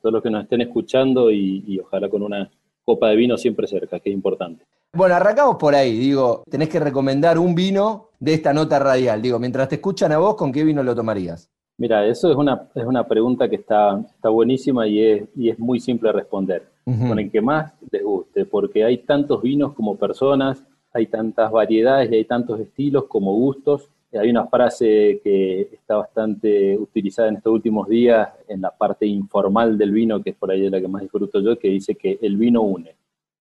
todos 0.00 0.14
los 0.14 0.22
que 0.22 0.30
nos 0.30 0.44
estén 0.44 0.62
escuchando 0.62 1.30
y, 1.30 1.78
ojalá 1.78 2.08
con 2.08 2.22
una 2.22 2.50
copa 2.84 3.08
de 3.08 3.16
vino 3.16 3.36
siempre 3.36 3.66
cerca, 3.66 4.00
que 4.00 4.10
es 4.10 4.14
importante. 4.14 4.64
Bueno, 4.94 5.14
arrancamos 5.14 5.56
por 5.56 5.74
ahí, 5.74 5.96
digo, 5.96 6.42
tenés 6.50 6.68
que 6.68 6.78
recomendar 6.78 7.38
un 7.38 7.54
vino 7.54 8.08
de 8.20 8.34
esta 8.34 8.52
nota 8.52 8.78
radial. 8.78 9.22
Digo, 9.22 9.38
mientras 9.38 9.68
te 9.68 9.76
escuchan 9.76 10.12
a 10.12 10.18
vos, 10.18 10.36
¿con 10.36 10.52
qué 10.52 10.64
vino 10.64 10.82
lo 10.82 10.94
tomarías? 10.94 11.48
Mira, 11.78 12.06
eso 12.06 12.30
es 12.30 12.36
una, 12.36 12.68
es 12.74 12.84
una 12.84 13.08
pregunta 13.08 13.48
que 13.48 13.56
está, 13.56 13.98
está 14.14 14.28
buenísima 14.28 14.86
y 14.86 15.02
es, 15.02 15.22
y 15.34 15.48
es 15.48 15.58
muy 15.58 15.80
simple 15.80 16.10
de 16.10 16.12
responder. 16.12 16.72
Con 16.84 17.18
el 17.20 17.30
que 17.30 17.40
más 17.40 17.72
les 17.92 18.02
guste, 18.02 18.44
porque 18.44 18.84
hay 18.84 18.98
tantos 18.98 19.40
vinos 19.40 19.72
como 19.72 19.96
personas, 19.96 20.64
hay 20.92 21.06
tantas 21.06 21.50
variedades 21.52 22.10
y 22.10 22.16
hay 22.16 22.24
tantos 22.24 22.58
estilos 22.58 23.04
como 23.04 23.32
gustos. 23.34 23.88
Hay 24.12 24.30
una 24.30 24.46
frase 24.46 25.20
que 25.24 25.62
está 25.72 25.96
bastante 25.96 26.76
utilizada 26.76 27.28
en 27.28 27.36
estos 27.36 27.52
últimos 27.52 27.88
días 27.88 28.28
en 28.46 28.60
la 28.60 28.70
parte 28.70 29.06
informal 29.06 29.78
del 29.78 29.90
vino, 29.90 30.22
que 30.22 30.30
es 30.30 30.36
por 30.36 30.50
ahí 30.50 30.60
de 30.60 30.70
la 30.70 30.80
que 30.80 30.88
más 30.88 31.02
disfruto 31.02 31.40
yo, 31.40 31.58
que 31.58 31.68
dice 31.68 31.94
que 31.94 32.18
el 32.20 32.36
vino 32.36 32.62
une. 32.62 32.94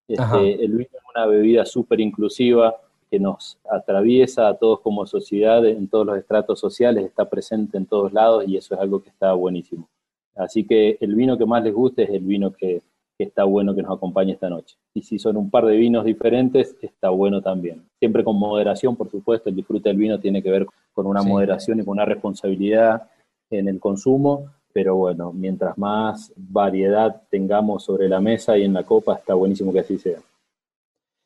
Este, 0.07 0.63
el 0.63 0.71
vino 0.71 0.89
es 0.93 1.03
una 1.13 1.25
bebida 1.25 1.65
súper 1.65 1.99
inclusiva 1.99 2.75
que 3.09 3.19
nos 3.19 3.57
atraviesa 3.69 4.47
a 4.47 4.57
todos 4.57 4.79
como 4.79 5.05
sociedad 5.05 5.65
en 5.65 5.89
todos 5.89 6.05
los 6.05 6.17
estratos 6.17 6.59
sociales, 6.59 7.05
está 7.05 7.29
presente 7.29 7.77
en 7.77 7.85
todos 7.85 8.13
lados 8.13 8.45
y 8.47 8.55
eso 8.55 8.73
es 8.73 8.79
algo 8.79 9.03
que 9.03 9.09
está 9.09 9.33
buenísimo. 9.33 9.89
Así 10.35 10.65
que 10.65 10.97
el 11.01 11.15
vino 11.15 11.37
que 11.37 11.45
más 11.45 11.61
les 11.63 11.73
guste 11.73 12.03
es 12.03 12.09
el 12.09 12.23
vino 12.23 12.51
que, 12.53 12.81
está 13.23 13.43
bueno 13.43 13.75
que 13.75 13.81
nos 13.81 13.95
acompañe 13.95 14.33
esta 14.33 14.49
noche. 14.49 14.75
Y 14.93 15.01
si 15.01 15.19
son 15.19 15.37
un 15.37 15.49
par 15.49 15.65
de 15.65 15.77
vinos 15.77 16.05
diferentes, 16.05 16.75
está 16.81 17.09
bueno 17.09 17.41
también. 17.41 17.83
Siempre 17.99 18.23
con 18.23 18.37
moderación, 18.37 18.95
por 18.95 19.09
supuesto, 19.09 19.49
el 19.49 19.55
disfrute 19.55 19.89
del 19.89 19.97
vino 19.97 20.19
tiene 20.19 20.41
que 20.41 20.51
ver 20.51 20.67
con 20.93 21.05
una 21.05 21.21
moderación 21.21 21.79
y 21.79 21.83
con 21.83 21.93
una 21.93 22.05
responsabilidad 22.05 23.09
en 23.49 23.67
el 23.67 23.79
consumo, 23.79 24.45
pero 24.73 24.95
bueno, 24.95 25.33
mientras 25.33 25.77
más 25.77 26.31
variedad 26.35 27.21
tengamos 27.29 27.83
sobre 27.83 28.07
la 28.07 28.21
mesa 28.21 28.57
y 28.57 28.63
en 28.63 28.73
la 28.73 28.83
copa, 28.83 29.15
está 29.15 29.33
buenísimo 29.33 29.73
que 29.73 29.79
así 29.79 29.97
sea. 29.97 30.19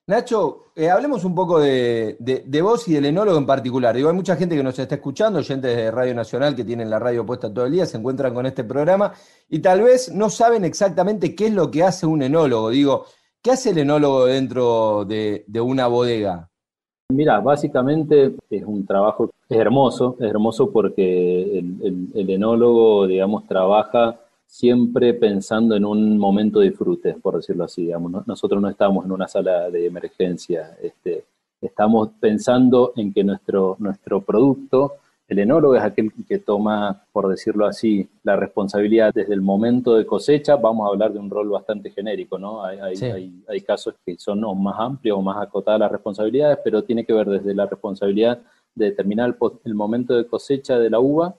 Nacho, 0.08 0.66
eh, 0.76 0.88
hablemos 0.92 1.26
un 1.26 1.34
poco 1.34 1.60
de, 1.60 2.16
vos 2.62 2.88
y 2.88 2.94
del 2.94 3.06
enólogo 3.06 3.40
en 3.40 3.46
particular. 3.48 3.96
Digo, 3.96 4.10
hay 4.10 4.16
mucha 4.16 4.36
gente 4.36 4.56
que 4.56 4.62
nos 4.62 4.78
está 4.78 4.96
escuchando, 4.96 5.40
oyentes 5.40 5.76
de 5.76 5.90
Radio 5.90 6.14
Nacional 6.14 6.56
que 6.56 6.64
tienen 6.64 6.92
la 6.92 7.00
radio 7.00 7.26
puesta 7.26 7.52
todo 7.52 7.66
el 7.66 7.72
día, 7.72 7.88
se 7.88 7.98
encuentran 7.98 8.32
con 8.36 8.46
este 8.46 8.64
programa 8.64 9.14
y 9.50 9.60
tal 9.60 9.82
vez 9.82 10.14
no 10.14 10.30
saben 10.30 10.64
exactamente 10.64 11.34
qué 11.34 11.48
es 11.48 11.54
lo 11.54 11.72
que 11.72 11.82
hace 11.82 12.06
un 12.06 12.22
enólogo. 12.22 12.70
Digo, 12.70 13.06
¿qué 13.42 13.52
hace 13.52 13.72
el 13.72 13.80
enólogo 13.80 14.26
dentro 14.26 15.06
de, 15.06 15.44
una 15.60 15.88
bodega? 15.88 16.50
Mira, 17.10 17.40
básicamente 17.40 18.36
es 18.52 18.64
un 18.64 18.86
trabajo, 18.86 19.32
hermoso, 19.50 20.18
es 20.20 20.30
hermoso 20.30 20.72
porque 20.72 21.58
el 21.58 22.30
enólogo, 22.30 23.08
digamos, 23.08 23.48
trabaja 23.48 24.20
siempre 24.56 25.14
pensando 25.14 25.76
en 25.76 25.84
un 25.84 26.18
momento 26.18 26.60
de 26.60 26.70
disfrute, 26.70 27.16
por 27.16 27.36
decirlo 27.36 27.66
así. 27.66 27.84
Digamos. 27.84 28.26
Nosotros 28.26 28.62
no 28.62 28.70
estamos 28.70 29.04
en 29.04 29.12
una 29.12 29.28
sala 29.28 29.70
de 29.70 29.86
emergencia, 29.86 30.78
este, 30.82 31.26
estamos 31.60 32.12
pensando 32.22 32.94
en 32.96 33.14
que 33.14 33.26
nuestro, 33.26 33.76
nuestro 33.80 34.22
producto, 34.22 34.94
el 35.28 35.40
enólogo 35.40 35.76
es 35.76 35.84
aquel 35.84 36.10
que 36.26 36.40
toma, 36.40 37.04
por 37.12 37.28
decirlo 37.28 37.66
así, 37.66 38.08
la 38.24 38.38
responsabilidad 38.38 39.12
desde 39.14 39.34
el 39.34 39.42
momento 39.42 39.96
de 39.96 40.06
cosecha. 40.06 40.56
Vamos 40.56 40.88
a 40.88 40.92
hablar 40.94 41.12
de 41.12 41.20
un 41.20 41.30
rol 41.30 41.50
bastante 41.50 41.90
genérico, 41.90 42.38
¿no? 42.38 42.64
Hay, 42.64 42.80
hay, 42.80 43.44
hay, 43.50 43.62
casos 43.62 43.96
que 44.06 44.16
son 44.18 44.40
más 44.64 44.76
amplios 44.80 45.18
o 45.18 45.22
más 45.22 45.42
acotadas 45.42 45.82
las 45.82 45.92
responsabilidades, 45.92 46.60
pero 46.64 46.84
tiene 46.84 47.04
que 47.06 47.12
ver 47.12 47.28
desde 47.28 47.54
la 47.54 47.66
responsabilidad 47.66 48.40
de 48.74 48.86
determinar 48.86 49.36
el, 49.38 49.52
el 49.66 49.74
momento 49.74 50.16
de 50.16 50.28
cosecha 50.28 50.80
de 50.80 50.90
la 50.90 51.00
uva 51.00 51.36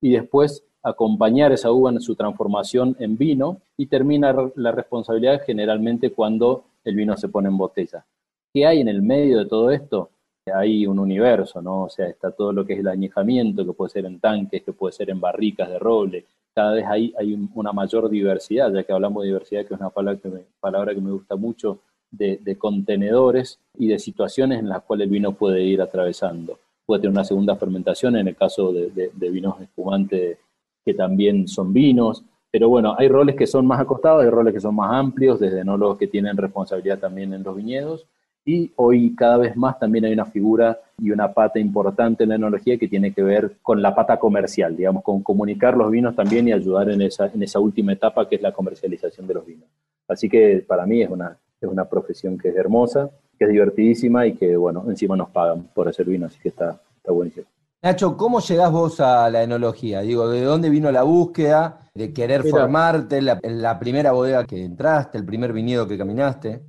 y 0.00 0.12
después 0.12 0.62
acompañar 0.82 1.52
esa 1.52 1.70
uva 1.70 1.90
en 1.90 2.00
su 2.00 2.14
transformación 2.14 2.96
en 2.98 3.16
vino 3.16 3.60
y 3.76 3.86
termina 3.86 4.34
la 4.54 4.72
responsabilidad 4.72 5.42
generalmente 5.44 6.10
cuando 6.12 6.64
el 6.84 6.94
vino 6.94 7.16
se 7.16 7.28
pone 7.28 7.48
en 7.48 7.58
botella. 7.58 8.04
¿Qué 8.52 8.66
hay 8.66 8.80
en 8.80 8.88
el 8.88 9.02
medio 9.02 9.38
de 9.38 9.46
todo 9.46 9.70
esto? 9.70 10.10
Hay 10.52 10.86
un 10.86 10.98
universo, 10.98 11.60
¿no? 11.60 11.84
O 11.84 11.88
sea, 11.88 12.06
está 12.06 12.30
todo 12.32 12.52
lo 12.52 12.64
que 12.64 12.72
es 12.72 12.80
el 12.80 12.88
añejamiento, 12.88 13.64
que 13.64 13.72
puede 13.72 13.90
ser 13.90 14.06
en 14.06 14.18
tanques, 14.18 14.62
que 14.62 14.72
puede 14.72 14.92
ser 14.92 15.10
en 15.10 15.20
barricas 15.20 15.68
de 15.68 15.78
roble. 15.78 16.24
Cada 16.54 16.72
vez 16.72 16.84
hay, 16.86 17.14
hay 17.16 17.38
una 17.54 17.72
mayor 17.72 18.08
diversidad, 18.08 18.72
ya 18.72 18.82
que 18.82 18.92
hablamos 18.92 19.22
de 19.22 19.28
diversidad, 19.28 19.66
que 19.66 19.74
es 19.74 19.80
una 19.80 19.90
palabra 19.90 20.20
que 20.20 20.28
me, 20.28 20.40
palabra 20.58 20.94
que 20.94 21.00
me 21.00 21.12
gusta 21.12 21.36
mucho, 21.36 21.78
de, 22.10 22.56
contenedores 22.58 23.60
y 23.78 23.86
de 23.86 24.00
situaciones 24.00 24.58
en 24.58 24.68
las 24.68 24.82
cuales 24.82 25.04
el 25.04 25.12
vino 25.12 25.32
puede 25.32 25.62
ir 25.62 25.80
atravesando. 25.80 26.58
Puede 26.84 27.02
tener 27.02 27.12
una 27.12 27.24
segunda 27.24 27.54
fermentación 27.54 28.16
en 28.16 28.26
el 28.26 28.34
caso 28.34 28.72
de, 28.72 28.90
de 28.90 29.30
vinos 29.30 29.60
espumantes 29.60 30.38
que 30.84 30.94
también 30.94 31.48
son 31.48 31.72
vinos, 31.72 32.24
pero 32.50 32.68
bueno, 32.68 32.94
hay 32.98 33.08
roles 33.08 33.36
que 33.36 33.46
son 33.46 33.66
más 33.66 33.80
acostados, 33.80 34.24
hay 34.24 34.30
roles 34.30 34.52
que 34.52 34.60
son 34.60 34.74
más 34.74 34.92
amplios, 34.92 35.38
desde 35.38 35.60
enólogos 35.60 35.98
que 35.98 36.08
tienen 36.08 36.36
responsabilidad 36.36 36.98
también 36.98 37.32
en 37.32 37.42
los 37.42 37.56
viñedos, 37.56 38.06
y 38.44 38.72
hoy 38.76 39.14
cada 39.14 39.36
vez 39.36 39.56
más 39.56 39.78
también 39.78 40.06
hay 40.06 40.12
una 40.12 40.24
figura 40.24 40.80
y 40.98 41.10
una 41.10 41.32
pata 41.32 41.58
importante 41.58 42.24
en 42.24 42.30
la 42.30 42.36
enología 42.36 42.78
que 42.78 42.88
tiene 42.88 43.12
que 43.12 43.22
ver 43.22 43.56
con 43.62 43.82
la 43.82 43.94
pata 43.94 44.18
comercial, 44.18 44.76
digamos, 44.76 45.04
con 45.04 45.22
comunicar 45.22 45.76
los 45.76 45.90
vinos 45.90 46.16
también 46.16 46.48
y 46.48 46.52
ayudar 46.52 46.90
en 46.90 47.02
esa, 47.02 47.26
en 47.26 47.42
esa 47.42 47.60
última 47.60 47.92
etapa 47.92 48.28
que 48.28 48.36
es 48.36 48.42
la 48.42 48.52
comercialización 48.52 49.26
de 49.26 49.34
los 49.34 49.46
vinos. 49.46 49.68
Así 50.08 50.28
que 50.28 50.64
para 50.66 50.86
mí 50.86 51.02
es 51.02 51.10
una, 51.10 51.36
es 51.60 51.68
una 51.68 51.84
profesión 51.84 52.38
que 52.38 52.48
es 52.48 52.56
hermosa, 52.56 53.10
que 53.38 53.44
es 53.44 53.50
divertidísima 53.50 54.26
y 54.26 54.32
que, 54.32 54.56
bueno, 54.56 54.84
encima 54.88 55.16
nos 55.16 55.30
pagan 55.30 55.68
por 55.74 55.88
hacer 55.88 56.06
vino, 56.06 56.26
así 56.26 56.38
que 56.40 56.48
está, 56.48 56.80
está 56.96 57.12
buenísimo. 57.12 57.46
Nacho, 57.82 58.14
¿cómo 58.14 58.40
llegás 58.40 58.70
vos 58.70 59.00
a 59.00 59.30
la 59.30 59.42
enología? 59.42 60.02
Digo, 60.02 60.28
¿de 60.28 60.42
dónde 60.42 60.68
vino 60.68 60.92
la 60.92 61.02
búsqueda 61.02 61.80
de 61.94 62.12
querer 62.12 62.44
formarte, 62.44 63.22
la, 63.22 63.40
la 63.42 63.78
primera 63.78 64.12
bodega 64.12 64.44
que 64.44 64.62
entraste, 64.62 65.16
el 65.16 65.24
primer 65.24 65.54
viñedo 65.54 65.88
que 65.88 65.96
caminaste? 65.96 66.60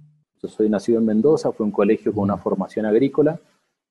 Yo 0.42 0.48
soy 0.48 0.70
nacido 0.70 1.00
en 1.00 1.06
Mendoza, 1.06 1.52
fue 1.52 1.66
un 1.66 1.72
colegio 1.74 2.14
con 2.14 2.24
una 2.24 2.38
formación 2.38 2.86
agrícola 2.86 3.38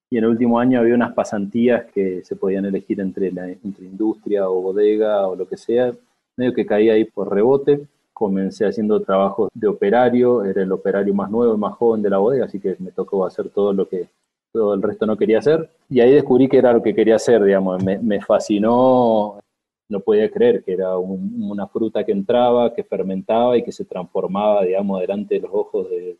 y 0.08 0.16
en 0.16 0.24
el 0.24 0.30
último 0.30 0.58
año 0.58 0.80
había 0.80 0.94
unas 0.94 1.12
pasantías 1.12 1.84
que 1.92 2.24
se 2.24 2.36
podían 2.36 2.64
elegir 2.64 3.00
entre, 3.00 3.30
la, 3.30 3.48
entre 3.48 3.84
industria 3.84 4.48
o 4.48 4.62
bodega 4.62 5.28
o 5.28 5.36
lo 5.36 5.46
que 5.46 5.58
sea. 5.58 5.92
Medio 6.38 6.54
que 6.54 6.64
caí 6.64 6.88
ahí 6.88 7.04
por 7.04 7.30
rebote, 7.30 7.86
comencé 8.14 8.66
haciendo 8.66 8.98
trabajos 9.02 9.50
de 9.52 9.68
operario, 9.68 10.42
era 10.42 10.62
el 10.62 10.72
operario 10.72 11.12
más 11.12 11.30
nuevo 11.30 11.54
y 11.54 11.58
más 11.58 11.74
joven 11.74 12.00
de 12.00 12.08
la 12.08 12.16
bodega, 12.16 12.46
así 12.46 12.58
que 12.58 12.76
me 12.78 12.92
tocó 12.92 13.26
hacer 13.26 13.50
todo 13.50 13.74
lo 13.74 13.86
que 13.86 14.08
todo 14.52 14.74
el 14.74 14.82
resto 14.82 15.06
no 15.06 15.16
quería 15.16 15.38
hacer. 15.38 15.70
Y 15.88 16.00
ahí 16.00 16.12
descubrí 16.12 16.48
que 16.48 16.58
era 16.58 16.72
lo 16.72 16.82
que 16.82 16.94
quería 16.94 17.16
hacer, 17.16 17.42
digamos, 17.42 17.82
me, 17.82 18.20
fascinó 18.20 19.40
no 19.88 20.00
podía 20.00 20.30
creer 20.30 20.62
que 20.62 20.72
era 20.72 20.96
una 20.98 21.66
fruta 21.66 22.04
que 22.04 22.12
entraba, 22.12 22.72
que 22.72 22.84
fermentaba 22.84 23.56
y 23.58 23.64
que 23.64 23.72
se 23.72 23.84
transformaba, 23.84 24.64
digamos, 24.64 25.00
delante 25.00 25.34
de 25.34 25.40
los 25.40 25.50
ojos 25.52 25.90
de, 25.90 26.16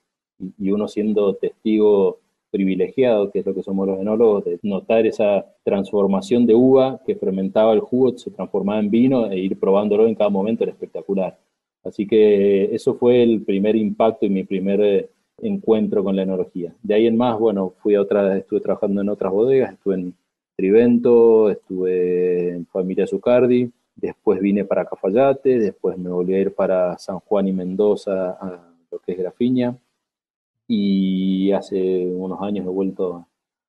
y 0.58 0.70
uno 0.72 0.88
siendo 0.88 1.34
testigo 1.34 2.18
privilegiado, 2.50 3.30
que 3.30 3.38
es 3.38 3.46
lo 3.46 3.54
que 3.54 3.62
somos 3.62 3.86
los 3.86 4.00
enólogos, 4.00 4.44
de 4.44 4.58
notar 4.64 5.06
esa 5.06 5.46
transformación 5.62 6.46
de 6.46 6.54
uva 6.56 7.00
que 7.06 7.14
fermentaba 7.14 7.72
el 7.72 7.78
jugo, 7.80 8.18
se 8.18 8.32
transformaba 8.32 8.80
en 8.80 8.90
vino 8.90 9.26
e 9.30 9.38
ir 9.38 9.58
probándolo 9.58 10.08
en 10.08 10.16
cada 10.16 10.30
momento 10.30 10.64
era 10.64 10.72
espectacular. 10.72 11.38
Así 11.84 12.08
que 12.08 12.74
eso 12.74 12.94
fue 12.94 13.22
el 13.22 13.42
primer 13.42 13.76
impacto 13.76 14.26
y 14.26 14.30
mi 14.30 14.42
primer 14.42 15.10
encuentro 15.42 16.04
con 16.04 16.16
la 16.16 16.22
enología. 16.22 16.74
De 16.82 16.94
ahí 16.94 17.06
en 17.06 17.16
más, 17.16 17.38
bueno, 17.38 17.74
fui 17.82 17.94
a 17.94 18.02
otra, 18.02 18.36
estuve 18.36 18.60
trabajando 18.60 19.00
en 19.00 19.08
otras 19.08 19.32
bodegas, 19.32 19.72
estuve 19.72 19.94
en 19.94 20.14
Trivento, 20.56 21.50
estuve 21.50 22.50
en 22.50 22.66
Familia 22.66 23.06
Zucardi, 23.06 23.70
después 23.96 24.40
vine 24.40 24.64
para 24.64 24.84
Cafayate, 24.84 25.58
después 25.58 25.96
me 25.96 26.10
volví 26.10 26.34
a 26.34 26.40
ir 26.40 26.54
para 26.54 26.98
San 26.98 27.18
Juan 27.20 27.48
y 27.48 27.52
Mendoza, 27.52 28.32
a 28.32 28.70
lo 28.90 28.98
que 28.98 29.12
es 29.12 29.18
Grafiña, 29.18 29.76
y 30.68 31.50
hace 31.52 32.06
unos 32.06 32.40
años 32.42 32.66
he 32.66 32.70
vuelto 32.70 33.26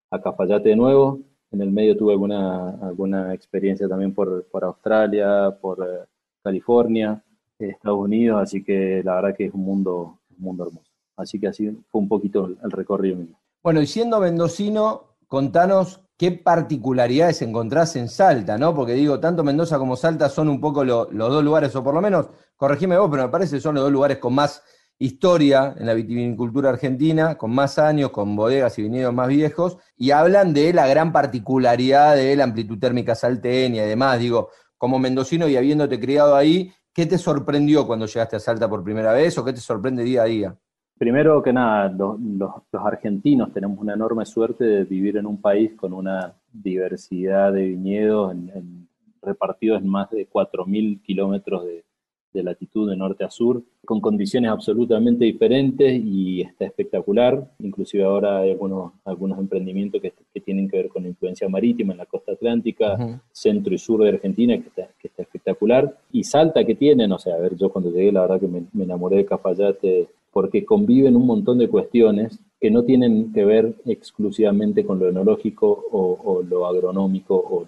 a 0.10 0.22
Cafayate 0.22 0.70
de 0.70 0.76
nuevo. 0.76 1.20
En 1.52 1.62
el 1.62 1.72
medio 1.72 1.98
tuve 1.98 2.14
alguna, 2.14 2.72
alguna 2.82 3.34
experiencia 3.34 3.88
también 3.88 4.14
por, 4.14 4.46
por 4.46 4.64
Australia, 4.64 5.56
por 5.62 5.80
eh, 5.82 6.06
California, 6.44 7.22
Estados 7.70 8.00
Unidos, 8.00 8.42
así 8.42 8.64
que 8.64 9.02
la 9.04 9.16
verdad 9.16 9.36
que 9.36 9.46
es 9.46 9.54
un 9.54 9.64
mundo, 9.64 10.20
un 10.38 10.44
mundo 10.44 10.68
hermoso. 10.68 10.91
Así 11.18 11.40
que 11.40 11.48
así 11.48 11.70
fue 11.90 12.02
un 12.02 12.08
poquito 12.08 12.46
el, 12.46 12.72
recorrido 12.72 13.18
mío. 13.18 13.40
Bueno, 13.64 13.82
y 13.82 13.88
siendo 13.88 14.20
mendocino, 14.20 15.16
contanos 15.28 16.02
qué 16.18 16.32
particularidades 16.32 17.42
encontrás 17.42 17.96
en 17.96 18.10
Salta, 18.10 18.58
¿no? 18.58 18.74
Porque 18.74 18.94
digo, 18.94 19.20
tanto 19.20 19.44
Mendoza 19.44 19.78
como 19.78 19.96
Salta 19.96 20.30
son 20.30 20.50
un 20.50 20.60
poco 20.60 20.84
los 20.84 21.10
dos 21.12 21.44
lugares, 21.44 21.76
o 21.76 21.84
por 21.84 21.94
lo 21.94 22.02
menos, 22.02 22.28
corregime 22.56 22.98
vos, 22.98 23.10
pero 23.10 23.24
me 23.24 23.30
parece 23.30 23.56
que 23.56 23.62
son 23.62 23.76
los 23.76 23.84
dos 23.84 23.92
lugares 23.92 24.18
con 24.18 24.34
más 24.34 24.64
historia 25.02 25.74
en 25.78 25.88
la 25.88 25.96
vitivinicultura 25.96 26.70
argentina, 26.70 27.36
con 27.36 27.52
más 27.52 27.80
años, 27.80 28.12
con 28.12 28.36
bodegas 28.36 28.78
y 28.78 28.84
viñedos 28.84 29.14
más 29.14 29.30
viejos, 29.30 29.78
y 29.98 30.12
hablan 30.12 30.54
de 30.54 30.74
la 30.74 30.86
gran 30.86 31.12
particularidad 31.12 32.16
de 32.16 32.36
la 32.36 32.44
amplitud 32.44 32.78
térmica 32.78 33.16
salteña 33.16 33.84
y 33.84 33.88
demás. 33.88 34.20
Digo, 34.20 34.50
como 34.78 35.00
mendocino 35.00 35.48
y 35.48 35.58
habiéndote 35.58 36.00
criado 36.00 36.36
ahí, 36.36 36.72
¿qué 36.94 37.08
te 37.08 37.18
sorprendió 37.18 37.88
cuando 37.88 38.06
llegaste 38.06 38.36
a 38.36 38.40
Salta 38.40 38.70
por 38.70 38.84
primera 38.84 39.12
vez 39.12 39.36
o 39.40 39.44
qué 39.44 39.54
te 39.54 39.60
sorprende 39.60 40.04
día 40.04 40.22
a 40.22 40.26
día? 40.26 40.56
Primero 41.02 41.42
que 41.42 41.52
nada, 41.52 41.90
los, 41.90 42.52
argentinos 42.74 43.52
tenemos 43.52 43.80
una 43.80 43.96
enorme 43.96 44.24
suerte 44.24 44.64
de 44.64 44.84
vivir 44.84 45.18
en 45.18 45.26
un 45.26 45.42
país 45.42 45.72
con 45.76 45.94
una 45.94 46.36
diversidad 46.54 47.52
de 47.52 47.70
viñedos 47.70 48.36
repartidos 49.20 49.82
en 49.82 49.88
más 49.88 50.12
de 50.12 50.30
4.000 50.30 51.02
kilómetros 51.02 51.66
de, 51.66 51.84
de 52.34 52.44
latitud 52.44 52.88
de 52.88 52.96
norte 52.96 53.24
a 53.24 53.32
sur, 53.32 53.64
con 53.84 54.00
condiciones 54.00 54.52
absolutamente 54.52 55.26
diferentes 55.26 55.92
y 55.92 56.42
está 56.42 56.66
espectacular. 56.66 57.50
Inclusive 57.58 58.04
ahora 58.04 58.42
hay 58.42 58.52
algunos, 58.52 58.94
algunos 59.04 59.40
emprendimientos 59.40 60.00
que, 60.04 60.14
que 60.32 60.40
tienen 60.40 60.70
que 60.70 60.78
ver 60.78 60.90
con 60.90 61.08
influencia 61.08 61.50
marítima 61.50 61.94
en 61.94 61.98
la 61.98 62.06
costa 62.06 62.34
atlántica, 62.34 63.20
centro 63.32 63.74
y 63.74 63.80
sur 63.80 64.04
de 64.04 64.10
Argentina, 64.10 64.56
que 64.56 64.68
está, 64.68 64.88
que 65.00 65.08
está 65.08 65.24
espectacular. 65.24 65.98
Y 66.12 66.24
Salta 66.24 66.64
que 66.64 66.76
tienen, 66.76 67.12
o 67.12 67.18
sea, 67.18 67.34
a 67.34 67.40
ver, 67.40 67.56
yo 67.56 67.72
cuando 67.72 67.90
llegué 67.90 68.12
la 68.12 68.22
verdad 68.22 68.40
que 68.40 68.48
me, 68.48 68.84
enamoré 68.84 69.18
de 69.18 69.26
Cafayate 69.26 70.08
porque 70.32 70.66
conviven 70.66 71.16
un 71.16 71.26
montón 71.26 71.58
de 71.58 71.68
cuestiones 71.68 72.40
que 72.60 72.72
no 72.72 72.84
tienen 72.84 73.34
que 73.34 73.44
ver 73.44 73.74
exclusivamente 73.86 74.86
con 74.86 75.00
lo 75.00 75.10
enológico 75.10 75.86
o, 75.92 76.42
lo 76.44 76.66
agronómico 76.66 77.36
o 77.36 77.66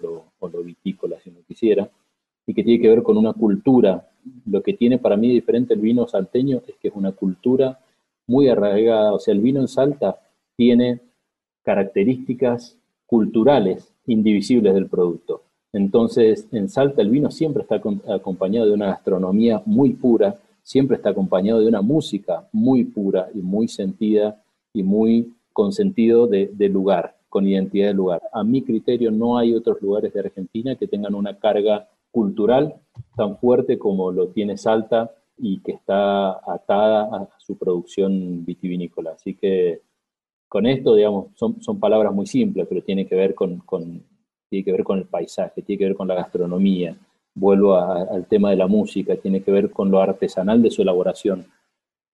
lo, 0.48 0.62
vitícola, 0.62 1.18
si 1.20 1.30
uno 1.30 1.40
quisiera, 1.46 1.88
y 2.46 2.54
que 2.54 2.62
tiene 2.62 2.80
que 2.80 2.88
ver 2.88 3.02
con 3.02 3.16
una 3.16 3.32
cultura 3.32 4.08
lo 4.46 4.62
que 4.62 4.74
tiene 4.74 4.98
para 4.98 5.16
mí 5.16 5.28
diferente 5.28 5.74
el 5.74 5.80
vino 5.80 6.06
salteño 6.06 6.62
es 6.66 6.76
que 6.80 6.88
es 6.88 6.94
una 6.94 7.12
cultura 7.12 7.78
muy 8.26 8.48
arraigada, 8.48 9.12
o 9.12 9.18
sea, 9.18 9.34
el 9.34 9.40
vino 9.40 9.60
en 9.60 9.68
Salta 9.68 10.18
tiene 10.56 11.00
características 11.62 12.78
culturales 13.06 13.92
indivisibles 14.06 14.74
del 14.74 14.86
producto. 14.86 15.42
Entonces, 15.72 16.46
en 16.52 16.68
Salta 16.68 17.02
el 17.02 17.10
vino 17.10 17.30
siempre 17.30 17.62
está 17.62 17.82
acompañado 18.14 18.66
de 18.66 18.72
una 18.72 18.86
gastronomía 18.86 19.62
muy 19.66 19.90
pura, 19.90 20.36
siempre 20.64 20.96
está 20.96 21.10
acompañado 21.10 21.60
de 21.60 21.68
una 21.68 21.82
música 21.82 22.48
muy 22.50 22.84
pura 22.84 23.28
y 23.34 23.38
muy 23.38 23.68
sentida 23.68 24.42
y 24.72 24.82
muy 24.82 25.32
con 25.52 25.72
sentido 25.72 26.26
de, 26.26 26.48
lugar, 26.68 27.16
con 27.28 27.46
identidad 27.46 27.88
de 27.88 27.94
lugar. 27.94 28.22
A 28.32 28.42
mi 28.42 28.62
criterio 28.62 29.12
no 29.12 29.38
hay 29.38 29.54
otros 29.54 29.80
lugares 29.80 30.12
de 30.12 30.20
Argentina 30.20 30.74
que 30.74 30.88
tengan 30.88 31.14
una 31.14 31.38
carga 31.38 31.88
cultural 32.10 32.74
tan 33.14 33.36
fuerte 33.36 33.78
como 33.78 34.10
lo 34.10 34.28
tiene 34.28 34.56
Salta 34.56 35.12
y 35.36 35.60
que 35.60 35.72
está 35.72 36.30
atada 36.50 37.04
a 37.04 37.28
su 37.38 37.56
producción 37.56 38.44
vitivinícola. 38.44 39.12
Así 39.12 39.34
que 39.34 39.82
con 40.48 40.66
esto, 40.66 40.94
digamos, 40.94 41.26
son, 41.34 41.62
son 41.62 41.78
palabras 41.78 42.12
muy 42.12 42.26
simples, 42.26 42.66
pero 42.68 42.82
tiene 42.82 43.06
que, 43.06 43.14
ver 43.14 43.34
con, 43.34 43.62
tiene 44.48 44.64
que 44.64 44.72
ver 44.72 44.82
con 44.82 44.98
el 44.98 45.04
paisaje, 45.04 45.62
tiene 45.62 45.78
que 45.78 45.84
ver 45.86 45.96
con 45.96 46.08
la 46.08 46.14
gastronomía. 46.14 46.96
Vuelvo 47.34 47.76
al 47.76 48.26
tema 48.26 48.50
de 48.50 48.56
la 48.56 48.66
música, 48.66 49.16
tiene 49.16 49.42
que 49.42 49.50
ver 49.50 49.70
con 49.70 49.90
lo 49.90 50.00
artesanal 50.00 50.62
de 50.62 50.70
su 50.70 50.82
elaboración. 50.82 51.46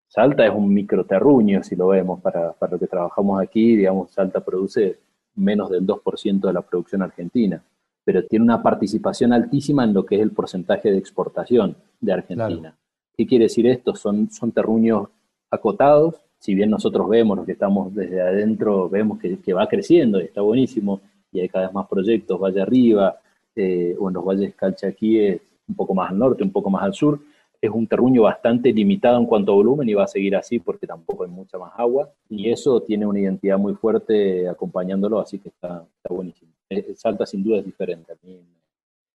Salta 0.08 0.46
es 0.46 0.52
un 0.52 0.72
microterruño, 0.72 1.62
si 1.62 1.76
lo 1.76 1.88
vemos, 1.88 2.20
para, 2.20 2.52
para 2.52 2.72
lo 2.72 2.78
que 2.78 2.86
trabajamos 2.86 3.40
aquí, 3.40 3.76
digamos, 3.76 4.10
Salta 4.10 4.40
produce 4.40 4.98
menos 5.36 5.70
del 5.70 5.86
2% 5.86 6.40
de 6.40 6.52
la 6.52 6.62
producción 6.62 7.02
argentina 7.02 7.62
pero 8.04 8.26
tiene 8.26 8.44
una 8.44 8.62
participación 8.62 9.32
altísima 9.32 9.84
en 9.84 9.94
lo 9.94 10.04
que 10.04 10.16
es 10.16 10.22
el 10.22 10.32
porcentaje 10.32 10.90
de 10.90 10.98
exportación 10.98 11.76
de 12.00 12.12
Argentina. 12.12 12.76
¿Qué 13.16 13.26
quiere 13.26 13.44
decir 13.44 13.66
esto? 13.66 13.94
Son, 13.94 14.30
son 14.30 14.52
terruños 14.52 15.08
acotados, 15.50 16.16
si 16.38 16.54
bien 16.54 16.70
nosotros 16.70 17.08
vemos, 17.08 17.36
los 17.36 17.46
que 17.46 17.52
estamos 17.52 17.94
desde 17.94 18.20
adentro, 18.20 18.88
vemos 18.88 19.18
que, 19.18 19.38
que 19.38 19.52
va 19.52 19.68
creciendo 19.68 20.20
y 20.20 20.24
está 20.24 20.40
buenísimo, 20.40 21.00
y 21.30 21.40
hay 21.40 21.48
cada 21.48 21.66
vez 21.66 21.74
más 21.74 21.86
proyectos, 21.86 22.40
Valle 22.40 22.62
Arriba, 22.62 23.16
eh, 23.60 23.96
o 23.98 24.08
en 24.08 24.14
los 24.14 24.24
valles 24.24 24.54
Calchaquíes, 24.54 25.40
un 25.68 25.74
poco 25.74 25.94
más 25.94 26.10
al 26.10 26.18
norte, 26.18 26.42
un 26.42 26.52
poco 26.52 26.70
más 26.70 26.82
al 26.82 26.94
sur, 26.94 27.20
es 27.60 27.70
un 27.70 27.86
terruño 27.86 28.22
bastante 28.22 28.72
limitado 28.72 29.18
en 29.18 29.26
cuanto 29.26 29.52
a 29.52 29.54
volumen 29.54 29.88
y 29.88 29.94
va 29.94 30.04
a 30.04 30.08
seguir 30.08 30.34
así 30.34 30.58
porque 30.58 30.86
tampoco 30.86 31.24
hay 31.24 31.30
mucha 31.30 31.58
más 31.58 31.72
agua, 31.76 32.10
y 32.28 32.50
eso 32.50 32.82
tiene 32.82 33.06
una 33.06 33.20
identidad 33.20 33.58
muy 33.58 33.74
fuerte 33.74 34.48
acompañándolo, 34.48 35.20
así 35.20 35.38
que 35.38 35.50
está, 35.50 35.86
está 35.96 36.14
buenísimo. 36.14 36.52
Eh, 36.70 36.94
Salta 36.96 37.26
sin 37.26 37.42
duda 37.42 37.58
es 37.58 37.64
diferente. 37.64 38.14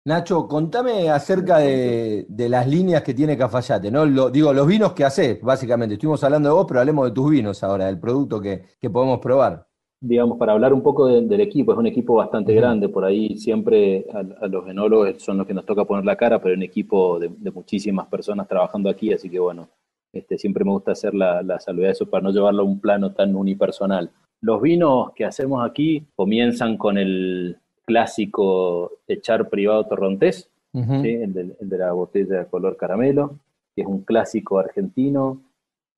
Nacho, 0.03 0.49
contame 0.49 1.11
acerca 1.11 1.59
de, 1.59 2.26
las 2.49 2.66
líneas 2.66 3.03
que 3.03 3.12
tiene 3.12 3.36
Cafayate, 3.36 3.91
¿no? 3.91 4.30
Digo, 4.30 4.53
los 4.55 4.66
vinos 4.66 4.95
que 4.95 5.05
haces, 5.05 5.43
básicamente. 5.43 5.95
Estuvimos 5.95 6.24
hablando 6.24 6.49
de 6.49 6.55
vos, 6.55 6.64
pero 6.66 6.80
hablemos 6.80 7.07
de 7.07 7.12
tus 7.12 7.30
vinos 7.30 7.62
ahora, 7.62 7.86
del 7.86 8.01
producto 8.01 8.41
que, 8.41 8.64
podemos 8.91 9.18
probar. 9.18 9.68
Digamos, 10.03 10.38
para 10.38 10.53
hablar 10.53 10.72
un 10.72 10.82
poco 10.82 11.07
del 11.07 11.40
equipo, 11.40 11.72
es 11.72 11.78
un 11.78 11.86
equipo 11.86 12.14
bastante 12.14 12.55
grande, 12.55 12.88
por 12.88 13.05
ahí 13.05 13.36
siempre 13.36 14.07
a, 14.14 14.48
los 14.48 14.66
enólogos 14.66 15.22
son 15.22 15.36
los 15.36 15.46
que 15.46 15.53
nos 15.53 15.66
toca 15.66 15.84
poner 15.84 16.07
la 16.07 16.16
cara, 16.16 16.40
pero 16.40 16.55
un 16.55 16.62
equipo 16.62 17.18
de, 17.18 17.28
muchísimas 17.51 18.07
personas 18.07 18.48
trabajando 18.48 18.88
aquí, 18.88 19.12
así 19.12 19.28
que 19.28 19.38
bueno, 19.38 19.68
este, 20.12 20.38
siempre 20.38 20.64
me 20.64 20.70
gusta 20.70 20.92
hacer 20.92 21.14
la, 21.14 21.42
la 21.42 21.61
salvedad 21.61 21.88
de 21.88 21.92
eso 21.92 22.07
para 22.09 22.22
no 22.22 22.30
llevarlo 22.30 22.62
a 22.62 22.66
un 22.66 22.80
plano 22.80 23.12
tan 23.12 23.36
unipersonal. 23.36 24.11
Los 24.40 24.62
vinos 24.62 25.12
que 25.14 25.26
hacemos 25.26 25.62
aquí 25.68 26.07
comienzan 26.16 26.78
con 26.78 26.96
el 26.96 27.59
clásico 27.84 28.92
echar 29.07 29.48
privado 29.51 29.84
torrontés, 29.84 30.48
el, 30.72 31.32
de, 31.59 31.78
la 31.78 31.92
botella 31.92 32.38
de 32.38 32.46
color 32.46 32.76
caramelo, 32.76 33.34
que 33.74 33.82
es 33.82 33.88
un 33.88 34.03
clásico 34.03 34.59
argentino 34.59 35.40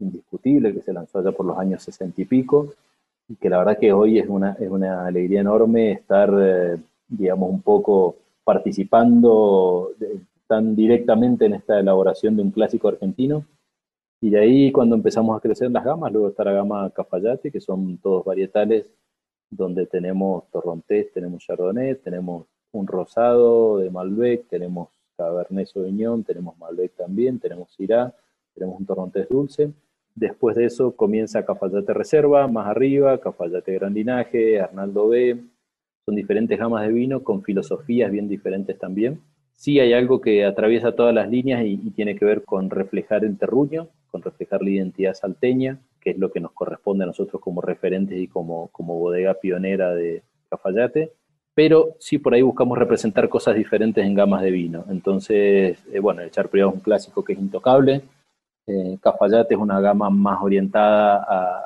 indiscutible 0.00 0.72
que 0.72 0.80
se 0.80 0.92
lanzó 0.92 1.18
allá 1.18 1.30
por 1.32 1.46
los 1.46 1.59
años 1.59 1.82
sesenta 1.82 2.20
y 2.20 2.24
pico 2.24 2.72
que 3.40 3.50
la 3.50 3.58
verdad 3.58 3.78
que 3.78 3.92
hoy 3.92 4.18
es 4.18 4.28
una, 4.28 4.56
es 4.60 4.70
una 4.70 5.06
alegría 5.06 5.40
enorme 5.40 5.92
estar, 5.92 6.32
eh, 6.38 6.76
digamos, 7.08 7.50
un 7.50 7.62
poco 7.62 8.16
participando 8.44 9.90
tan 10.46 10.74
directamente 10.76 11.46
en 11.46 11.54
esta 11.54 11.78
elaboración 11.78 12.36
de 12.36 12.42
un 12.42 12.50
clásico 12.50 12.88
argentino 12.88 13.44
y 14.22 14.30
de 14.30 14.38
ahí 14.38 14.70
cuando 14.70 14.94
empezamos 14.94 15.36
a 15.36 15.40
crecer 15.40 15.68
las 15.72 15.84
gamas, 15.84 16.12
luego 16.12 16.28
está 16.28 16.44
la 16.44 16.52
gama 16.52 16.88
Cafayate, 16.90 17.50
que 17.50 17.60
son 17.60 17.98
todos 17.98 18.24
varietales 18.24 18.88
donde 19.50 19.84
tenemos 19.86 20.44
Torrontés, 20.52 21.12
tenemos 21.12 21.42
Chardonnay, 21.44 21.96
tenemos 21.96 22.46
un 22.70 22.86
rosado 22.86 23.78
de 23.78 23.90
Malbec, 23.90 24.46
tenemos 24.46 24.90
Cabernet 25.16 25.66
Sauvignon, 25.66 26.22
tenemos 26.22 26.56
Malbec 26.56 26.94
también, 26.94 27.40
tenemos 27.40 27.72
Syrah, 27.72 28.14
tenemos 28.54 28.78
un 28.78 28.86
Torrontés 28.86 29.28
dulce. 29.28 29.72
Después 30.14 30.56
de 30.56 30.66
eso 30.66 30.94
comienza 30.94 31.44
Cafayate 31.44 31.94
Reserva, 31.94 32.46
más 32.46 32.66
arriba, 32.66 33.18
Cafayate 33.18 33.72
Gran 33.74 33.94
Linaje, 33.94 34.60
Arnaldo 34.60 35.08
B. 35.08 35.38
Son 36.04 36.14
diferentes 36.14 36.58
gamas 36.58 36.86
de 36.86 36.92
vino 36.92 37.22
con 37.22 37.42
filosofías 37.42 38.10
bien 38.10 38.28
diferentes 38.28 38.78
también. 38.78 39.20
Sí 39.54 39.80
hay 39.80 39.92
algo 39.92 40.20
que 40.20 40.44
atraviesa 40.44 40.92
todas 40.92 41.14
las 41.14 41.30
líneas 41.30 41.64
y, 41.64 41.76
tiene 41.92 42.16
que 42.16 42.24
ver 42.24 42.44
con 42.44 42.68
reflejar 42.68 43.24
el 43.24 43.38
terruño, 43.38 43.88
con 44.10 44.22
reflejar 44.22 44.62
la 44.62 44.70
identidad 44.70 45.14
salteña, 45.14 45.78
que 46.00 46.10
es 46.10 46.18
lo 46.18 46.30
que 46.30 46.40
nos 46.40 46.52
corresponde 46.52 47.04
a 47.04 47.06
nosotros 47.06 47.40
como 47.40 47.60
referentes 47.60 48.18
y 48.18 48.26
como, 48.26 48.68
como 48.68 48.98
bodega 48.98 49.34
pionera 49.34 49.94
de 49.94 50.22
Cafayate. 50.50 51.12
pero 51.54 51.96
sí 52.00 52.18
por 52.18 52.34
ahí 52.34 52.42
buscamos 52.42 52.78
representar 52.78 53.28
cosas 53.28 53.54
diferentes 53.54 54.04
en 54.04 54.14
gamas 54.14 54.42
de 54.42 54.50
vino. 54.50 54.84
Entonces, 54.90 55.84
eh, 55.92 56.00
bueno, 56.00 56.22
el 56.22 56.30
Privado 56.48 56.70
es 56.70 56.76
un 56.76 56.82
clásico 56.82 57.22
que 57.24 57.34
es 57.34 57.38
intocable. 57.38 58.02
Eh, 58.66 58.98
Cafayate 59.00 59.54
es 59.54 59.60
una 59.60 59.80
gama 59.80 60.08
más 60.10 60.42
orientada 60.42 61.22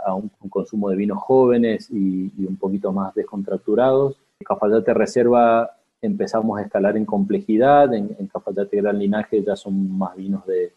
a, 0.07 0.14
un, 0.14 0.30
consumo 0.49 0.88
de 0.88 0.97
vinos 0.97 1.18
jóvenes 1.18 1.90
y, 1.90 2.30
un 2.47 2.57
poquito 2.57 2.92
más 2.92 3.14
descontracturados. 3.14 4.16
Cafayate 4.44 4.94
Reserva 4.94 5.70
empezamos 6.01 6.59
a 6.59 6.62
escalar 6.62 6.97
en 6.97 7.05
complejidad. 7.05 7.92
En, 7.94 8.09
Cafayate 8.32 8.78
Gran 8.78 8.99
Linaje 8.99 9.42
ya 9.42 9.57
son 9.57 9.99
más 9.99 10.16
vinos 10.16 10.44
de, 10.47 10.72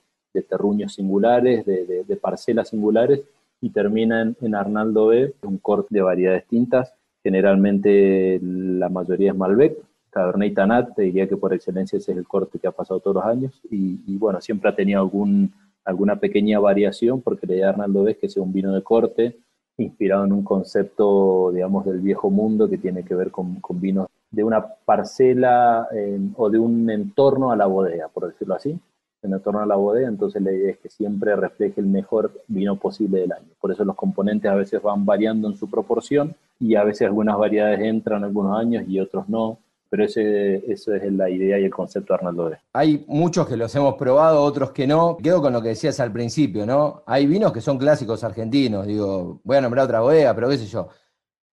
terruños 0.48 0.94
singulares, 0.94 1.66
de, 1.66 2.20
parcelas 2.22 2.70
singulares, 2.70 3.22
y 3.62 3.72
terminan 3.72 4.38
en 4.42 4.56
Arnaldo 4.56 5.08
B, 5.08 5.34
un 5.44 5.58
corte 5.58 5.88
de 5.92 6.02
variedades 6.02 6.44
distintas 6.44 6.94
Generalmente 7.24 8.40
la 8.42 8.90
mayoría 8.90 9.32
es 9.32 9.38
Malbec, 9.38 9.78
Cabernet 10.10 10.52
y 10.52 10.54
Tanat, 10.54 10.96
te 10.96 11.04
diría 11.04 11.28
que 11.28 11.38
por 11.38 11.54
excelencia 11.54 11.98
ese 11.98 12.14
es 12.14 12.18
el 12.18 12.26
corte 12.26 12.60
que 12.60 12.68
ha 12.68 12.72
pasado 12.72 13.00
todos 13.00 13.16
los 13.16 13.26
años. 13.26 13.62
Y, 13.70 14.18
bueno, 14.18 14.40
siempre 14.42 14.70
ha 14.70 14.76
tenido 14.76 15.02
algún, 15.02 15.54
alguna 15.90 16.18
pequeña 16.18 16.60
variación, 16.60 17.22
porque 17.22 17.48
la 17.48 17.54
idea 17.54 17.66
de 17.66 17.72
Arnaldo 17.72 18.08
es 18.08 18.18
que 18.18 18.30
sea 18.30 18.44
un 18.44 18.54
vino 18.54 18.74
de 18.74 18.84
corte, 18.84 19.38
inspirado 19.78 20.26
en 20.26 20.34
un 20.34 20.44
concepto, 20.44 21.52
digamos, 21.54 21.86
del 21.86 22.00
viejo 22.00 22.30
mundo 22.30 22.70
que 22.70 22.78
tiene 22.78 23.04
que 23.04 23.16
ver 23.16 23.32
con, 23.32 23.62
vinos 23.74 24.08
de 24.32 24.44
una 24.44 24.66
parcela 24.66 25.88
o 26.36 26.50
de 26.50 26.60
un 26.60 26.90
entorno 26.90 27.52
a 27.52 27.56
la 27.56 27.66
bodega, 27.66 28.08
por 28.10 28.28
decirlo 28.28 28.56
así 28.56 28.80
en 29.22 29.40
torno 29.42 29.60
a 29.60 29.66
la 29.66 29.76
bodega, 29.76 30.08
entonces 30.08 30.42
la 30.42 30.52
idea 30.52 30.72
es 30.72 30.78
que 30.78 30.90
siempre 30.90 31.36
refleje 31.36 31.82
el 31.82 31.88
mejor 31.88 32.32
vino 32.48 32.78
posible 32.78 33.20
del 33.20 33.34
año. 33.34 33.48
Por 33.60 33.72
eso 33.72 33.84
los 33.84 33.96
componentes 33.96 34.50
a 34.50 34.56
veces 34.56 34.82
van 34.82 35.06
variando 35.06 35.50
en 35.50 35.58
su 35.58 35.70
proporción 35.70 36.36
y 36.60 36.76
a 36.76 36.84
veces 36.84 37.08
algunas 37.08 37.38
variedades 37.38 37.82
entran 37.82 38.24
algunos 38.24 38.58
años 38.58 38.86
y 38.88 39.00
otros 39.00 39.28
no, 39.28 39.58
pero 39.90 40.06
ese, 40.06 40.64
eso 40.72 40.94
es 40.94 41.12
la 41.12 41.30
idea 41.30 41.60
y 41.60 41.66
el 41.66 41.72
concepto 41.72 42.14
de 42.14 42.20
Arnaldo 42.20 42.52
Hay 42.74 43.04
muchos 43.08 43.48
que 43.48 43.58
los 43.58 43.74
hemos 43.76 43.96
probado, 43.96 44.42
otros 44.42 44.72
que 44.72 44.86
no. 44.86 45.18
Quedo 45.18 45.42
con 45.42 45.52
lo 45.52 45.62
que 45.62 45.70
decías 45.70 46.00
al 46.00 46.12
principio, 46.12 46.66
¿no? 46.66 47.04
Hay 47.08 47.26
vinos 47.26 47.52
que 47.52 47.60
son 47.60 47.78
clásicos 47.80 48.24
argentinos, 48.24 48.86
digo, 48.86 49.42
voy 49.44 49.58
a 49.58 49.62
nombrar 49.62 49.86
otra 49.86 50.02
bodega, 50.02 50.36
pero 50.36 50.50
qué 50.50 50.58
sé 50.58 50.68
yo. 50.68 50.90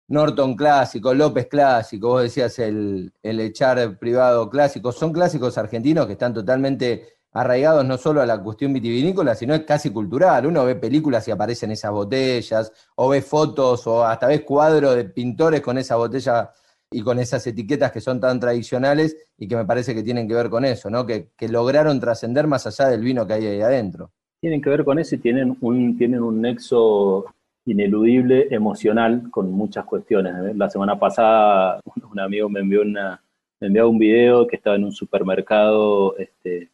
Norton 0.09 0.55
clásico, 0.55 1.15
López 1.15 1.47
clásico, 1.47 2.09
vos 2.09 2.23
decías 2.23 2.59
el, 2.59 3.13
el 3.23 3.41
echar 3.41 3.99
privado 3.99 4.49
clásico, 4.51 4.93
son 4.93 5.13
clásicos 5.13 5.59
argentinos 5.59 6.07
que 6.07 6.13
están 6.13 6.33
totalmente 6.33 7.17
arraigados 7.33 7.85
no 7.85 7.99
solo 7.99 8.23
a 8.23 8.27
la 8.27 8.43
cuestión 8.43 8.73
vitivinícola, 8.73 9.35
sino 9.35 9.55
es 9.55 9.65
casi 9.65 9.91
cultural. 9.91 10.47
Uno 10.47 10.65
ve 10.65 10.75
películas 10.77 11.27
y 11.29 11.31
aparecen 11.31 11.71
esas 11.71 11.91
botellas, 11.91 12.73
o 12.95 13.09
ve 13.09 13.21
fotos, 13.21 13.87
o 13.87 14.05
hasta 14.05 14.27
ves 14.27 14.43
cuadros 14.43 14.95
de 14.95 15.05
pintores 15.05 15.61
con 15.61 15.77
esa 15.77 15.97
botella 15.97 16.51
y 16.91 17.03
con 17.03 17.19
esas 17.19 17.47
etiquetas 17.47 17.93
que 17.93 18.01
son 18.01 18.21
tan 18.21 18.39
tradicionales 18.39 19.17
y 19.39 19.49
que 19.49 19.57
me 19.57 19.65
parece 19.65 19.95
que 19.95 20.03
tienen 20.03 20.29
que 20.29 20.35
ver 20.35 20.49
con 20.49 20.65
eso, 20.65 20.89
¿no? 20.91 21.05
Que, 21.07 21.29
lograron 21.49 22.01
trascender 22.01 22.47
más 22.47 22.67
allá 22.67 22.91
del 22.91 23.03
vino 23.03 23.27
que 23.27 23.35
hay 23.35 23.47
ahí 23.47 23.61
adentro. 23.61 24.11
Tienen 24.41 24.63
que 24.63 24.71
ver 24.71 24.85
con 24.85 24.99
eso 24.99 25.15
y 25.15 25.19
tienen 25.19 25.57
un, 25.61 25.97
tienen 25.97 26.23
un 26.23 26.41
nexo 26.41 27.27
ineludible 27.65 28.47
emocional 28.51 29.29
con 29.31 29.51
muchas 29.51 29.85
cuestiones. 29.85 30.57
La 30.57 30.71
semana 30.71 30.99
pasada 30.99 31.81
un 32.11 32.21
amigo 32.21 32.49
me 32.49 32.61
envió 32.61 32.83
una 32.83 33.21
me 33.61 33.69
envió 33.69 33.89
un 33.89 33.99
video 33.99 34.47
que 34.47 34.57
estaba 34.57 34.77
en 34.77 34.85
un 34.85 34.93
supermercado 34.93 36.17
este, 36.19 36.69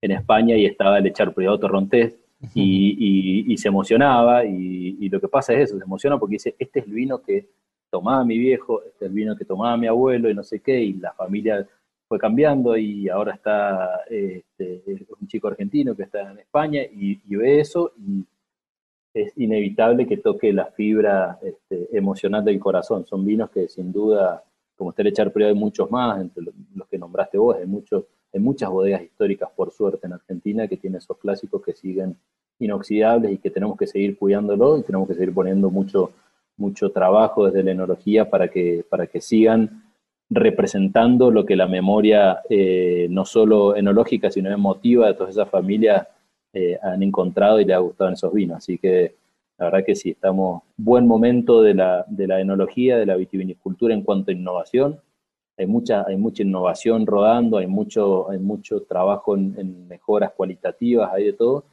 en 0.00 0.10
España 0.10 0.56
y 0.56 0.66
estaba 0.66 0.98
el 0.98 1.06
echar 1.06 1.32
privado 1.32 1.60
torrontés 1.60 2.14
y, 2.54 3.56
se 3.56 3.68
emocionaba 3.68 4.44
y, 4.44 5.08
lo 5.08 5.20
que 5.20 5.28
pasa 5.28 5.52
es 5.54 5.70
eso, 5.70 5.78
se 5.78 5.84
emociona 5.84 6.18
porque 6.18 6.34
dice, 6.34 6.56
este 6.58 6.80
es 6.80 6.86
el 6.86 6.92
vino 6.92 7.22
que 7.22 7.48
tomaba 7.94 8.24
mi 8.24 8.36
viejo, 8.38 8.82
este 8.82 9.06
el 9.06 9.12
vino 9.12 9.36
que 9.36 9.44
tomaba 9.44 9.76
mi 9.76 9.86
abuelo 9.86 10.28
y 10.28 10.34
no 10.34 10.42
sé 10.42 10.58
qué, 10.58 10.82
y 10.82 10.94
la 10.94 11.12
familia 11.12 11.64
fue 12.08 12.18
cambiando 12.18 12.76
y 12.76 13.08
ahora 13.08 13.34
está 13.34 14.00
este, 14.10 14.82
un 15.20 15.28
chico 15.28 15.46
argentino 15.46 15.94
que 15.94 16.02
está 16.02 16.32
en 16.32 16.40
España 16.40 16.82
y, 16.82 17.20
ve 17.36 17.60
eso 17.60 17.92
y 17.96 18.24
es 19.14 19.32
inevitable 19.38 20.08
que 20.08 20.16
toque 20.16 20.52
la 20.52 20.66
fibra 20.72 21.38
este, 21.40 21.96
emocional 21.96 22.44
del 22.44 22.58
corazón. 22.58 23.06
Son 23.06 23.24
vinos 23.24 23.48
que 23.50 23.68
sin 23.68 23.92
duda, 23.92 24.42
como 24.76 24.90
está 24.90 25.02
el 25.02 25.08
echar 25.08 25.32
hay 25.32 25.54
muchos 25.54 25.88
más, 25.88 26.20
entre 26.20 26.42
los 26.74 26.88
que 26.88 26.98
nombraste 26.98 27.38
vos, 27.38 27.56
hay 27.56 27.66
muchos 27.66 28.06
hay 28.32 28.40
muchas 28.40 28.68
bodegas 28.68 29.02
históricas, 29.02 29.48
por 29.54 29.70
suerte, 29.70 30.08
en 30.08 30.14
Argentina 30.14 30.66
que 30.66 30.76
tienen 30.76 30.98
esos 30.98 31.16
clásicos 31.18 31.62
que 31.62 31.72
siguen 31.72 32.16
inoxidables 32.58 33.30
y 33.30 33.38
que 33.38 33.50
tenemos 33.50 33.78
que 33.78 33.86
seguir 33.86 34.18
cuidándolo 34.18 34.78
y 34.78 34.82
tenemos 34.82 35.06
que 35.06 35.14
seguir 35.14 35.32
poniendo 35.32 35.70
mucho, 35.70 36.10
mucho 36.56 36.90
trabajo 36.90 37.46
desde 37.46 37.62
la 37.62 37.72
enología 37.72 38.30
para 38.30 38.48
que, 38.48 38.84
para 38.88 39.06
que 39.06 39.20
sigan 39.20 39.84
representando 40.30 41.30
lo 41.30 41.44
que 41.44 41.56
la 41.56 41.66
memoria, 41.66 42.40
eh, 42.48 43.06
no 43.10 43.24
solo 43.24 43.76
enológica, 43.76 44.30
sino 44.30 44.50
emotiva 44.50 45.06
de 45.08 45.14
todas 45.14 45.34
esas 45.34 45.48
familias 45.48 46.06
eh, 46.52 46.78
han 46.82 47.02
encontrado 47.02 47.60
y 47.60 47.64
les 47.64 47.76
ha 47.76 47.80
gustado 47.80 48.08
en 48.08 48.14
esos 48.14 48.32
vinos. 48.32 48.58
Así 48.58 48.78
que 48.78 49.14
la 49.58 49.66
verdad 49.66 49.84
que 49.84 49.94
sí, 49.94 50.10
estamos 50.10 50.62
buen 50.76 51.06
momento 51.06 51.62
de 51.62 51.74
la, 51.74 52.04
de 52.08 52.26
la 52.26 52.40
enología, 52.40 52.96
de 52.96 53.06
la 53.06 53.16
vitivinicultura 53.16 53.94
en 53.94 54.02
cuanto 54.02 54.30
a 54.30 54.34
innovación 54.34 55.00
hay 55.56 55.66
mucha, 55.66 56.04
hay 56.06 56.16
mucha 56.16 56.42
innovación 56.42 57.06
rodando, 57.06 57.58
hay 57.58 57.66
mucho, 57.66 58.30
hay 58.30 58.38
mucho 58.38 58.82
trabajo 58.82 59.36
en, 59.36 59.86
mejoras 59.86 60.32
cualitativas, 60.32 61.12
hay 61.12 61.26
de 61.26 61.32
todo, 61.32 61.64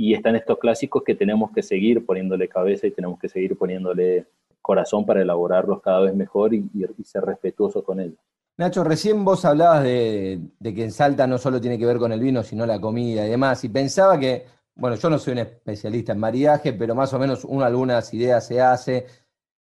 y 0.00 0.14
están 0.14 0.36
estos 0.36 0.58
clásicos 0.58 1.02
que 1.02 1.16
tenemos 1.16 1.50
que 1.50 1.60
seguir 1.60 2.06
poniéndole 2.06 2.48
cabeza 2.48 2.86
y 2.86 2.92
tenemos 2.92 3.18
que 3.18 3.28
seguir 3.28 3.58
poniéndole 3.58 4.28
corazón 4.62 5.04
para 5.04 5.20
elaborarlos 5.20 5.82
cada 5.82 6.00
vez 6.00 6.14
mejor 6.14 6.54
y, 6.54 6.64
ser 7.04 7.24
respetuosos 7.24 7.82
con 7.82 7.98
ellos. 7.98 8.18
Nacho, 8.56 8.84
recién 8.84 9.24
vos 9.24 9.44
hablabas 9.44 9.82
de, 9.82 10.40
que 10.62 10.84
en 10.84 10.92
Salta 10.92 11.26
no 11.26 11.36
solo 11.36 11.60
tiene 11.60 11.78
que 11.78 11.86
ver 11.86 11.98
con 11.98 12.12
el 12.12 12.20
vino, 12.20 12.44
sino 12.44 12.64
la 12.64 12.80
comida 12.80 13.26
y 13.26 13.30
demás, 13.30 13.64
y 13.64 13.70
pensaba 13.70 14.18
que, 14.20 14.46
bueno, 14.76 14.94
yo 14.96 15.10
no 15.10 15.18
soy 15.18 15.32
un 15.32 15.38
especialista 15.40 16.12
en 16.12 16.20
maridaje, 16.20 16.72
pero 16.72 16.94
más 16.94 17.12
o 17.12 17.18
menos 17.18 17.44
uno 17.44 17.64
algunas 17.64 18.14
ideas 18.14 18.46
se 18.46 18.60
hace, 18.60 19.06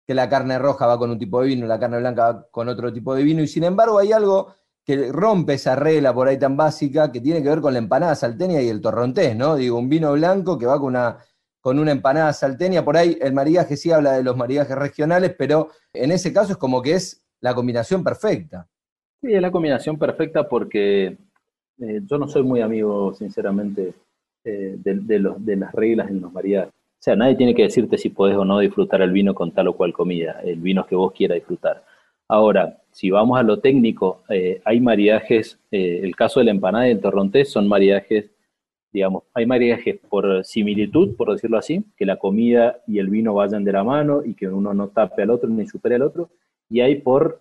que 0.07 0.13
la 0.13 0.29
carne 0.29 0.59
roja 0.59 0.87
va 0.87 0.99
con 0.99 1.11
un 1.11 1.19
tipo 1.19 1.41
de 1.41 1.49
vino, 1.49 1.67
la 1.67 1.79
carne 1.79 2.01
blanca 2.01 2.33
va 2.33 2.47
con 2.51 2.69
otro 2.69 2.93
tipo 2.93 3.15
de 3.15 3.23
vino, 3.23 3.43
y 3.43 3.49
sin 3.49 3.65
embargo 3.65 3.99
hay 3.99 4.13
algo 4.13 4.55
que 4.89 5.13
rompe 5.13 5.53
esa 5.53 5.77
regla 5.77 6.15
por 6.15 6.29
ahí 6.29 6.39
tan 6.39 6.57
básica 6.57 7.13
que 7.13 7.21
tiene 7.21 7.43
que 7.43 7.51
ver 7.51 7.61
con 7.61 7.75
la 7.75 7.79
empanada 7.79 8.15
salteña 8.15 8.63
y 8.63 8.71
el 8.71 8.81
torrontés, 8.81 9.37
¿no? 9.37 9.55
Digo, 9.55 9.79
un 9.79 9.91
vino 9.91 10.15
blanco 10.15 10.57
que 10.57 10.65
va 10.65 10.79
con 10.79 10.87
una, 10.87 11.19
con 11.61 11.79
una 11.79 11.93
empanada 11.93 12.33
salteña, 12.33 12.83
por 12.83 12.97
ahí 12.97 13.19
el 13.21 13.35
maridaje 13.35 13.77
sí 13.77 13.93
habla 13.93 14.13
de 14.13 14.23
los 14.23 14.35
maridajes 14.35 14.75
regionales, 14.75 15.35
pero 15.37 15.69
en 15.93 16.11
ese 16.11 16.33
caso 16.33 16.53
es 16.53 16.57
como 16.57 16.81
que 16.81 16.95
es 16.95 17.23
la 17.43 17.55
combinación 17.55 18.03
perfecta. 18.03 18.67
Sí, 19.21 19.35
es 19.35 19.43
la 19.43 19.51
combinación 19.51 19.99
perfecta 19.99 20.49
porque 20.49 21.19
eh, 21.81 22.01
yo 22.07 22.17
no 22.17 22.27
soy 22.27 22.43
muy 22.43 22.63
amigo, 22.63 23.13
sinceramente, 23.13 23.93
eh, 24.43 24.77
de, 24.79 25.19
los, 25.19 25.45
de 25.45 25.57
las 25.57 25.71
reglas 25.75 26.09
en 26.09 26.23
los 26.23 26.33
maridajes. 26.33 26.73
O 26.73 27.03
sea, 27.03 27.15
nadie 27.15 27.37
tiene 27.37 27.55
que 27.55 27.65
decirte 27.65 27.99
si 27.99 28.09
podés 28.09 28.39
o 28.39 28.45
no 28.47 28.59
disfrutar 28.61 29.03
el 29.03 29.13
vino 29.13 29.35
con 29.35 29.53
tal 29.53 29.69
o 29.69 29.77
cual 29.77 29.93
comida, 29.93 30.41
el 30.43 30.61
vino 30.61 30.87
que 30.87 30.97
vos 30.97 31.13
quieras 31.13 31.35
disfrutar. 31.35 31.85
Ahora, 32.27 32.79
si 32.99 33.11
vamos 33.11 33.39
a 33.39 33.45
lo 33.45 33.61
técnico, 33.61 34.25
eh, 34.29 34.61
hay 34.65 34.81
maridajes, 34.81 35.57
eh, 35.71 36.01
el 36.03 36.17
caso 36.17 36.41
de 36.41 36.47
la 36.47 36.51
empanada 36.51 36.89
y 36.89 36.91
el 36.91 37.01
torrontés 37.01 37.49
son 37.49 37.69
maridajes, 37.69 38.29
digamos, 38.93 39.23
hay 39.35 39.47
maridajes 39.47 40.01
por 40.09 40.45
similitud, 40.45 41.15
por 41.15 41.31
decirlo 41.31 41.59
así, 41.59 41.85
que 41.97 42.05
la 42.05 42.17
comida 42.17 42.81
y 42.89 42.99
el 42.99 43.09
vino 43.09 43.35
vayan 43.35 43.63
de 43.63 43.71
la 43.71 43.85
mano 43.85 44.25
y 44.25 44.35
que 44.35 44.49
uno 44.49 44.75
no 44.75 44.89
tape 44.89 45.23
al 45.23 45.31
otro 45.31 45.49
ni 45.49 45.65
supere 45.65 45.95
al 45.95 46.03
otro, 46.03 46.31
y 46.69 46.81
hay 46.81 46.97
por 46.97 47.41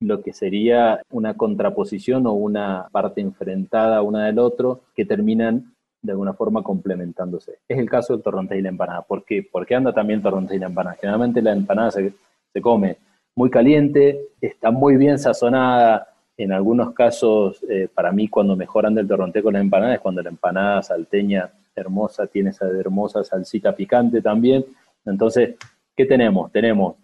lo 0.00 0.20
que 0.20 0.32
sería 0.32 1.00
una 1.12 1.34
contraposición 1.34 2.26
o 2.26 2.32
una 2.32 2.88
parte 2.90 3.20
enfrentada 3.20 4.02
una 4.02 4.26
del 4.26 4.40
otro 4.40 4.80
que 4.96 5.04
terminan 5.04 5.76
de 6.02 6.10
alguna 6.10 6.32
forma 6.32 6.64
complementándose. 6.64 7.60
Es 7.68 7.78
el 7.78 7.88
caso 7.88 8.14
del 8.14 8.24
torrontés 8.24 8.58
y 8.58 8.62
la 8.62 8.70
empanada. 8.70 9.02
¿Por 9.02 9.24
qué? 9.24 9.46
Porque 9.48 9.76
anda 9.76 9.92
también 9.92 10.18
el 10.18 10.24
torrontés 10.24 10.56
y 10.56 10.58
la 10.60 10.66
empanada. 10.66 10.96
Generalmente 11.00 11.40
la 11.40 11.52
empanada 11.52 11.92
se, 11.92 12.12
come 12.60 12.96
muy 13.38 13.50
caliente, 13.50 14.30
está 14.40 14.72
muy 14.72 14.96
bien 14.96 15.16
sazonada. 15.16 16.08
En 16.36 16.50
algunos 16.52 16.92
casos, 16.92 17.64
eh, 17.70 17.88
para 17.94 18.10
mí, 18.10 18.26
cuando 18.26 18.56
mejoran 18.56 18.96
del 18.96 19.06
torrontés 19.06 19.44
con 19.44 19.54
la 19.54 19.60
empanada 19.60 19.94
es 19.94 20.00
cuando 20.00 20.20
la 20.22 20.28
empanada 20.28 20.82
salteña 20.82 21.48
hermosa 21.76 22.26
tiene 22.26 22.50
esa 22.50 22.66
hermosa 22.66 23.22
salsita 23.22 23.76
picante 23.76 24.20
también. 24.20 24.66
Entonces, 25.04 25.54
¿qué 25.96 26.04
tenemos? 26.04 26.50
Tenemos 26.50 26.96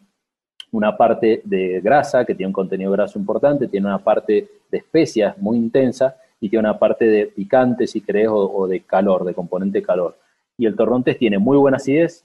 una 0.72 0.97
parte 0.97 1.41
de 1.45 1.80
grasa 1.80 2.24
que 2.24 2.35
tiene 2.35 2.49
un 2.49 2.53
contenido 2.53 2.91
graso 2.91 3.16
importante, 3.16 3.68
tiene 3.68 3.87
una 3.87 4.03
parte 4.03 4.49
de 4.72 4.78
especias 4.78 5.39
muy 5.39 5.57
intensa 5.57 6.16
y 6.41 6.49
tiene 6.49 6.68
una 6.68 6.76
parte 6.80 7.05
de 7.05 7.26
picante, 7.26 7.87
si 7.87 8.01
crees, 8.01 8.28
o, 8.32 8.66
de 8.66 8.80
calor, 8.80 9.24
de 9.24 9.35
componente 9.35 9.80
calor. 9.82 10.18
Y 10.59 10.66
el 10.66 10.74
torrontés 10.74 11.16
tiene 11.16 11.39
muy 11.39 11.57
buena 11.57 11.76
acidez, 11.76 12.24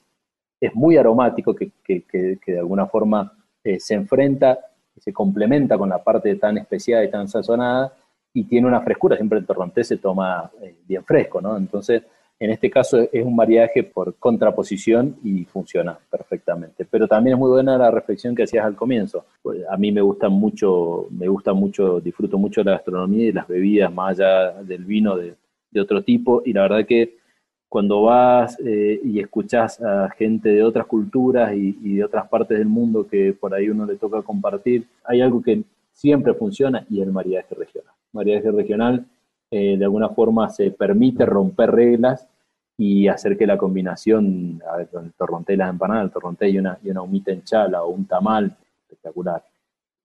es 0.60 0.74
muy 0.74 0.98
aromático, 0.98 1.56
que, 1.56 1.72
de 1.86 2.58
alguna 2.58 2.88
forma 2.88 3.34
se 3.78 3.96
enfrenta, 3.96 4.58
se 4.98 5.12
complementa 5.12 5.78
con 5.78 5.90
la 5.90 6.02
parte 6.02 6.34
tan 6.36 6.58
especial 6.58 7.04
y 7.04 7.12
tan 7.12 7.28
sazonada, 7.28 7.92
y 8.34 8.46
tiene 8.46 8.68
una 8.68 8.80
frescura, 8.82 9.18
siempre 9.18 9.40
el 9.40 9.46
torrontés 9.46 9.88
se 9.88 9.98
toma 9.98 10.50
eh, 10.62 10.76
bien 10.88 11.04
fresco, 11.04 11.42
¿no? 11.42 11.58
Entonces, 11.58 12.04
En 12.42 12.52
este 12.52 12.70
caso 12.70 13.00
es 13.12 13.26
un 13.26 13.36
mariaje 13.36 13.84
por 13.84 14.16
contraposición 14.16 15.18
y 15.26 15.44
funciona 15.44 16.00
perfectamente. 16.10 16.86
Pero 16.90 17.06
también 17.06 17.36
es 17.36 17.40
muy 17.40 17.50
buena 17.50 17.78
la 17.78 17.92
reflexión 17.92 18.34
que 18.34 18.44
hacías 18.44 18.66
al 18.66 18.78
comienzo. 18.78 19.26
A 19.70 19.76
mí 19.76 19.92
me 19.92 20.00
gusta 20.00 20.30
mucho, 20.30 21.08
me 21.12 21.28
gusta 21.28 21.52
mucho, 21.52 22.00
disfruto 22.00 22.38
mucho 22.38 22.64
la 22.64 22.72
gastronomía 22.72 23.28
y 23.28 23.32
las 23.34 23.46
bebidas 23.46 23.94
más 23.94 24.12
allá 24.12 24.54
del 24.64 24.86
vino 24.86 25.18
de, 25.18 25.36
otro 25.82 26.02
tipo. 26.02 26.42
Y 26.46 26.54
la 26.54 26.62
verdad 26.62 26.86
que 26.86 27.18
cuando 27.70 28.02
vas 28.02 28.60
eh, 28.60 29.00
y 29.04 29.20
escuchas 29.20 29.80
a 29.82 30.10
gente 30.10 30.50
de 30.50 30.64
otras 30.64 30.88
culturas 30.88 31.54
y, 31.54 31.78
y, 31.82 31.96
de 31.98 32.04
otras 32.04 32.28
partes 32.28 32.58
del 32.58 32.68
mundo 32.68 33.08
que 33.08 33.32
por 33.32 33.54
ahí 33.54 33.70
uno 33.70 33.86
le 33.86 33.96
toca 33.96 34.22
compartir, 34.24 34.88
hay 35.06 35.22
algo 35.22 35.42
que 35.42 35.64
siempre 35.94 36.34
funciona 36.34 36.86
y 36.90 37.00
es 37.00 37.08
el 37.08 37.14
mariaje 37.14 37.54
regional. 37.56 37.94
Mariaje 38.12 38.52
regional 38.52 39.06
eh, 39.52 39.78
de 39.78 39.84
alguna 39.84 40.10
forma 40.10 40.50
se 40.50 40.70
permite 40.72 41.26
romper 41.26 41.72
reglas 41.72 42.28
y 42.78 43.08
hacer 43.08 43.38
que 43.38 43.48
la 43.48 43.58
combinación, 43.58 44.62
a 44.70 44.78
ver, 44.78 44.90
el 44.94 45.12
torronté 45.14 45.54
y 45.54 45.58
las 45.58 45.70
empanadas, 45.72 46.06
el 46.06 46.12
torronté 46.12 46.50
y 46.50 46.60
una, 46.60 46.78
y 46.84 46.90
una 46.92 47.02
humita 47.02 47.32
en 47.32 47.44
chala 47.44 47.84
o 47.84 47.90
un 47.90 48.06
tamal, 48.06 48.56
espectacular. 48.84 49.44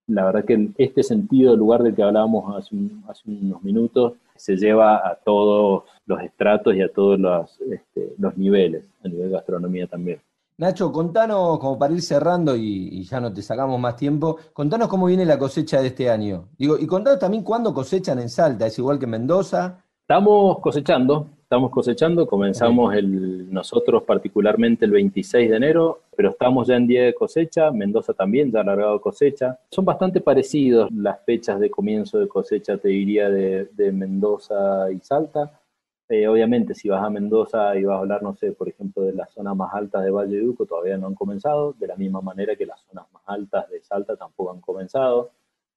La 0.09 0.25
verdad 0.25 0.45
que 0.45 0.71
este 0.79 1.03
sentido, 1.03 1.53
el 1.53 1.59
lugar 1.59 1.83
del 1.83 1.95
que 1.95 2.03
hablábamos 2.03 2.57
hace, 2.57 2.75
unos 2.75 3.63
minutos, 3.63 4.15
se 4.37 4.57
lleva 4.57 4.97
a 4.97 5.17
todos 5.17 5.85
los 6.07 6.21
estratos 6.23 6.75
y 6.75 6.83
a 6.83 6.93
todos 6.93 7.19
los, 7.19 7.61
este, 7.61 8.15
los 8.19 8.37
niveles, 8.37 8.85
a 9.05 9.09
nivel 9.09 9.31
gastronomía 9.31 9.87
también. 9.87 10.21
Nacho, 10.57 10.93
contanos, 10.93 11.59
como 11.59 11.79
para 11.79 11.95
ir 11.95 12.03
cerrando 12.03 12.55
y, 12.55 13.03
ya 13.05 13.21
no 13.21 13.33
te 13.33 13.43
sacamos 13.43 13.81
más 13.81 13.97
tiempo, 13.97 14.39
contanos 14.53 14.87
cómo 14.87 15.07
viene 15.07 15.25
la 15.25 15.39
cosecha 15.39 15.81
de 15.81 15.89
este 15.89 16.09
año. 16.09 16.49
Digo, 16.57 16.79
y 16.79 16.87
contanos 16.87 17.19
también 17.19 17.43
cuándo 17.43 17.75
cosechan 17.75 18.21
en 18.21 18.29
Salta, 18.29 18.67
¿es 18.67 18.79
igual 18.79 18.99
que 18.99 19.07
en 19.07 19.11
Mendoza? 19.11 19.83
Estamos 20.01 20.61
cosechando, 20.61 21.29
estamos 21.55 21.71
cosechando, 21.71 22.27
comenzamos 22.27 22.97
el, 22.97 23.53
nosotros 23.53 24.03
particularmente 24.03 24.87
el 24.87 24.91
26 24.91 25.51
de 25.51 25.57
enero, 25.57 26.01
pero 26.17 26.31
estamos 26.31 26.67
ya 26.67 26.75
en 26.75 26.89
día 26.89 27.05
de 27.05 27.15
cosecha, 27.15 27.71
Mendoza 27.71 28.13
también 28.13 28.51
ya 28.51 28.59
ha 28.59 28.63
alargado 28.63 29.01
cosecha. 29.01 29.61
Son 29.71 29.85
bastante 29.85 30.21
parecidos 30.21 30.91
las 30.91 31.25
fechas 31.25 31.61
de 31.61 31.71
comienzo 31.71 32.19
de 32.19 32.27
cosecha, 32.27 32.77
te 32.77 32.89
diría, 32.89 33.31
de 33.31 33.93
Mendoza 33.93 34.91
y 34.91 34.99
Salta 34.99 35.61
eh, 36.09 36.29
obviamente, 36.29 36.75
si 36.75 36.89
vas 36.89 37.03
a 37.03 37.09
Mendoza 37.09 37.75
y 37.77 37.85
vas 37.85 37.97
a 37.97 38.01
hablar, 38.01 38.23
no 38.23 38.35
sé, 38.35 38.53
por 38.53 38.69
ejemplo, 38.69 39.03
de 39.05 39.15
las 39.15 39.33
zonas 39.33 39.57
más 39.57 39.73
altas 39.73 40.05
de 40.05 40.11
Valle 40.11 40.37
de 40.37 40.43
Duco, 40.43 40.67
todavía 40.67 40.99
no 40.99 41.07
han 41.07 41.15
comenzado, 41.15 41.73
de 41.79 41.87
la 41.87 41.97
misma 41.97 42.21
manera 42.21 42.57
que 42.57 42.67
las 42.67 42.81
zonas 42.83 43.07
más 43.13 43.23
altas 43.27 43.71
de 43.71 43.83
Salta 43.83 44.15
tampoco 44.15 44.51
han 44.53 44.61
comenzado. 44.61 45.31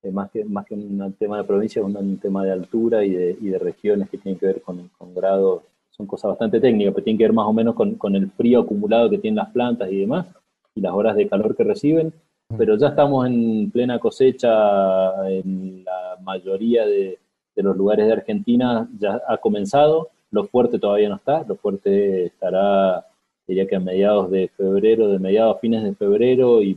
Eh, 0.03 0.11
más, 0.11 0.29
que, 0.31 0.45
más 0.45 0.65
que 0.65 0.75
un 0.75 1.13
tema 1.19 1.37
de 1.37 1.43
provincia, 1.43 1.81
es 1.81 1.85
un, 1.85 2.17
tema 2.17 2.43
de 2.45 2.51
altura 2.51 3.03
y 3.03 3.11
de, 3.11 3.37
y 3.41 3.49
de, 3.49 3.59
regiones 3.59 4.09
que 4.09 4.17
tienen 4.17 4.39
que 4.39 4.45
ver 4.45 4.61
con, 4.61 4.89
con, 4.97 5.13
grados, 5.13 5.63
son 5.89 6.05
cosas 6.05 6.29
bastante 6.29 6.59
técnicas, 6.59 6.93
pero 6.93 7.03
tienen 7.03 7.17
que 7.17 7.23
ver 7.23 7.33
más 7.33 7.47
o 7.47 7.53
menos 7.53 7.73
con, 7.75 7.95
con 7.95 8.15
el 8.15 8.29
frío 8.31 8.61
acumulado 8.61 9.09
que 9.09 9.17
tienen 9.17 9.37
las 9.37 9.49
plantas 9.49 9.91
y 9.91 10.01
demás, 10.01 10.27
y 10.75 10.81
las 10.81 10.93
horas 10.93 11.15
de 11.15 11.27
calor 11.27 11.55
que 11.55 11.63
reciben. 11.63 12.13
Pero 12.57 12.77
ya 12.77 12.89
estamos 12.89 13.27
en 13.27 13.69
plena 13.71 13.99
cosecha 13.99 15.29
en 15.29 15.83
la 15.83 16.17
mayoría 16.21 16.85
de, 16.85 17.19
de 17.57 17.63
los 17.63 17.75
lugares 17.75 18.05
de 18.05 18.13
Argentina, 18.13 18.87
ya 18.97 19.19
ha 19.27 19.37
comenzado. 19.37 20.11
Lo 20.29 20.45
fuerte 20.45 20.77
todavía 20.77 21.09
no 21.09 21.15
está, 21.15 21.43
lo 21.47 21.55
fuerte 21.55 22.27
estará, 22.27 23.05
diría 23.47 23.67
que 23.67 23.75
a 23.75 23.79
mediados 23.79 24.29
de 24.29 24.47
febrero, 24.49 25.07
de 25.07 25.17
mediados 25.17 25.55
a 25.55 25.59
fines 25.59 25.83
de 25.83 25.95
febrero 25.95 26.61
y, 26.61 26.75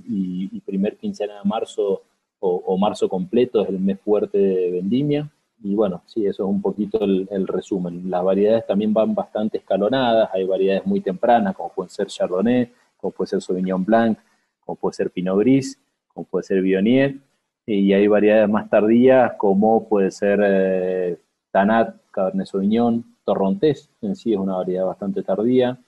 primer 0.64 0.96
quincena 0.96 1.34
de 1.34 1.48
marzo 1.48 2.02
o, 2.40 2.76
marzo 2.78 3.08
completo 3.08 3.62
es 3.62 3.68
el 3.68 3.78
mes 3.78 4.00
fuerte 4.00 4.38
de 4.38 4.70
vendimia. 4.70 5.30
Y 5.62 5.74
bueno, 5.74 6.02
sí, 6.06 6.24
eso 6.26 6.44
es 6.44 6.48
un 6.48 6.62
poquito 6.62 6.98
el, 7.04 7.46
resumen. 7.46 8.08
Las 8.08 8.24
variedades 8.24 8.66
también 8.66 8.94
van 8.94 9.14
bastante 9.14 9.58
escalonadas, 9.58 10.30
hay 10.32 10.46
variedades 10.46 10.86
muy 10.86 11.00
tempranas, 11.00 11.54
como 11.54 11.70
pueden 11.70 11.90
ser 11.90 12.06
Chardonnay, 12.06 12.72
como 12.96 13.10
puede 13.10 13.28
ser 13.28 13.42
Sauvignon 13.42 13.84
Blanc, 13.84 14.18
como 14.64 14.76
puede 14.76 14.94
ser 14.94 15.10
Pinot 15.10 15.38
Gris, 15.38 15.78
como 16.08 16.24
puede 16.24 16.44
ser 16.44 16.62
Viognier, 16.62 17.18
y 17.66 17.92
hay 17.92 18.06
variedades 18.06 18.48
más 18.48 18.70
tardías, 18.70 19.32
como 19.36 19.86
puede 19.86 20.10
ser 20.10 20.40
eh, 20.42 21.18
Tanat, 21.50 21.96
Cabernet 22.10 22.46
Sauvignon, 22.46 23.04
torrontés 23.24 23.90
en 24.00 24.16
sí 24.16 24.32
es 24.32 24.38
una 24.38 24.56
variedad 24.56 24.86
bastante 24.86 25.22
tardía. 25.22 25.78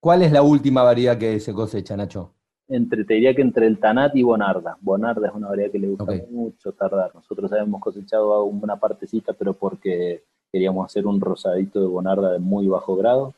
¿Cuál 0.00 0.22
es 0.22 0.30
la 0.30 0.42
última 0.42 0.82
variedad 0.82 1.18
que 1.18 1.40
se 1.40 1.52
cosecha, 1.52 1.96
Nacho? 1.96 2.34
Entre, 2.68 3.04
te 3.04 3.14
diría 3.14 3.34
que 3.34 3.42
entre 3.42 3.66
el 3.66 3.78
Tanat 3.78 4.14
y 4.14 4.22
Bonarda. 4.22 4.76
Bonarda 4.80 5.28
es 5.28 5.34
una 5.34 5.48
variedad 5.48 5.72
que 5.72 5.78
le 5.78 5.88
gusta 5.88 6.12
mucho 6.30 6.72
tardar. 6.72 7.14
Nosotros 7.14 7.50
habíamos 7.52 7.80
cosechado 7.80 8.44
una 8.44 8.76
partecita, 8.76 9.32
pero 9.32 9.54
porque 9.54 10.22
queríamos 10.52 10.84
hacer 10.84 11.06
un 11.06 11.20
rosadito 11.20 11.80
de 11.80 11.86
Bonarda 11.86 12.32
de 12.32 12.38
muy 12.38 12.66
bajo 12.68 12.94
grado, 12.96 13.34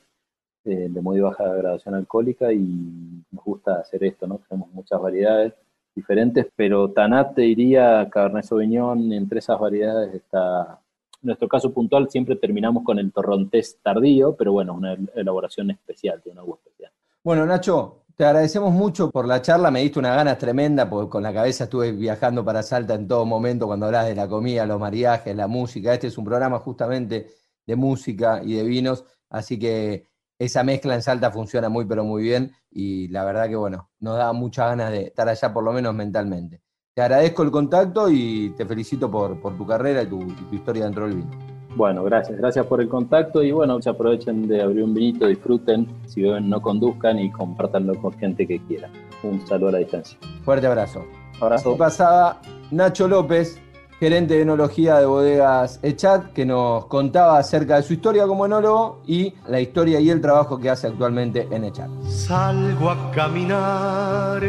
eh, 0.65 0.89
de 0.91 1.01
muy 1.01 1.21
baja 1.21 1.45
graduación 1.55 1.95
alcohólica, 1.95 2.53
y 2.53 3.23
nos 3.31 3.45
gusta 3.45 3.77
hacer 3.77 4.03
esto, 4.05 4.27
¿no? 4.27 4.41
Tenemos 4.49 4.73
muchas 4.73 5.01
variedades 5.01 5.55
diferentes, 5.95 6.47
pero 6.57 6.91
Tanat 6.91 7.35
te 7.35 7.43
diría, 7.43 8.09
Cabernet 8.11 8.45
Sauvignon, 8.45 9.13
entre 9.13 9.39
esas 9.39 9.59
variedades 9.59 10.15
está 10.15 10.81
en 11.23 11.27
nuestro 11.27 11.49
caso 11.49 11.71
puntual 11.73 12.09
siempre 12.09 12.37
terminamos 12.37 12.83
con 12.83 12.99
el 12.99 13.13
torrontés 13.13 13.79
tardío, 13.83 14.35
pero 14.37 14.53
bueno, 14.53 14.73
una 14.73 14.97
elaboración 15.15 15.71
especial, 15.71 16.23
tiene 16.23 16.37
una 16.37 16.43
agua 16.43 16.59
especial. 16.65 16.91
Bueno, 17.23 17.45
Nacho, 17.45 18.05
te 18.17 18.25
agradecemos 18.25 18.73
mucho 18.73 19.11
por 19.11 19.27
la 19.27 19.43
charla, 19.43 19.71
me 19.71 19.81
diste 19.81 19.99
una 19.99 20.15
ganas 20.15 20.39
tremenda, 20.39 20.89
porque 20.89 21.11
con 21.11 21.23
la 21.23 21.33
cabeza 21.33 21.65
estuve 21.65 21.93
viajando 21.93 22.45
para 22.45 22.63
Salta 22.63 22.95
en 22.95 23.09
todo 23.09 23.25
momento 23.25 23.67
cuando 23.67 23.87
hablas 23.87 24.07
de 24.07 24.15
la 24.15 24.29
comida, 24.29 24.67
los 24.67 24.81
mariajes, 24.81 25.35
la 25.35 25.47
música. 25.47 25.95
Este 25.95 26.09
es 26.09 26.19
un 26.19 26.25
programa 26.25 26.59
justamente 26.59 27.29
de 27.67 27.77
música 27.77 28.43
y 28.45 28.55
de 28.55 28.65
vinos, 28.65 29.05
así 29.29 29.59
que 29.59 30.09
esa 30.39 30.65
mezcla 30.65 30.95
en 30.95 31.03
Salta 31.03 31.31
funciona 31.31 31.69
muy, 31.69 31.85
pero 31.85 32.05
muy 32.05 32.23
bien 32.23 32.53
y 32.71 33.09
la 33.09 33.25
verdad 33.25 33.49
que, 33.49 33.57
bueno, 33.57 33.91
nos 34.01 34.17
da 34.17 34.33
muchas 34.33 34.71
ganas 34.71 34.91
de 34.91 35.03
estar 35.03 35.29
allá 35.29 35.53
por 35.53 35.65
lo 35.65 35.73
menos 35.73 35.95
mentalmente. 35.95 36.63
Te 36.95 37.03
agradezco 37.03 37.43
el 37.43 37.51
contacto 37.51 38.11
y 38.11 38.55
te 38.57 38.67
felicito 38.67 39.11
por, 39.11 39.41
tu 39.57 39.67
carrera 39.67 40.03
y 40.03 40.07
tu, 40.07 40.21
historia 40.53 40.85
dentro 40.85 41.07
del 41.07 41.17
vino. 41.17 41.50
Bueno, 41.77 42.03
gracias, 42.03 42.37
gracias 42.37 42.67
por 42.67 42.81
el 42.81 42.89
contacto 42.89 43.43
y 43.43 43.53
bueno, 43.53 43.81
se 43.81 43.91
aprovechen 43.91 44.49
de 44.49 44.61
abrir 44.61 44.83
un 44.83 44.93
vinito, 44.93 45.27
disfruten, 45.27 45.87
si 46.07 46.23
beben 46.23 46.49
no 46.49 46.61
conduzcan 46.61 47.19
y 47.19 47.31
compártanlo 47.31 47.95
con 47.95 48.13
gente 48.15 48.47
que 48.47 48.59
quiera. 48.61 48.89
Un 49.23 49.47
saludo 49.47 49.69
a 49.69 49.73
la 49.73 49.79
distancia. 49.79 50.19
Fuerte 50.45 50.67
abrazo. 50.67 51.05
Abrazo. 51.41 51.77
pasaba 51.77 52.41
Nacho 52.71 53.09
López, 53.09 53.61
gerente 53.99 54.35
de 54.35 54.43
enología 54.43 54.99
de 54.99 55.07
bodegas 55.07 55.79
Echat, 55.83 56.33
que 56.33 56.45
nos 56.45 56.87
contaba 56.87 57.39
acerca 57.39 57.77
de 57.77 57.83
su 57.83 57.93
historia 57.93 58.27
como 58.27 58.47
enólogo 58.47 59.01
y 59.07 59.35
la 59.47 59.61
historia 59.61 60.01
y 60.01 60.11
el 60.11 60.21
trabajo 60.21 60.59
que 60.59 60.71
hace 60.71 60.89
actualmente 60.89 61.49
en 61.51 61.65
Echat. 61.65 61.89
Salgo 62.05 62.91
a 62.91 63.11
caminar 63.13 64.43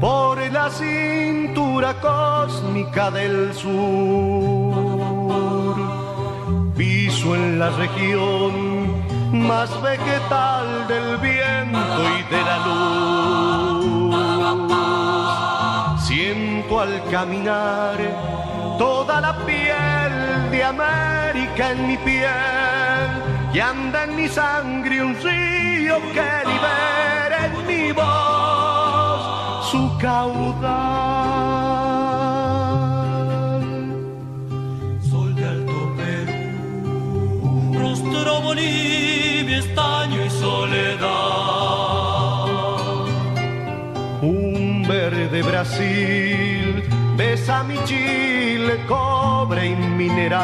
por 0.00 0.38
la 0.52 0.68
cintura 0.70 1.94
cósmica 2.00 3.10
del 3.10 3.52
sur. 3.54 4.63
Piso 6.76 7.36
en 7.36 7.58
la 7.60 7.70
región 7.70 9.04
más 9.46 9.70
vegetal 9.80 10.88
del 10.88 11.18
viento 11.18 12.02
y 12.18 12.22
de 12.34 12.42
la 12.42 12.56
luz. 12.66 14.14
Siento 16.04 16.80
al 16.80 17.02
caminar 17.10 17.96
toda 18.76 19.20
la 19.20 19.36
piel 19.46 20.50
de 20.50 20.64
América 20.64 21.70
en 21.70 21.86
mi 21.86 21.96
piel 21.98 23.08
y 23.52 23.60
anda 23.60 24.02
en 24.04 24.16
mi 24.16 24.28
sangre 24.28 25.00
un 25.00 25.14
río 25.14 26.00
que 26.12 26.30
libera 26.50 27.46
en 27.46 27.66
mi 27.68 27.92
voz 27.92 29.70
su 29.70 29.96
caudal. 29.98 31.53
Verde 45.34 45.42
Brasil 45.42 46.82
besa 47.16 47.64
mi 47.64 47.76
chile, 47.84 48.78
cobre 48.86 49.66
y 49.66 49.74
mineral. 49.74 50.34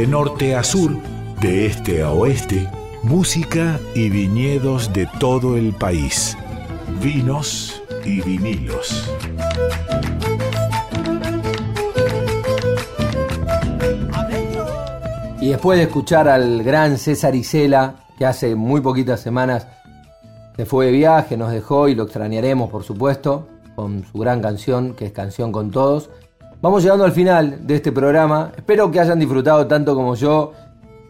De 0.00 0.06
norte 0.06 0.56
a 0.56 0.64
sur, 0.64 0.96
de 1.42 1.66
este 1.66 2.02
a 2.02 2.10
oeste, 2.10 2.66
música 3.02 3.78
y 3.94 4.08
viñedos 4.08 4.90
de 4.94 5.06
todo 5.18 5.58
el 5.58 5.74
país. 5.74 6.38
Vinos 7.02 7.82
y 8.02 8.22
vinilos. 8.22 9.12
Y 15.38 15.50
después 15.50 15.76
de 15.76 15.84
escuchar 15.84 16.30
al 16.30 16.62
gran 16.62 16.96
César 16.96 17.34
Isela, 17.34 17.96
que 18.16 18.24
hace 18.24 18.54
muy 18.54 18.80
poquitas 18.80 19.20
semanas 19.20 19.66
se 20.56 20.64
fue 20.64 20.86
de 20.86 20.92
viaje, 20.92 21.36
nos 21.36 21.52
dejó 21.52 21.88
y 21.88 21.94
lo 21.94 22.04
extrañaremos, 22.04 22.70
por 22.70 22.84
supuesto, 22.84 23.48
con 23.76 24.06
su 24.10 24.18
gran 24.18 24.40
canción, 24.40 24.94
que 24.94 25.04
es 25.04 25.12
Canción 25.12 25.52
con 25.52 25.70
Todos. 25.70 26.08
Vamos 26.62 26.82
llegando 26.82 27.06
al 27.06 27.12
final 27.12 27.66
de 27.66 27.76
este 27.76 27.90
programa. 27.90 28.52
Espero 28.54 28.90
que 28.90 29.00
hayan 29.00 29.18
disfrutado 29.18 29.66
tanto 29.66 29.94
como 29.94 30.14
yo. 30.14 30.52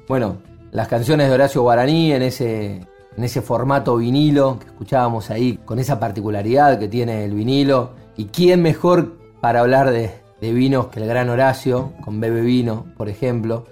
Bueno, 0.06 0.36
las 0.70 0.86
canciones 0.86 1.26
de 1.26 1.34
Horacio 1.34 1.62
Guaraní 1.62 2.12
en 2.12 2.22
ese, 2.22 2.86
en 3.16 3.24
ese 3.24 3.42
formato 3.42 3.96
vinilo 3.96 4.60
que 4.60 4.66
escuchábamos 4.66 5.28
ahí, 5.28 5.58
con 5.64 5.80
esa 5.80 5.98
particularidad 5.98 6.78
que 6.78 6.86
tiene 6.86 7.24
el 7.24 7.34
vinilo. 7.34 7.90
¿Y 8.16 8.26
quién 8.26 8.62
mejor 8.62 9.16
para 9.40 9.58
hablar 9.58 9.90
de, 9.90 10.12
vinos 10.40 10.86
que 10.86 11.00
el 11.00 11.08
gran 11.08 11.28
Horacio, 11.28 11.94
con 12.04 12.20
Bebe 12.20 12.42
Vino, 12.42 12.86
por 12.96 13.08
ejemplo? 13.08 13.66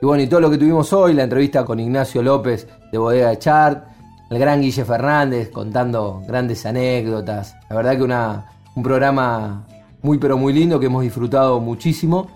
Y 0.00 0.06
bueno, 0.06 0.22
y 0.22 0.28
todo 0.28 0.38
lo 0.38 0.50
que 0.50 0.58
tuvimos 0.58 0.92
hoy, 0.92 1.12
la 1.12 1.24
entrevista 1.24 1.64
con 1.64 1.80
Ignacio 1.80 2.22
López 2.22 2.68
de 2.92 2.98
Bodega 2.98 3.30
de 3.30 3.38
Chart, 3.40 3.84
el 4.30 4.38
gran 4.38 4.60
Guille 4.60 4.84
Fernández 4.84 5.50
contando 5.50 6.22
grandes 6.28 6.64
anécdotas. 6.66 7.56
La 7.68 7.74
verdad 7.74 7.96
que 7.96 8.04
una, 8.04 8.46
un 8.76 8.82
programa 8.84 9.64
muy 10.06 10.18
pero 10.18 10.38
muy 10.38 10.52
lindo 10.52 10.78
que 10.78 10.86
hemos 10.86 11.02
disfrutado 11.02 11.58
muchísimo. 11.60 12.28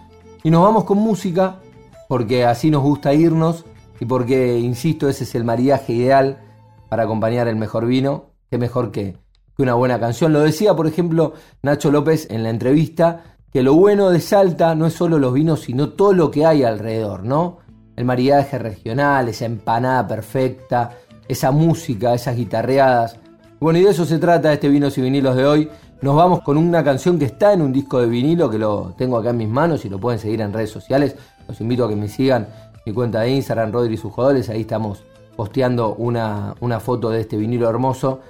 Y 0.42 0.50
nos 0.50 0.62
vamos 0.62 0.82
con 0.84 0.98
música 0.98 1.60
porque 2.08 2.44
así 2.44 2.68
nos 2.68 2.82
gusta 2.82 3.14
irnos 3.14 3.64
y 4.00 4.06
porque, 4.06 4.58
insisto, 4.58 5.08
ese 5.08 5.22
es 5.22 5.34
el 5.36 5.44
mariaje 5.44 5.92
ideal 5.92 6.40
para 6.88 7.04
acompañar 7.04 7.46
el 7.46 7.54
mejor 7.54 7.86
vino. 7.86 8.24
Qué 8.50 8.58
mejor 8.58 8.90
que, 8.90 9.16
que 9.56 9.62
una 9.62 9.74
buena 9.74 10.00
canción. 10.00 10.32
Lo 10.32 10.40
decía, 10.40 10.74
por 10.74 10.88
ejemplo, 10.88 11.34
Nacho 11.62 11.92
López 11.92 12.26
en 12.28 12.42
la 12.42 12.50
entrevista 12.50 13.36
que 13.52 13.62
lo 13.62 13.74
bueno 13.74 14.10
de 14.10 14.20
Salta 14.20 14.74
no 14.74 14.86
es 14.86 14.94
solo 14.94 15.20
los 15.20 15.32
vinos, 15.32 15.60
sino 15.60 15.90
todo 15.90 16.12
lo 16.12 16.30
que 16.32 16.46
hay 16.46 16.64
alrededor, 16.64 17.22
¿no? 17.22 17.58
El 17.94 18.04
maridaje 18.04 18.58
regional, 18.58 19.28
esa 19.28 19.44
empanada 19.44 20.08
perfecta, 20.08 20.90
esa 21.28 21.52
música, 21.52 22.14
esas 22.14 22.36
guitarreadas. 22.36 23.16
Bueno, 23.60 23.78
y 23.78 23.82
de 23.82 23.90
eso 23.90 24.06
se 24.06 24.18
trata 24.18 24.52
este 24.52 24.68
Vinos 24.68 24.98
y 24.98 25.02
Vinilos 25.02 25.36
de 25.36 25.46
hoy. 25.46 25.68
Nos 26.02 26.16
vamos 26.16 26.40
con 26.40 26.56
una 26.56 26.82
canción 26.82 27.18
que 27.18 27.26
está 27.26 27.52
en 27.52 27.60
un 27.60 27.72
disco 27.72 28.00
de 28.00 28.06
vinilo, 28.06 28.48
que 28.48 28.58
lo 28.58 28.94
tengo 28.96 29.18
acá 29.18 29.30
en 29.30 29.36
mis 29.36 29.48
manos 29.48 29.84
y 29.84 29.90
lo 29.90 29.98
pueden 29.98 30.18
seguir 30.18 30.40
en 30.40 30.52
redes 30.52 30.70
sociales. 30.70 31.14
Los 31.46 31.60
invito 31.60 31.84
a 31.84 31.88
que 31.88 31.96
me 31.96 32.08
sigan 32.08 32.48
mi 32.86 32.92
cuenta 32.92 33.20
de 33.20 33.30
Instagram, 33.30 33.70
Rodri 33.70 33.94
y 33.94 33.96
sus 33.98 34.12
jugadores. 34.12 34.48
Ahí 34.48 34.62
estamos 34.62 35.04
posteando 35.36 35.94
una, 35.94 36.54
una 36.60 36.80
foto 36.80 37.10
de 37.10 37.20
este 37.20 37.36
vinilo 37.36 37.68
hermoso. 37.68 38.20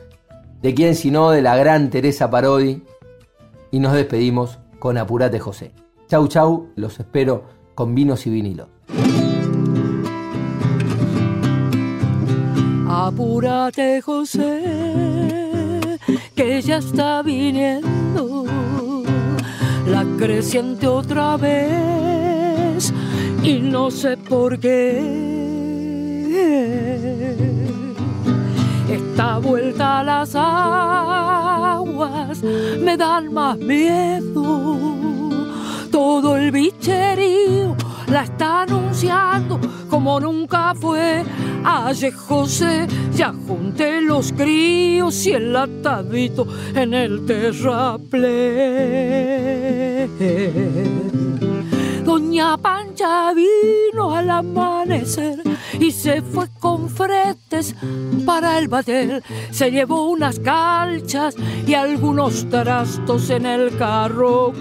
¿De 0.60 0.74
quién 0.74 0.96
sino 0.96 1.30
de 1.30 1.42
la 1.42 1.56
gran 1.56 1.90
Teresa 1.90 2.28
Parodi? 2.28 2.82
Y 3.70 3.78
nos 3.78 3.92
despedimos 3.92 4.58
con 4.80 4.98
Apurate 4.98 5.38
José. 5.38 5.72
Chau, 6.08 6.26
chau, 6.26 6.70
los 6.74 6.98
espero 6.98 7.44
con 7.76 7.94
vinos 7.94 8.26
y 8.26 8.30
vinilos. 8.30 8.66
Apúrate 12.88 14.02
José, 14.02 15.49
que 16.34 16.62
ya 16.62 16.78
está 16.78 17.22
viniendo 17.22 18.44
la 19.86 20.04
creciente 20.18 20.86
otra 20.86 21.36
vez 21.36 22.92
y 23.42 23.58
no 23.58 23.90
sé 23.90 24.16
por 24.16 24.58
qué. 24.58 25.30
Esta 28.90 29.38
vuelta 29.38 30.00
a 30.00 30.04
las 30.04 30.34
aguas 30.34 32.42
me 32.42 32.96
dan 32.96 33.32
más 33.32 33.58
miedo. 33.58 34.78
Todo 35.90 36.36
el 36.36 36.50
bicherío 36.50 37.76
la 38.06 38.24
está 38.24 38.62
anunciando 38.62 39.60
como 39.90 40.20
nunca 40.20 40.74
fue. 40.74 41.24
Ayer 41.64 42.14
José 42.14 42.86
ya 43.14 43.34
junté 43.46 44.00
los 44.00 44.32
críos 44.32 45.26
y 45.26 45.32
el 45.32 45.54
atadito 45.54 46.46
en 46.74 46.94
el 46.94 47.26
terraplén. 47.26 48.10
Doña 52.04 52.56
Pancha 52.56 53.34
vino 53.34 54.14
al 54.14 54.30
amanecer 54.30 55.42
y 55.78 55.90
se 55.90 56.22
fue 56.22 56.48
con 56.58 56.88
fretes 56.88 57.74
para 58.24 58.58
el 58.58 58.68
batel. 58.68 59.22
Se 59.50 59.70
llevó 59.70 60.08
unas 60.08 60.38
calchas 60.40 61.34
y 61.66 61.74
algunos 61.74 62.48
trastos 62.48 63.28
en 63.30 63.46
el 63.46 63.76
carro. 63.76 64.52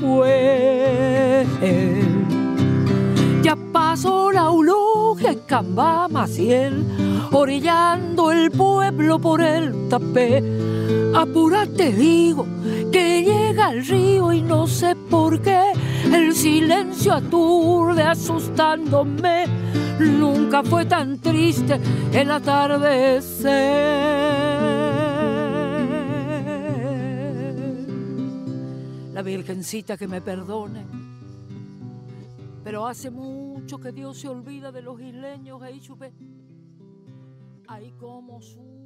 Ya 3.41 3.55
pasó 3.71 4.31
la 4.31 4.41
eulogia 4.41 5.31
en 5.31 5.39
Camba 5.39 6.07
Maciel, 6.09 6.85
orillando 7.31 8.31
el 8.31 8.51
pueblo 8.51 9.17
por 9.19 9.41
el 9.41 9.87
tapé. 9.87 10.43
Apúrate, 11.15 11.93
digo, 11.93 12.45
que 12.91 13.23
llega 13.23 13.71
el 13.71 13.85
río 13.85 14.33
y 14.33 14.41
no 14.41 14.67
sé 14.67 14.95
por 14.95 15.41
qué 15.41 15.71
el 16.11 16.35
silencio 16.35 17.13
aturde 17.13 18.03
asustándome. 18.03 19.45
Nunca 19.99 20.63
fue 20.63 20.85
tan 20.85 21.19
triste 21.19 21.79
el 22.11 22.31
atardecer. 22.31 23.49
La 29.13 29.21
Virgencita 29.21 29.97
que 29.97 30.07
me 30.07 30.21
perdone. 30.21 31.09
Pero 32.64 32.86
hace 32.86 33.10
mucho 33.10 33.80
que 33.80 33.91
Dios 33.91 34.18
se 34.18 34.28
olvida 34.28 34.72
de 34.72 34.82
los 34.82 34.99
isleños, 34.99 35.62
ahí 35.62 35.80
chupé. 35.80 36.14
Ahí 37.68 37.91
como 37.93 38.41
su 38.41 38.78